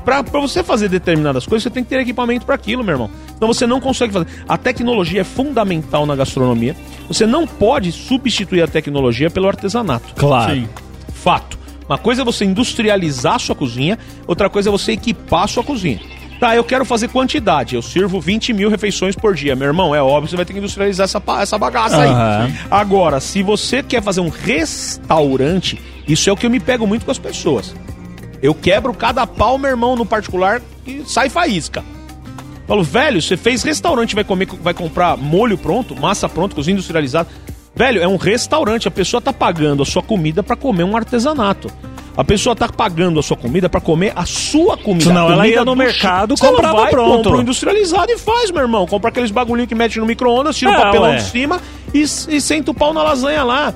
Pra, 0.04 0.24
pra 0.24 0.40
você 0.40 0.64
fazer 0.64 0.90
determinadas 0.90 1.46
coisas, 1.46 1.64
você 1.64 1.70
tem 1.70 1.84
que 1.84 1.90
ter 1.90 2.00
equipamento 2.00 2.46
para 2.46 2.56
aquilo, 2.56 2.84
meu 2.84 2.94
irmão. 2.94 3.12
Então 3.36 3.48
você 3.48 3.68
não 3.68 3.80
consegue 3.80 4.12
fazer. 4.12 4.28
A 4.48 4.58
tecnologia 4.58 5.22
é 5.22 5.24
fundamental 5.24 6.06
na 6.06 6.16
gastronomia. 6.16 6.76
Você 7.08 7.28
não 7.28 7.46
pode 7.46 7.92
substituir 7.92 8.62
a 8.64 8.68
tecnologia 8.68 9.30
pelo 9.30 9.48
artesanato. 9.48 10.16
Claro. 10.16 10.56
Sim. 10.56 10.70
Fato. 11.14 11.60
Uma 11.88 11.98
coisa 11.98 12.22
é 12.22 12.26
você 12.26 12.46
industrializar 12.46 13.36
a 13.36 13.40
sua 13.40 13.56
cozinha, 13.56 13.98
outra 14.28 14.50
coisa 14.50 14.70
é 14.70 14.72
você 14.72 14.94
equipar 14.94 15.44
a 15.44 15.48
sua 15.48 15.64
cozinha. 15.64 16.00
Tá, 16.40 16.56
eu 16.56 16.64
quero 16.64 16.86
fazer 16.86 17.10
quantidade. 17.10 17.76
Eu 17.76 17.82
sirvo 17.82 18.22
20 18.22 18.54
mil 18.54 18.70
refeições 18.70 19.16
por 19.16 19.36
dia. 19.36 19.56
Meu 19.56 19.68
irmão, 19.68 19.94
é 19.94 20.02
óbvio 20.02 20.24
que 20.24 20.30
você 20.30 20.36
vai 20.38 20.46
ter 20.46 20.54
que 20.54 20.60
industrializar 20.60 21.04
essa, 21.04 21.22
essa 21.42 21.58
bagaça 21.58 21.98
Aham. 21.98 22.46
aí. 22.46 22.54
Agora, 22.72 23.20
se 23.20 23.44
você 23.44 23.84
quer 23.84 24.02
fazer 24.02 24.22
um 24.22 24.30
restaurante, 24.30 25.82
isso 26.08 26.30
é 26.30 26.34
o 26.34 26.38
que 26.38 26.46
eu 26.46 26.50
me 26.50 26.60
pego 26.60 26.88
muito 26.88 27.04
com 27.04 27.12
as 27.12 27.20
pessoas. 27.20 27.76
Eu 28.42 28.56
quebro 28.56 28.94
cada 28.94 29.28
pau, 29.28 29.58
meu 29.58 29.70
irmão, 29.70 29.98
no 29.98 30.06
particular, 30.06 30.62
e 30.88 31.04
sai 31.06 31.30
faísca. 31.30 31.84
Falo, 32.66 32.84
velho, 32.84 33.22
você 33.22 33.36
fez 33.36 33.62
restaurante, 33.64 34.16
vai 34.16 34.24
comer, 34.24 34.48
vai 34.62 34.74
comprar 34.74 35.18
molho 35.18 35.58
pronto, 35.58 35.94
massa 36.00 36.30
pronta, 36.30 36.56
cozinha 36.56 36.74
industrializada. 36.74 37.28
Velho, 37.76 38.02
é 38.02 38.08
um 38.08 38.16
restaurante, 38.16 38.88
a 38.88 38.92
pessoa 38.92 39.20
tá 39.20 39.34
pagando 39.34 39.84
a 39.84 39.86
sua 39.86 40.02
comida 40.02 40.42
pra 40.42 40.56
comer 40.56 40.84
um 40.84 40.96
artesanato. 40.96 41.70
A 42.18 42.24
pessoa 42.24 42.56
tá 42.56 42.68
pagando 42.68 43.20
a 43.20 43.24
sua 43.24 43.38
comida 43.38 43.70
pra 43.70 43.80
comer 43.80 44.12
a 44.16 44.26
sua 44.26 44.76
comida. 44.78 45.06
Senão 45.06 45.28
a 45.28 45.32
ela 45.34 45.36
comida 45.38 45.54
ia 45.56 45.60
no 45.66 45.72
do 45.72 45.78
mercado, 45.78 46.36
não 46.40 46.50
comprava 46.50 46.78
vai, 46.82 46.90
pronto. 46.92 47.24
Compra 47.24 47.38
um 47.38 47.42
industrializado 47.42 48.12
e 48.12 48.18
faz, 48.18 48.52
meu 48.52 48.62
irmão. 48.62 48.86
Compra 48.86 49.10
aqueles 49.10 49.32
bagulhinhos 49.32 49.70
que 49.70 49.76
mete 49.76 50.00
no 50.00 50.06
micro-ondas, 50.06 50.58
tira 50.58 50.72
É, 50.72 50.78
o 50.78 50.82
papelão 50.82 51.10
ué. 51.12 51.16
de 51.18 51.24
cima 51.24 51.62
e, 51.94 52.02
e 52.02 52.42
senta 52.42 52.72
o 52.72 52.74
pau 52.74 52.94
na 52.94 53.02
lasanha 53.04 53.44
lá. 53.44 53.74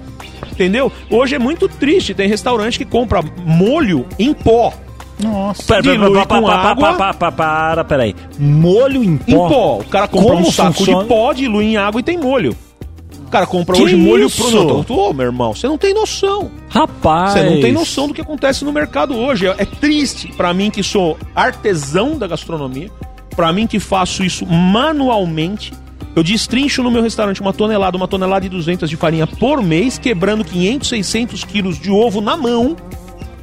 Entendeu? 0.52 0.92
Hoje 1.10 1.36
é 1.36 1.40
muito 1.40 1.68
triste. 1.70 2.14
Tem 2.14 2.28
restaurante 2.28 2.78
que 2.78 2.86
compra 2.86 3.24
molho 3.46 4.06
em 4.20 4.34
pó. 4.34 4.74
Nossa. 5.20 5.64
Pera, 5.66 5.82
Dilui 5.84 6.12
pera, 6.14 6.26
com 6.26 6.48
água. 6.48 7.14
Para, 7.32 7.84
peraí. 7.86 8.16
Molho 8.38 9.04
em 9.04 9.20
Em 9.28 9.36
pó? 9.38 9.48
pó. 9.48 9.78
O 9.80 9.84
cara 9.86 10.08
compra 10.08 10.30
Como 10.36 10.48
um 10.48 10.52
saco 10.52 10.74
funciona? 10.74 11.04
de 11.04 11.08
pó, 11.08 11.32
dilui 11.34 11.66
em 11.66 11.78
água 11.78 12.02
e 12.02 12.04
tem 12.04 12.18
molho. 12.18 12.56
Cara 13.34 13.48
compra 13.48 13.76
Que 13.76 13.82
hoje 13.82 13.96
molho 13.96 14.28
isso? 14.28 14.48
pronto. 14.48 14.94
Ô, 14.94 15.12
meu 15.12 15.26
irmão, 15.26 15.56
você 15.56 15.68
não 15.68 15.76
tem 15.76 15.92
noção. 15.92 16.52
Rapaz. 16.70 17.32
Você 17.32 17.42
não 17.42 17.60
tem 17.60 17.72
noção 17.72 18.08
do 18.08 18.14
que 18.14 18.22
acontece 18.22 18.64
no 18.64 18.72
mercado 18.72 19.18
hoje. 19.18 19.48
É, 19.48 19.56
é 19.58 19.66
triste 19.66 20.32
pra 20.38 20.54
mim 20.54 20.70
que 20.70 20.84
sou 20.84 21.18
artesão 21.34 22.16
da 22.16 22.28
gastronomia, 22.28 22.92
pra 23.36 23.52
mim 23.52 23.66
que 23.66 23.80
faço 23.80 24.24
isso 24.24 24.46
manualmente. 24.46 25.74
Eu 26.16 26.22
destrincho 26.22 26.84
no 26.84 26.92
meu 26.92 27.02
restaurante 27.02 27.42
uma 27.42 27.52
tonelada, 27.52 27.98
uma 27.98 28.08
tonelada 28.08 28.46
e 28.46 28.50
200 28.50 28.88
de 28.88 28.96
farinha 28.96 29.26
por 29.26 29.64
mês, 29.64 29.98
quebrando 29.98 30.46
500, 30.46 30.90
600 30.90 31.44
quilos 31.44 31.80
de 31.80 31.90
ovo 31.90 32.22
na 32.22 32.38
mão. 32.38 32.76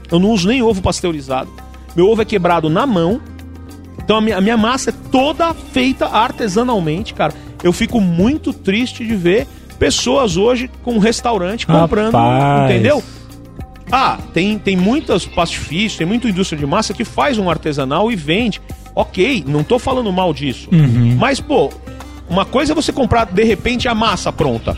Eu 0.09 0.21
não 0.21 0.31
uso 0.31 0.47
nem 0.47 0.63
ovo 0.63 0.81
pasteurizado. 0.81 1.51
Meu 1.97 2.09
ovo 2.09 2.23
é 2.23 2.25
quebrado 2.25 2.71
na 2.71 2.87
mão. 2.87 3.21
Então 3.99 4.19
a 4.19 4.21
minha, 4.21 4.37
a 4.37 4.41
minha 4.41 4.57
massa 4.57 4.91
é 4.91 4.95
toda 5.11 5.53
feita 5.53 6.07
artesanalmente, 6.07 7.13
cara. 7.13 7.35
Eu 7.61 7.73
fico 7.73 8.01
muito 8.01 8.53
triste 8.53 9.05
de 9.05 9.17
ver 9.17 9.49
pessoas 9.81 10.37
hoje 10.37 10.71
com 10.85 10.93
um 10.93 10.99
restaurante 10.99 11.67
comprando, 11.67 12.13
Rapaz. 12.13 12.71
entendeu? 12.71 13.03
Ah, 13.91 14.19
tem, 14.33 14.57
tem 14.59 14.77
muitas 14.77 15.27
pastifícios, 15.27 15.97
tem 15.97 16.07
muita 16.07 16.29
indústria 16.29 16.59
de 16.59 16.67
massa 16.67 16.93
que 16.95 17.05
faz 17.05 17.39
um 17.39 17.51
artesanal 17.51 18.13
e 18.13 18.15
vende. 18.15 18.61
Ok, 18.95 19.43
não 19.49 19.65
tô 19.65 19.79
falando 19.79 20.13
mal 20.13 20.33
disso. 20.33 20.69
Mas, 21.19 21.41
pô, 21.41 21.73
uma 22.29 22.45
coisa 22.45 22.73
é 22.73 22.75
você 22.75 22.93
comprar, 22.93 23.25
de 23.25 23.43
repente, 23.43 23.89
a 23.89 23.95
massa 23.95 24.31
pronta 24.31 24.77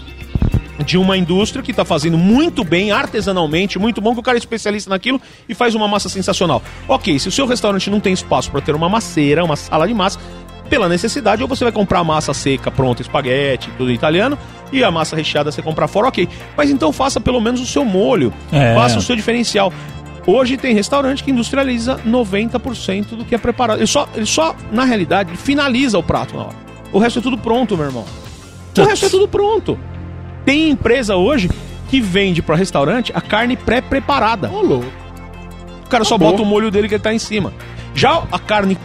de 0.87 0.97
uma 0.97 1.17
indústria 1.17 1.63
que 1.63 1.73
tá 1.73 1.85
fazendo 1.85 2.17
muito 2.17 2.65
bem, 2.65 2.93
artesanalmente, 2.93 3.79
muito 3.79 4.01
bom, 4.01 4.15
que 4.15 4.21
o 4.21 4.23
cara 4.23 4.39
é 4.39 4.41
especialista 4.41 4.89
naquilo 4.89 5.21
e 5.49 5.55
faz 5.55 5.75
uma 5.75 5.87
massa 5.87 6.09
sensacional. 6.09 6.63
Ok, 6.89 7.19
se 7.19 7.29
o 7.29 7.33
seu 7.33 7.47
restaurante 7.47 7.91
não 7.91 8.01
tem 8.01 8.13
espaço 8.13 8.51
para 8.51 8.61
ter 8.61 8.75
uma 8.75 8.89
masseira, 8.89 9.45
uma 9.45 9.57
sala 9.57 9.87
de 9.87 9.95
massa, 9.95 10.19
pela 10.73 10.89
necessidade, 10.89 11.43
ou 11.43 11.49
você 11.49 11.65
vai 11.65 11.73
comprar 11.73 12.03
massa 12.03 12.33
seca, 12.33 12.71
pronta, 12.71 13.03
espaguete, 13.03 13.69
tudo 13.77 13.93
italiano, 13.93 14.39
e 14.73 14.83
a 14.83 14.91
massa 14.91 15.15
recheada 15.15 15.53
você 15.53 15.61
comprar 15.63 15.87
fora, 15.87 16.09
ok. 16.09 16.29
Mas 16.57 16.71
então 16.71 16.93
faça 16.93 17.21
pelo 17.21 17.41
menos 17.41 17.61
o 17.61 17.67
seu 17.67 17.85
molho, 17.85 18.33
É. 18.51 18.75
faça 18.75 18.99
o 18.99 19.03
seu 19.03 19.15
diferencial. 19.15 19.73
Hoje 20.27 20.57
tem 20.57 20.73
restaurante 20.75 21.23
que 21.25 21.31
industrializa 21.31 21.99
90% 22.07 23.17
do 23.17 23.25
que 23.25 23.35
é 23.35 23.39
preparado. 23.39 23.79
Ele 23.81 23.87
só, 23.87 24.09
ele 24.15 24.27
só, 24.27 24.55
na 24.71 24.85
realidade, 24.85 25.37
finaliza 25.37 25.99
o 25.99 26.03
prato 26.03 26.37
na 26.37 26.45
hora. 26.45 26.57
O 26.93 26.99
resto 26.99 27.19
é 27.19 27.23
tudo 27.23 27.37
pronto, 27.37 27.77
meu 27.77 27.87
irmão. 27.87 28.05
O 28.79 28.83
resto 28.85 29.07
é 29.07 29.09
tudo 29.09 29.27
pronto. 29.29 29.79
Tem 30.45 30.71
empresa 30.71 31.17
hoje 31.17 31.51
que 31.89 32.01
vende 32.01 32.41
para 32.41 32.55
restaurante 32.57 33.13
a 33.15 33.21
carne 33.21 33.57
pré-preparada. 33.57 34.49
Ô. 34.51 34.81
O 35.85 35.89
cara 35.89 36.05
só 36.05 36.17
bota 36.17 36.41
o 36.41 36.47
molho 36.47 36.71
dele 36.71 36.89
que 36.89 36.95
ele 36.95 37.03
tá 37.03 37.13
em 37.13 37.19
cima. 37.19 37.53
Já 37.95 38.23
a 38.33 38.39
carne 38.39 38.79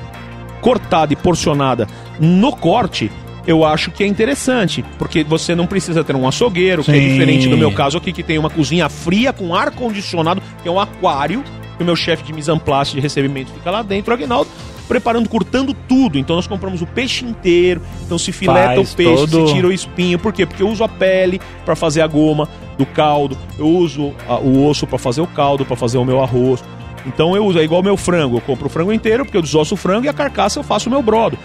cortada 0.59 1.13
e 1.13 1.15
porcionada 1.15 1.87
no 2.19 2.51
corte, 2.55 3.11
eu 3.47 3.63
acho 3.65 3.89
que 3.91 4.03
é 4.03 4.07
interessante, 4.07 4.83
porque 4.99 5.23
você 5.23 5.55
não 5.55 5.65
precisa 5.65 6.03
ter 6.03 6.15
um 6.15 6.27
açougueiro, 6.27 6.83
que 6.83 6.91
é 6.91 6.95
Sim. 6.95 7.07
diferente 7.13 7.47
do 7.47 7.57
meu 7.57 7.71
caso 7.71 7.97
aqui, 7.97 8.11
que 8.13 8.21
tem 8.21 8.37
uma 8.37 8.49
cozinha 8.49 8.87
fria 8.89 9.31
com 9.33 9.55
ar 9.55 9.71
condicionado, 9.71 10.41
que 10.61 10.67
é 10.67 10.71
um 10.71 10.79
aquário, 10.79 11.43
que 11.77 11.83
o 11.83 11.85
meu 11.85 11.95
chefe 11.95 12.23
de 12.23 12.33
mise 12.33 12.51
en 12.51 12.59
place 12.59 12.93
de 12.93 12.99
recebimento 12.99 13.51
fica 13.53 13.71
lá 13.71 13.81
dentro, 13.81 14.11
o 14.11 14.13
Aguinaldo, 14.15 14.49
preparando, 14.87 15.27
cortando 15.29 15.73
tudo. 15.87 16.17
Então 16.17 16.35
nós 16.35 16.47
compramos 16.47 16.81
o 16.81 16.85
peixe 16.87 17.23
inteiro, 17.25 17.81
então 18.05 18.17
se 18.17 18.31
fileta 18.31 18.75
Faz 18.75 18.93
o 18.93 18.95
peixe, 18.95 19.15
todo- 19.27 19.47
se 19.47 19.53
tira 19.53 19.67
o 19.67 19.71
espinho. 19.71 20.17
Por 20.19 20.33
quê? 20.33 20.45
Porque 20.45 20.61
eu 20.63 20.69
uso 20.69 20.83
a 20.83 20.87
pele 20.89 21.39
para 21.65 21.75
fazer 21.75 22.01
a 22.01 22.07
goma 22.07 22.47
do 22.77 22.85
caldo, 22.85 23.37
eu 23.57 23.67
uso 23.67 24.13
a- 24.27 24.37
o 24.37 24.65
osso 24.67 24.85
para 24.87 24.97
fazer 24.97 25.21
o 25.21 25.27
caldo, 25.27 25.65
para 25.65 25.75
fazer 25.75 25.97
o 25.97 26.05
meu 26.05 26.21
arroz. 26.21 26.63
Então 27.05 27.35
eu 27.35 27.45
uso, 27.45 27.59
é 27.59 27.63
igual 27.63 27.79
o 27.81 27.83
meu 27.83 27.95
frango, 27.95 28.37
eu 28.37 28.41
compro 28.41 28.67
o 28.67 28.69
frango 28.69 28.91
inteiro, 28.91 29.23
porque 29.23 29.37
eu 29.37 29.41
desosso 29.41 29.75
o 29.75 29.77
frango 29.77 30.05
e 30.05 30.09
a 30.09 30.13
carcaça 30.13 30.59
eu 30.59 30.63
faço 30.63 30.89
o 30.89 30.91
meu 30.91 31.01
brodo. 31.01 31.37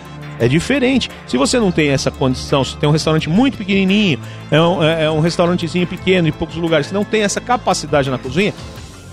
É 0.45 0.49
diferente. 0.49 1.09
Se 1.27 1.37
você 1.37 1.59
não 1.61 1.71
tem 1.71 1.91
essa 1.91 2.11
condição, 2.11 2.65
se 2.65 2.77
tem 2.77 2.89
um 2.89 2.93
restaurante 2.93 3.29
muito 3.29 3.57
pequenininho, 3.57 4.19
é 4.51 4.61
um, 4.61 4.83
é- 4.83 5.05
é 5.05 5.11
um 5.11 5.21
restaurantezinho 5.21 5.87
pequeno 5.87 6.27
em 6.27 6.33
poucos 6.33 6.57
lugares, 6.57 6.89
se 6.89 6.95
não 6.95 7.05
tem 7.05 7.23
essa 7.23 7.41
capacidade 7.41 8.11
na 8.11 8.19
cozinha, 8.19 8.53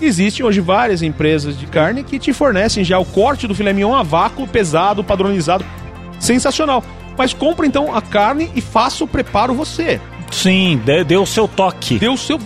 existem 0.00 0.44
hoje 0.44 0.60
várias 0.60 1.02
empresas 1.02 1.56
de 1.58 1.66
carne 1.66 2.02
que 2.02 2.18
te 2.18 2.32
fornecem 2.32 2.82
já 2.82 2.98
o 2.98 3.04
corte 3.04 3.46
do 3.46 3.54
filé 3.54 3.72
mignon 3.72 3.94
a 3.94 4.02
vácuo, 4.02 4.46
pesado, 4.48 5.04
padronizado, 5.04 5.64
sensacional. 6.18 6.82
Mas 7.16 7.32
compra 7.32 7.66
então 7.66 7.94
a 7.94 8.00
carne 8.00 8.50
e 8.56 8.60
faça 8.60 9.04
o 9.04 9.06
preparo 9.06 9.54
você. 9.54 10.00
Sim, 10.30 10.80
dê, 10.84 11.04
dê 11.04 11.16
o 11.16 11.26
seu 11.26 11.46
toque. 11.48 11.98
Dê 11.98 12.08
o 12.08 12.16
seu, 12.16 12.38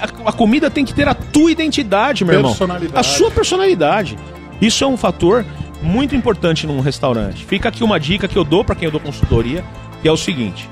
a, 0.00 0.28
a 0.28 0.32
comida 0.32 0.68
tem 0.70 0.84
que 0.84 0.92
ter 0.92 1.08
a 1.08 1.14
tua 1.14 1.50
identidade, 1.50 2.24
meu 2.24 2.34
irmão. 2.34 2.50
Personalidade. 2.50 2.98
A 2.98 3.02
sua 3.02 3.30
personalidade. 3.30 4.18
Isso 4.60 4.82
é 4.82 4.86
um 4.86 4.96
fator 4.96 5.44
muito 5.82 6.14
importante 6.14 6.66
num 6.66 6.80
restaurante. 6.80 7.44
Fica 7.44 7.68
aqui 7.68 7.84
uma 7.84 7.98
dica 7.98 8.28
que 8.28 8.36
eu 8.36 8.44
dou 8.44 8.64
para 8.64 8.74
quem 8.74 8.86
eu 8.86 8.92
dou 8.92 9.00
consultoria, 9.00 9.64
que 10.02 10.08
é 10.08 10.12
o 10.12 10.16
seguinte: 10.16 10.68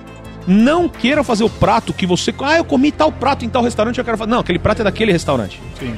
não 0.46 0.88
queira 0.88 1.24
fazer 1.24 1.44
o 1.44 1.50
prato 1.50 1.92
que 1.92 2.06
você, 2.06 2.34
ah, 2.42 2.56
eu 2.56 2.64
comi 2.64 2.92
tal 2.92 3.10
prato 3.10 3.44
em 3.44 3.48
tal 3.48 3.62
restaurante, 3.62 3.98
eu 3.98 4.04
quero 4.04 4.16
fazer. 4.16 4.30
Não, 4.30 4.40
aquele 4.40 4.58
prato 4.58 4.82
é 4.82 4.84
daquele 4.84 5.12
restaurante. 5.12 5.60
Sim. 5.78 5.96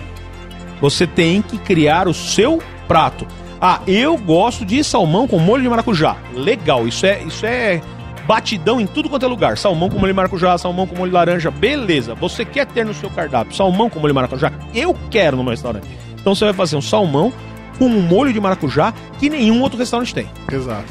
Você 0.80 1.06
tem 1.06 1.42
que 1.42 1.58
criar 1.58 2.08
o 2.08 2.14
seu 2.14 2.62
prato. 2.86 3.26
Ah, 3.60 3.80
eu 3.86 4.16
gosto 4.16 4.64
de 4.64 4.82
salmão 4.84 5.26
com 5.26 5.38
molho 5.38 5.62
de 5.62 5.68
maracujá. 5.68 6.16
Legal, 6.32 6.86
isso 6.86 7.04
é, 7.04 7.22
isso 7.24 7.44
é 7.44 7.80
batidão 8.26 8.80
em 8.80 8.86
tudo 8.86 9.08
quanto 9.08 9.24
é 9.24 9.28
lugar. 9.28 9.58
Salmão 9.58 9.88
com 9.88 9.98
molho 9.98 10.12
de 10.12 10.16
maracujá, 10.16 10.56
salmão 10.56 10.86
com 10.86 10.94
molho 10.94 11.10
de 11.10 11.14
laranja, 11.14 11.50
beleza. 11.50 12.14
Você 12.14 12.44
quer 12.44 12.66
ter 12.66 12.86
no 12.86 12.94
seu 12.94 13.10
cardápio 13.10 13.54
salmão 13.54 13.90
com 13.90 13.98
molho 13.98 14.12
de 14.12 14.14
maracujá? 14.14 14.52
Eu 14.74 14.94
quero 15.10 15.36
no 15.36 15.42
meu 15.42 15.50
restaurante. 15.50 15.88
Então 16.20 16.34
você 16.34 16.44
vai 16.44 16.54
fazer 16.54 16.76
um 16.76 16.82
salmão 16.82 17.32
com 17.78 17.86
um 17.86 18.00
molho 18.02 18.32
de 18.32 18.40
maracujá 18.40 18.92
que 19.18 19.28
nenhum 19.30 19.60
outro 19.62 19.78
restaurante 19.78 20.14
tem. 20.14 20.26
Exato. 20.50 20.84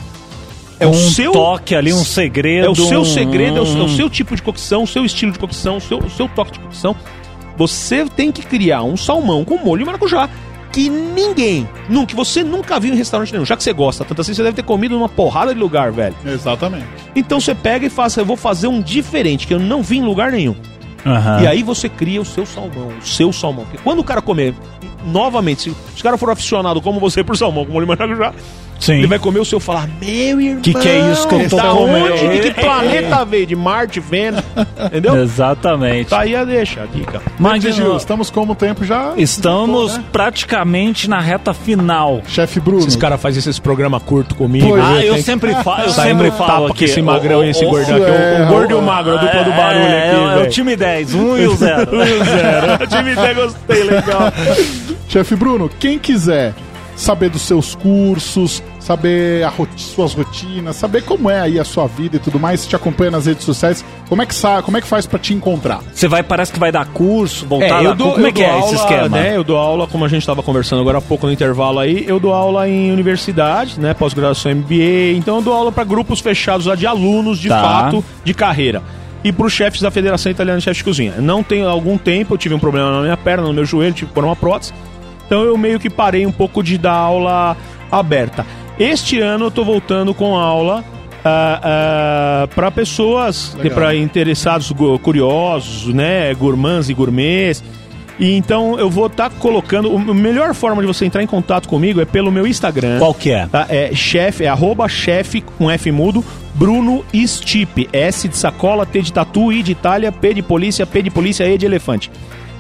É 0.80 0.86
um 0.86 0.92
o 0.92 0.94
seu 0.94 1.32
toque 1.32 1.74
ali, 1.74 1.92
um 1.92 2.04
segredo. 2.04 2.68
é 2.68 2.70
o 2.70 2.76
seu 2.76 3.02
um- 3.02 3.06
segredo, 3.06 3.58
é 3.58 3.62
o, 3.62 3.66
é 3.80 3.84
o 3.84 3.90
seu 3.90 4.10
tipo 4.10 4.36
de 4.36 4.42
cocção, 4.44 4.84
o 4.84 4.88
seu 4.88 5.04
estilo 5.04 5.32
de 5.32 5.40
cocção, 5.40 5.78
o 5.78 5.82
seu, 5.82 5.98
o 5.98 6.10
seu 6.10 6.28
toque 6.30 6.52
de 6.52 6.60
cocção. 6.60 6.96
Você 7.58 8.06
tem 8.06 8.32
que 8.32 8.44
criar 8.44 8.84
um 8.84 8.96
salmão 8.96 9.44
com 9.44 9.58
molho 9.58 9.80
de 9.80 9.86
maracujá 9.86 10.30
que 10.72 10.90
ninguém, 10.90 11.68
nunca, 11.90 12.08
que 12.08 12.16
você 12.16 12.44
nunca 12.44 12.80
viu 12.80 12.94
em 12.94 12.98
restaurante 12.98 13.32
nenhum. 13.32 13.46
Já 13.46 13.58
que 13.58 13.64
você 13.64 13.74
gosta 13.74 14.06
tanto 14.06 14.22
assim, 14.22 14.36
você 14.36 14.44
deve 14.44 14.56
ter 14.58 14.62
comido 14.64 14.94
numa 14.96 15.10
porrada 15.10 15.52
de 15.52 15.60
lugar, 15.60 15.92
velho. 15.92 16.14
Exatamente. 16.24 16.86
Então 17.16 17.40
você 17.40 17.56
pega 17.56 17.88
e 17.88 17.90
faça, 17.90 18.22
eu 18.22 18.26
vou 18.26 18.38
fazer 18.38 18.68
um 18.68 18.80
diferente 18.80 19.48
que 19.48 19.54
eu 19.56 19.60
não 19.60 19.82
vi 19.82 19.98
em 19.98 20.04
lugar 20.04 20.32
nenhum. 20.32 20.56
Aham. 21.06 21.42
E 21.42 21.48
aí 21.48 21.64
você 21.64 21.88
cria 21.88 22.22
o 22.22 22.26
seu 22.26 22.46
salmão, 22.46 22.88
o 22.88 23.06
seu 23.06 23.32
salmão. 23.32 23.66
Porque 23.66 23.82
quando 23.84 24.00
o 24.00 24.04
cara 24.04 24.22
comer, 24.22 24.54
novamente, 25.06 25.62
se 25.62 25.70
os 25.70 26.02
caras 26.02 26.20
foram 26.20 26.34
aficionados 26.34 26.82
como 26.84 27.00
você 27.00 27.24
por 27.24 27.38
salmão 27.38 27.66
com 27.66 27.72
molho 27.72 27.86
de 27.86 27.96
maracujá, 27.98 28.34
Sim. 28.80 28.94
Ele 29.00 29.08
vai 29.08 29.20
comer 29.20 29.40
o 29.40 29.46
seu 29.46 29.58
e 29.58 29.62
falar, 29.62 29.88
meu 30.00 30.40
irmão, 30.40 30.62
Que 30.62 30.74
que 30.74 30.88
é 30.88 31.12
isso 31.12 31.28
que 31.28 31.36
eu 31.36 31.50
tô 31.50 31.56
da 31.58 31.64
comendo?" 31.64 32.06
onde? 32.14 32.28
De 32.42 32.52
que 32.52 32.62
planeta 32.62 33.26
veio? 33.26 33.46
De 33.48 33.56
Marte, 33.56 34.00
Vênus, 34.00 34.44
entendeu? 34.86 35.16
Exatamente. 35.24 36.10
Tá 36.10 36.20
aí 36.22 36.36
a 36.36 36.44
deixa, 36.44 36.84
a 36.84 36.86
dica. 36.86 37.22
David 37.40 37.72
Gil, 37.74 37.98
estamos 37.98 38.30
como 38.30 38.54
o 38.54 38.56
tempo 38.56 38.86
já... 38.86 39.14
estamos 39.18 39.98
Né? 39.98 40.04
praticamente 40.12 41.10
na 41.10 41.20
reta 41.20 41.54
final. 41.54 42.22
Chefe 42.28 42.60
Bruno. 42.60 42.80
Esses 42.82 42.96
caras 42.96 43.20
fazem 43.22 43.40
esses 43.40 43.58
programas 43.60 44.02
curtos 44.04 44.38
comigo. 44.38 44.68
Pois? 44.70 44.84
Ah, 44.84 45.04
eu 45.04 45.14
Tem- 45.16 45.24
sempre 45.24 45.54
falo, 45.64 45.84
eu 45.84 45.90
sempre 45.90 46.32
falo 46.32 46.74
que 46.74 46.86
esse 46.86 47.02
magrão 47.02 47.44
e 47.44 47.50
esse 47.50 47.64
o- 47.66 47.68
o- 47.68 47.72
gordão 47.72 47.96
aqui. 47.96 48.06
é, 48.06 48.44
O, 48.44 48.48
gordo 48.48 48.72
e 48.72 48.74
o 48.76 48.82
magro, 48.82 49.18
a 49.18 49.22
dupla 49.22 49.44
do 49.44 49.52
barulho 49.52 49.84
é, 49.86 50.12
aqui. 50.12 50.40
é, 50.40 50.44
o 50.44 50.50
time 50.50 50.76
10, 50.76 51.14
um 51.16 51.38
e 51.38 51.48
o 51.48 51.56
zero. 51.58 51.96
Um 51.98 52.04
e 52.06 52.14
o 52.14 52.24
zero. 52.26 52.68
O 52.84 52.88
time 52.88 53.12
até 53.14 53.34
gostei, 53.34 53.84
legal. 53.84 54.32
Chefe 55.10 55.36
Bruno, 55.36 55.70
quem 55.80 55.98
quiser 55.98 56.54
saber 56.98 57.30
dos 57.30 57.44
seus 57.44 57.76
cursos, 57.76 58.62
saber 58.80 59.44
a 59.46 59.50
roti- 59.50 59.82
suas 59.82 60.14
rotinas, 60.14 60.76
saber 60.76 61.04
como 61.04 61.30
é 61.30 61.40
aí 61.40 61.60
a 61.60 61.64
sua 61.64 61.88
vida 61.88 62.18
e 62.18 62.20
tudo 62.20 62.40
mais, 62.40 62.62
se 62.62 62.68
te 62.68 62.76
acompanha 62.76 63.12
nas 63.12 63.26
redes 63.28 63.46
sociais, 63.46 63.86
como 64.10 64.22
é 64.22 64.26
que, 64.26 64.34
sa 64.36 64.62
como 64.64 64.78
é 64.78 64.82
que 64.82 64.88
faz 64.88 65.06
pra 65.06 65.20
te 65.20 65.34
encontrar? 65.34 65.82
Você 65.94 66.08
vai, 66.08 66.24
parece 66.24 66.52
que 66.52 66.60
vai 66.60 66.72
dar 66.72 66.86
curso, 66.88 67.46
voltar 67.46 67.84
eu 67.84 67.90
lá. 67.92 67.96
dou, 67.96 68.14
Como 68.14 68.26
é 68.26 68.30
eu 68.30 68.34
que 68.34 68.42
é 68.44 68.50
aula, 68.50 68.66
esse 68.66 68.76
esquema? 68.76 69.10
Né, 69.10 69.38
eu 69.38 69.44
dou 69.44 69.58
aula, 69.58 69.86
como 69.88 70.04
a 70.04 70.08
gente 70.08 70.22
estava 70.22 70.42
conversando 70.42 70.82
agora 70.82 70.98
há 70.98 71.02
pouco 71.02 71.28
no 71.28 71.32
intervalo 71.32 71.80
aí, 71.80 72.04
eu 72.08 72.20
dou 72.20 72.34
aula 72.34 72.68
em 72.68 72.92
universidade, 72.92 73.80
né, 73.80 73.94
pós-graduação 73.94 74.52
MBA, 74.52 75.14
então 75.16 75.36
eu 75.38 75.42
dou 75.44 75.54
aula 75.54 75.72
para 75.72 75.84
grupos 75.84 76.20
fechados 76.20 76.66
lá 76.66 76.74
de 76.76 76.88
alunos, 76.88 77.38
de 77.40 77.50
Tá. 77.50 77.62
fato, 77.62 78.04
de 78.24 78.34
carreira. 78.34 78.82
E 79.24 79.32
para 79.32 79.46
os 79.46 79.54
chefes 79.54 79.82
da 79.82 79.92
Federação 79.92 80.32
Italiana 80.32 80.60
de 80.60 80.64
Chefes 80.64 80.78
de 80.78 80.84
Cozinha. 80.84 81.14
Não 81.20 81.44
tenho 81.44 81.68
algum 81.68 81.98
tempo, 81.98 82.34
eu 82.34 82.38
tive 82.38 82.56
um 82.56 82.60
problema 82.60 82.92
na 82.92 83.02
minha 83.02 83.18
perna, 83.18 83.44
no 83.44 83.54
meu 83.54 83.66
joelho, 83.66 83.94
tive 83.94 84.08
que 84.08 84.14
pôr 84.14 84.24
uma 84.24 84.36
prótese. 84.36 84.74
Então 85.28 85.44
eu 85.44 85.56
meio 85.58 85.80
que 85.80 85.90
parei 85.90 86.26
um 86.26 86.32
pouco 86.32 86.64
de 86.64 86.78
dar 86.78 86.94
aula 86.94 87.56
aberta. 87.92 88.46
Este 88.80 89.20
ano 89.20 89.46
eu 89.46 89.52
tô 89.52 89.64
voltando 89.64 90.14
com 90.14 90.36
aula 90.36 90.84
para 92.56 92.72
pessoas, 92.72 93.56
para 93.74 93.94
interessados, 93.94 94.74
curiosos, 95.04 95.94
né, 95.94 96.34
gourmands 96.34 96.90
e 96.90 96.94
gourmets. 96.94 97.64
E 98.20 98.34
então 98.34 98.80
eu 98.80 98.90
vou 98.90 99.06
estar 99.08 99.30
colocando. 99.30 99.96
A 99.96 100.14
melhor 100.14 100.54
forma 100.56 100.82
de 100.82 100.88
você 100.88 101.06
entrar 101.06 101.22
em 101.22 101.28
contato 101.28 101.68
comigo 101.68 102.02
é 102.02 102.06
pelo 102.06 102.32
meu 102.32 102.48
Instagram. 102.48 102.98
Qual 102.98 103.14
que 103.14 103.30
é? 103.32 103.46
Tá? 103.46 103.68
É 103.70 103.94
chefe, 103.94 104.46
é 104.46 104.48
arroba 104.48 104.88
chefe 104.88 105.42
com 105.42 105.70
F 105.70 105.92
mudo, 105.92 106.26
Bruno 106.56 107.06
Stipe. 107.14 107.88
S 107.94 108.28
de 108.28 108.36
sacola, 108.36 108.88
T 108.88 109.02
de 109.02 109.14
tatu, 109.14 109.52
I 109.52 109.62
de 109.62 109.74
Itália, 109.74 110.12
P 110.12 110.34
de 110.34 110.42
polícia, 110.42 110.86
P 110.86 111.04
de 111.04 111.12
polícia, 111.12 111.48
E 111.48 111.58
de 111.60 111.68
elefante. 111.68 112.10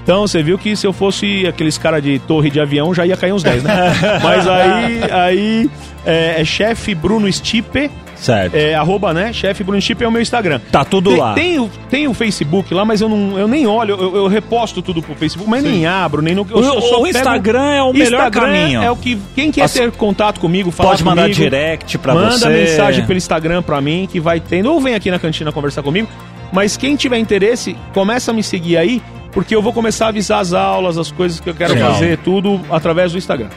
Então 0.08 0.22
você 0.26 0.42
viu 0.42 0.58
que 0.58 0.74
se 0.74 0.88
eu 0.88 0.94
fosse 0.94 1.46
aqueles 1.46 1.78
cara 1.78 2.00
de 2.02 2.18
torre 2.20 2.50
de 2.50 2.62
avião 2.62 2.94
já 2.94 3.06
ia 3.06 3.18
cair 3.18 3.34
uns 3.34 3.44
10, 3.44 3.62
né? 3.64 3.74
Mas 4.24 4.48
aí, 4.48 5.02
aí 5.12 5.70
é, 6.06 6.40
é 6.42 6.46
chefe 6.46 6.96
Bruno 6.96 7.30
Stipe, 7.30 7.92
Certo. 8.16 8.56
é, 8.56 8.74
arroba, 8.74 9.14
né? 9.14 9.34
Chefe 9.34 9.66
Bruno 9.66 9.82
Stipe 9.82 10.06
é 10.06 10.08
o 10.08 10.12
meu 10.12 10.22
Instagram. 10.22 10.62
Tá 10.72 10.86
tudo 10.86 11.10
Tem, 11.10 11.20
lá. 11.20 11.34
tem, 11.34 11.60
o, 11.60 11.70
tem 11.90 12.08
o 12.08 12.14
Facebook 12.14 12.74
lá, 12.74 12.86
mas 12.86 13.02
eu, 13.02 13.10
não, 13.10 13.38
eu 13.38 13.50
nem 13.50 13.68
olho, 13.68 13.96
eu, 14.00 14.16
eu 14.16 14.28
reposto 14.28 14.82
tudo 14.82 15.02
pro 15.02 15.14
Facebook, 15.14 15.50
mas 15.52 15.62
nem 15.62 15.86
abro, 15.86 16.22
nem 16.22 16.34
no. 16.34 16.48
Eu, 16.50 16.58
O- 16.58 16.64
só- 16.64 16.80
só 16.80 17.02
o 17.02 17.08
Instagram 17.08 17.72
é 17.74 17.84
o 17.84 17.92
melhor 17.92 18.06
Instagram 18.28 18.42
caminho. 18.54 18.82
É 18.82 18.90
o 18.90 18.96
que. 18.96 19.18
Quem 19.36 19.52
quer 19.52 19.64
Nossa. 19.64 19.78
ter 19.80 19.92
contato 19.92 20.40
comigo, 20.40 20.72
falar 20.72 20.92
Pode 20.92 21.04
mandar 21.04 21.24
comigo, 21.24 21.38
direct 21.42 21.98
pra 21.98 22.14
manda 22.14 22.38
você. 22.38 22.48
mensagem 22.48 23.06
pelo 23.06 23.18
Instagram 23.18 23.62
pra 23.62 23.82
mim, 23.82 24.08
que 24.10 24.22
vai 24.22 24.40
tendo. 24.40 24.72
Ou 24.72 24.80
vem 24.80 24.96
aqui 24.96 25.12
na 25.12 25.20
cantina 25.20 25.52
conversar 25.52 25.84
comigo. 25.84 26.08
Mas 26.50 26.78
quem 26.78 26.96
tiver 26.96 27.18
interesse, 27.18 27.76
começa 27.94 28.32
a 28.32 28.34
me 28.34 28.42
seguir 28.42 28.78
aí, 28.78 29.02
porque 29.38 29.56
eu 29.56 29.62
vou 29.62 29.72
começar 29.72 30.08
a 30.08 30.10
avisar 30.10 30.40
as 30.40 30.52
aulas, 30.52 30.98
as 30.98 31.12
coisas 31.12 31.40
que 31.40 31.48
eu 31.48 31.54
quero 31.54 31.76
Legal. 31.76 31.94
fazer, 31.94 32.18
tudo 32.18 32.60
através 32.72 33.12
do 33.12 33.20
Instagram. 33.20 33.50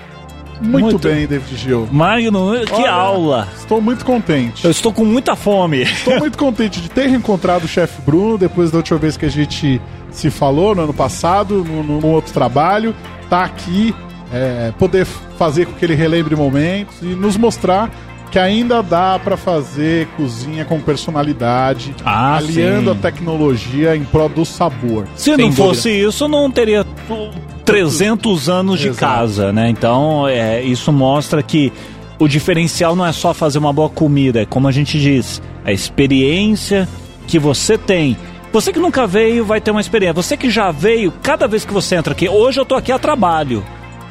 Muito, 0.61 0.91
Muito. 0.91 1.09
bem, 1.09 1.27
David 1.27 1.57
Gil. 1.57 1.89
Magno, 1.91 2.53
que 2.67 2.75
Olha, 2.75 2.93
aula. 2.93 3.49
Estou 3.57 3.81
muito 3.81 4.05
contente. 4.05 4.63
Eu 4.63 4.71
estou 4.71 4.93
com 4.93 5.07
muita 5.07 5.35
fome. 5.35 5.81
Estou 5.81 6.19
muito 6.19 6.37
contente 6.37 6.83
de 6.83 6.91
ter 6.91 7.07
reencontrado 7.07 7.65
o 7.65 7.69
chefe 7.69 7.99
Bruno 8.03 8.37
depois 8.37 8.71
da 8.71 8.77
última 8.77 8.99
vez 8.99 9.17
que 9.17 9.25
a 9.25 9.31
gente 9.31 9.81
se 10.11 10.29
falou 10.29 10.75
no 10.75 10.83
ano 10.83 10.93
passado, 10.93 11.65
num, 11.65 11.83
num 11.83 12.09
outro 12.09 12.31
trabalho. 12.31 12.95
Tá 13.31 13.43
aqui, 13.45 13.95
é, 14.31 14.75
poder 14.79 15.07
fazer 15.07 15.65
com 15.65 15.73
que 15.73 15.83
ele 15.87 15.95
relembre 15.95 16.37
momentos 16.37 17.01
e 17.01 17.07
nos 17.07 17.39
mostrar 17.39 17.91
que 18.31 18.39
ainda 18.39 18.83
dá 18.83 19.19
para 19.19 19.37
fazer 19.37 20.07
cozinha 20.17 20.65
com 20.65 20.81
personalidade, 20.81 21.95
Ah, 22.05 22.37
aliando 22.37 22.93
sim. 22.93 22.99
a 22.99 23.01
tecnologia 23.03 23.97
em 23.97 24.05
prol 24.05 24.29
do 24.29 24.45
sabor. 24.45 25.07
Se 25.17 25.37
não 25.37 25.51
fosse 25.53 25.91
isso, 25.91 26.29
não 26.29 26.51
teria 26.51 26.85
tu- 26.85 27.31
300 27.65 28.49
anos 28.49 28.79
de 28.81 28.89
Exato. 28.89 29.01
casa, 29.01 29.53
né? 29.53 29.69
Então, 29.69 30.27
é, 30.29 30.63
isso 30.63 30.93
mostra 30.93 31.43
que 31.43 31.73
o 32.19 32.29
diferencial 32.29 32.95
não 32.95 33.05
é 33.07 33.13
só 33.13 33.33
fazer 33.35 33.59
uma 33.59 33.73
boa 33.73 33.89
comida, 33.89 34.43
é 34.43 34.47
como 34.47 34.69
a 34.69 34.73
gente 34.73 35.01
diz, 35.01 35.41
a 35.65 35.73
experiência 35.73 36.89
que 37.27 37.39
você 37.39 37.79
tem. 37.79 38.17
Você 38.53 38.73
que 38.73 38.81
nunca 38.81 39.07
veio 39.07 39.45
vai 39.45 39.61
ter 39.61 39.71
uma 39.71 39.81
experiência. 39.81 40.15
Você 40.15 40.37
que 40.37 40.51
já 40.51 40.71
veio, 40.73 41.13
cada 41.23 41.47
vez 41.47 41.65
que 41.65 41.73
você 41.73 41.95
entra 41.95 42.13
aqui, 42.13 42.29
hoje 42.29 42.59
eu 42.61 42.65
tô 42.65 42.75
aqui 42.75 42.91
a 42.91 42.99
trabalho. 42.99 43.65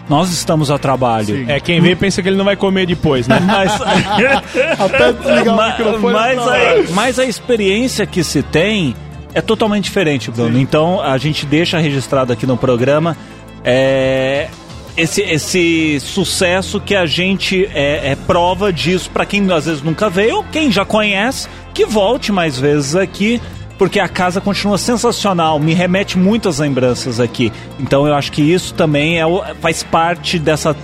Nós 0.09 0.31
estamos 0.31 0.71
a 0.71 0.77
trabalho. 0.77 1.37
Sim. 1.37 1.45
É, 1.47 1.59
quem 1.59 1.79
vem 1.79 1.95
pensa 1.95 2.21
que 2.21 2.27
ele 2.27 2.35
não 2.37 2.45
vai 2.45 2.55
comer 2.55 2.87
depois, 2.87 3.27
né? 3.27 3.39
Mas, 3.45 3.71
Até 4.79 5.13
desligar 5.13 5.55
o 5.55 5.67
microfone. 5.69 6.13
mas, 6.13 6.39
a, 6.39 6.93
mas 6.93 7.19
a 7.19 7.25
experiência 7.25 8.05
que 8.05 8.23
se 8.23 8.41
tem 8.41 8.95
é 9.33 9.41
totalmente 9.41 9.85
diferente, 9.85 10.31
Bruno. 10.31 10.59
Então 10.59 10.99
a 10.99 11.17
gente 11.17 11.45
deixa 11.45 11.77
registrado 11.77 12.33
aqui 12.33 12.47
no 12.47 12.57
programa 12.57 13.15
é, 13.63 14.49
esse, 14.97 15.21
esse 15.21 15.99
sucesso 15.99 16.79
que 16.79 16.95
a 16.95 17.05
gente 17.05 17.65
é, 17.73 18.11
é 18.11 18.15
prova 18.15 18.71
disso 18.71 19.09
para 19.09 19.25
quem 19.25 19.49
às 19.51 19.65
vezes 19.65 19.81
nunca 19.81 20.09
veio, 20.09 20.43
quem 20.51 20.71
já 20.71 20.83
conhece, 20.85 21.47
que 21.73 21.85
volte 21.85 22.31
mais 22.31 22.59
vezes 22.59 22.95
aqui. 22.95 23.41
Porque 23.79 23.99
a 23.99 24.07
casa 24.07 24.39
continua 24.39 24.77
sensacional, 24.77 25.57
me 25.57 25.73
remete 25.73 26.19
muitas 26.19 26.59
lembranças 26.59 27.19
aqui. 27.19 27.51
Então 27.79 28.05
eu 28.05 28.13
acho 28.13 28.31
que 28.31 28.41
isso 28.41 28.73
também 28.75 29.19
é, 29.19 29.23
faz 29.59 29.81
parte 29.81 30.37
dessa 30.37 30.75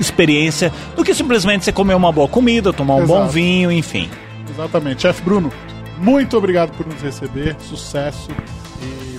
experiência 0.00 0.72
do 0.96 1.04
que 1.04 1.12
simplesmente 1.14 1.64
você 1.64 1.72
comer 1.72 1.94
uma 1.94 2.10
boa 2.10 2.28
comida, 2.28 2.72
tomar 2.72 2.94
um 2.94 3.06
bom 3.06 3.18
Exato. 3.18 3.32
vinho, 3.32 3.70
enfim. 3.70 4.08
Exatamente. 4.48 5.02
Chefe 5.02 5.20
Bruno, 5.22 5.52
muito 5.98 6.36
obrigado 6.38 6.70
por 6.76 6.86
nos 6.86 7.02
receber. 7.02 7.56
Sucesso 7.58 8.28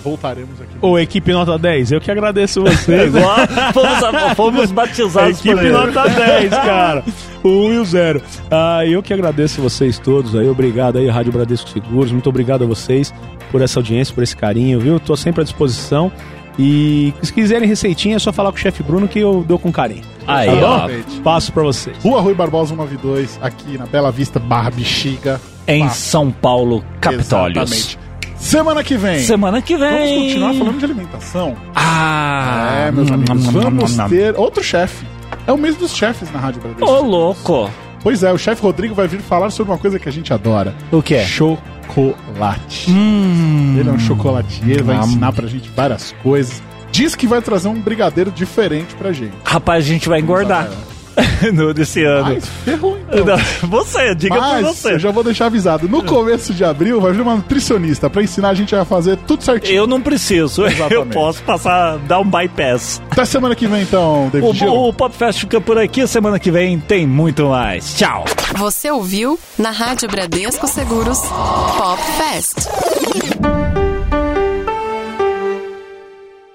voltaremos 0.06 0.62
aqui. 0.62 0.72
Ô, 0.82 0.97
equipe 0.97 1.34
nota 1.34 1.58
10, 1.58 1.91
eu 1.93 1.99
que 1.99 2.10
agradeço 2.12 2.62
vocês. 2.62 3.08
Igual 3.14 3.36
fomos, 3.74 4.34
fomos 4.36 4.72
batizados 4.72 5.41
por 5.41 5.49
Equipe 5.51 5.70
nota 5.72 6.08
10, 6.08 6.49
cara. 6.51 7.03
O 7.43 7.49
1 7.68 7.74
e 7.74 7.78
o 7.80 7.86
0. 7.86 8.22
Ah, 8.49 8.86
eu 8.86 9.03
que 9.03 9.14
agradeço 9.14 9.62
vocês 9.62 9.99
todos 9.99 10.36
aí. 10.36 10.47
Obrigado 10.47 10.97
aí, 10.97 11.08
Rádio 11.10 11.34
Bradesco 11.34 11.70
Seguros. 11.70 12.12
Muito 12.12 12.30
obrigado 12.30 12.64
a 12.64 12.68
vocês 12.68 13.14
por 13.51 13.62
essa 13.62 13.80
audiência, 13.80 14.14
por 14.16 14.24
esse 14.24 14.36
carinho, 14.38 14.80
viu? 14.80 14.99
Tô 14.99 15.16
sempre 15.18 15.41
à 15.41 15.43
disposição. 15.43 16.12
E 16.58 17.14
se 17.22 17.34
quiserem 17.34 17.68
receitinha, 17.68 18.16
é 18.16 18.20
só 18.20 18.32
falar 18.32 18.49
com 18.51 18.58
o 18.58 18.62
chefe 18.62 18.82
Bruno 18.82 19.08
que 19.10 19.20
eu 19.20 19.43
dou 19.45 19.60
com 19.60 19.72
carinho. 19.74 20.03
Aí, 20.26 20.47
Tá 20.47 20.56
bom? 20.56 20.88
ó. 21.20 21.22
Passo 21.22 21.51
pra 21.51 21.64
vocês. 21.64 21.97
Rua 22.01 22.22
Rui 22.22 22.34
Barbosa 22.34 22.70
192, 22.70 23.38
aqui 23.41 23.78
na 23.78 23.86
Bela 23.86 24.10
Vista, 24.12 24.39
Barra 24.39 24.72
Bexiga. 24.72 25.41
Em. 25.68 25.89
São 25.89 26.32
Paulo, 26.32 26.84
Capitólios. 27.01 27.58
Exatamente. 27.72 28.05
Semana 28.46 28.84
que 28.84 28.96
vem. 28.96 29.20
Semana 29.22 29.60
que 29.60 29.76
vem. 29.76 29.89
Vamos 29.89 30.24
continuar 30.28 30.54
falando 30.54 30.78
de 30.78 30.86
alimentação. 30.86 31.58
Ah, 31.74 32.86
é, 32.88 32.91
meus 32.91 33.12
amigos, 33.12 33.48
hum, 33.48 33.52
vamos 33.52 33.98
hum, 33.98 34.02
hum, 34.02 34.06
hum. 34.06 34.10
ter 34.10 34.36
outro 34.38 34.64
chefe. 34.64 35.04
É 35.48 35.52
o 35.52 35.58
mês 35.58 35.76
dos 35.76 35.96
chefes 35.96 36.32
na 36.32 36.39
Rádio 36.39 36.62
Bradesco. 36.62 36.88
Ô, 36.88 37.02
louco. 37.02 37.72
Pois 38.04 38.22
é, 38.22 38.32
o 38.32 38.38
chefe 38.38 38.62
Rodrigo 38.62 38.93
vai 38.93 39.08
vir 39.08 39.20
falar 39.20 39.50
sobre 39.50 39.74
uma 39.74 39.80
coisa 39.80 39.98
que 39.98 40.08
a 40.08 40.12
gente 40.12 40.32
adora. 40.32 40.76
O 40.91 41.02
que 41.02 41.16
é? 41.16 41.26
Chocolate. 41.26 42.91
Hum. 42.91 43.78
Ele 43.80 43.89
é 43.89 43.91
um 43.91 43.98
chocolatier, 44.00 44.84
vai 44.84 44.96
Hum. 44.96 45.02
ensinar 45.02 45.34
pra 45.34 45.48
gente 45.48 45.68
várias 45.76 46.14
coisas. 46.22 46.62
Diz 46.91 47.16
que 47.16 47.26
vai 47.26 47.41
trazer 47.41 47.68
um 47.68 47.82
brigadeiro 47.82 48.30
diferente 48.30 48.93
pra 48.93 49.12
gente. 49.12 49.34
Rapaz, 49.43 49.84
a 49.84 49.88
gente 49.88 50.08
vai 50.08 50.20
engordar 50.20 50.70
no 51.53 51.74
desse 51.74 52.03
ano. 52.03 52.34
Mas 52.36 52.47
ferrou 52.63 52.97
então. 53.11 53.26
Não, 53.26 53.70
Você, 53.70 54.16
diga 54.16 54.36
pra 54.36 54.47
Mas 54.47 54.66
você. 54.68 54.93
eu 54.93 54.99
já 54.99 55.11
vou 55.11 55.24
deixar 55.24 55.45
avisado. 55.47 55.88
No 55.88 56.03
começo 56.03 56.53
de 56.53 56.63
abril 56.63 56.99
vai 56.99 57.11
vir 57.13 57.22
uma 57.22 57.36
nutricionista 57.36 58.09
pra 58.09 58.24
ensinar 58.24 58.49
a 58.49 58.53
gente 58.53 58.76
a 58.76 58.84
fazer 58.86 59.18
tudo 59.28 59.43
certinho. 59.43 59.76
Eu 59.76 59.88
não 59.88 60.01
preciso. 60.01 60.63
Eu 60.63 60.68
Exatamente. 60.68 61.13
posso 61.13 61.43
passar, 61.43 61.97
dar 61.99 62.20
um 62.20 62.30
bypass. 62.30 63.01
Até 63.09 63.26
semana 63.26 63.55
que 63.55 63.68
vem 63.68 63.82
então, 63.84 64.30
David. 64.32 64.66
O, 64.66 64.89
o 64.89 64.93
Pop 64.93 65.16
Fest 65.16 65.39
fica 65.41 65.61
por 65.61 65.78
aqui. 65.78 66.05
Semana 66.07 66.39
que 66.39 66.51
vem 66.51 66.80
tem 66.80 67.05
muito 67.07 67.47
mais. 67.47 67.95
Tchau. 67.95 68.26
Você 68.57 68.89
ouviu 68.91 69.39
na 69.57 69.72
Rádio 69.72 70.09
Bradesco 70.09 70.68
Seguros 70.68 71.20
Pop 71.22 72.01
Fest. 72.18 73.85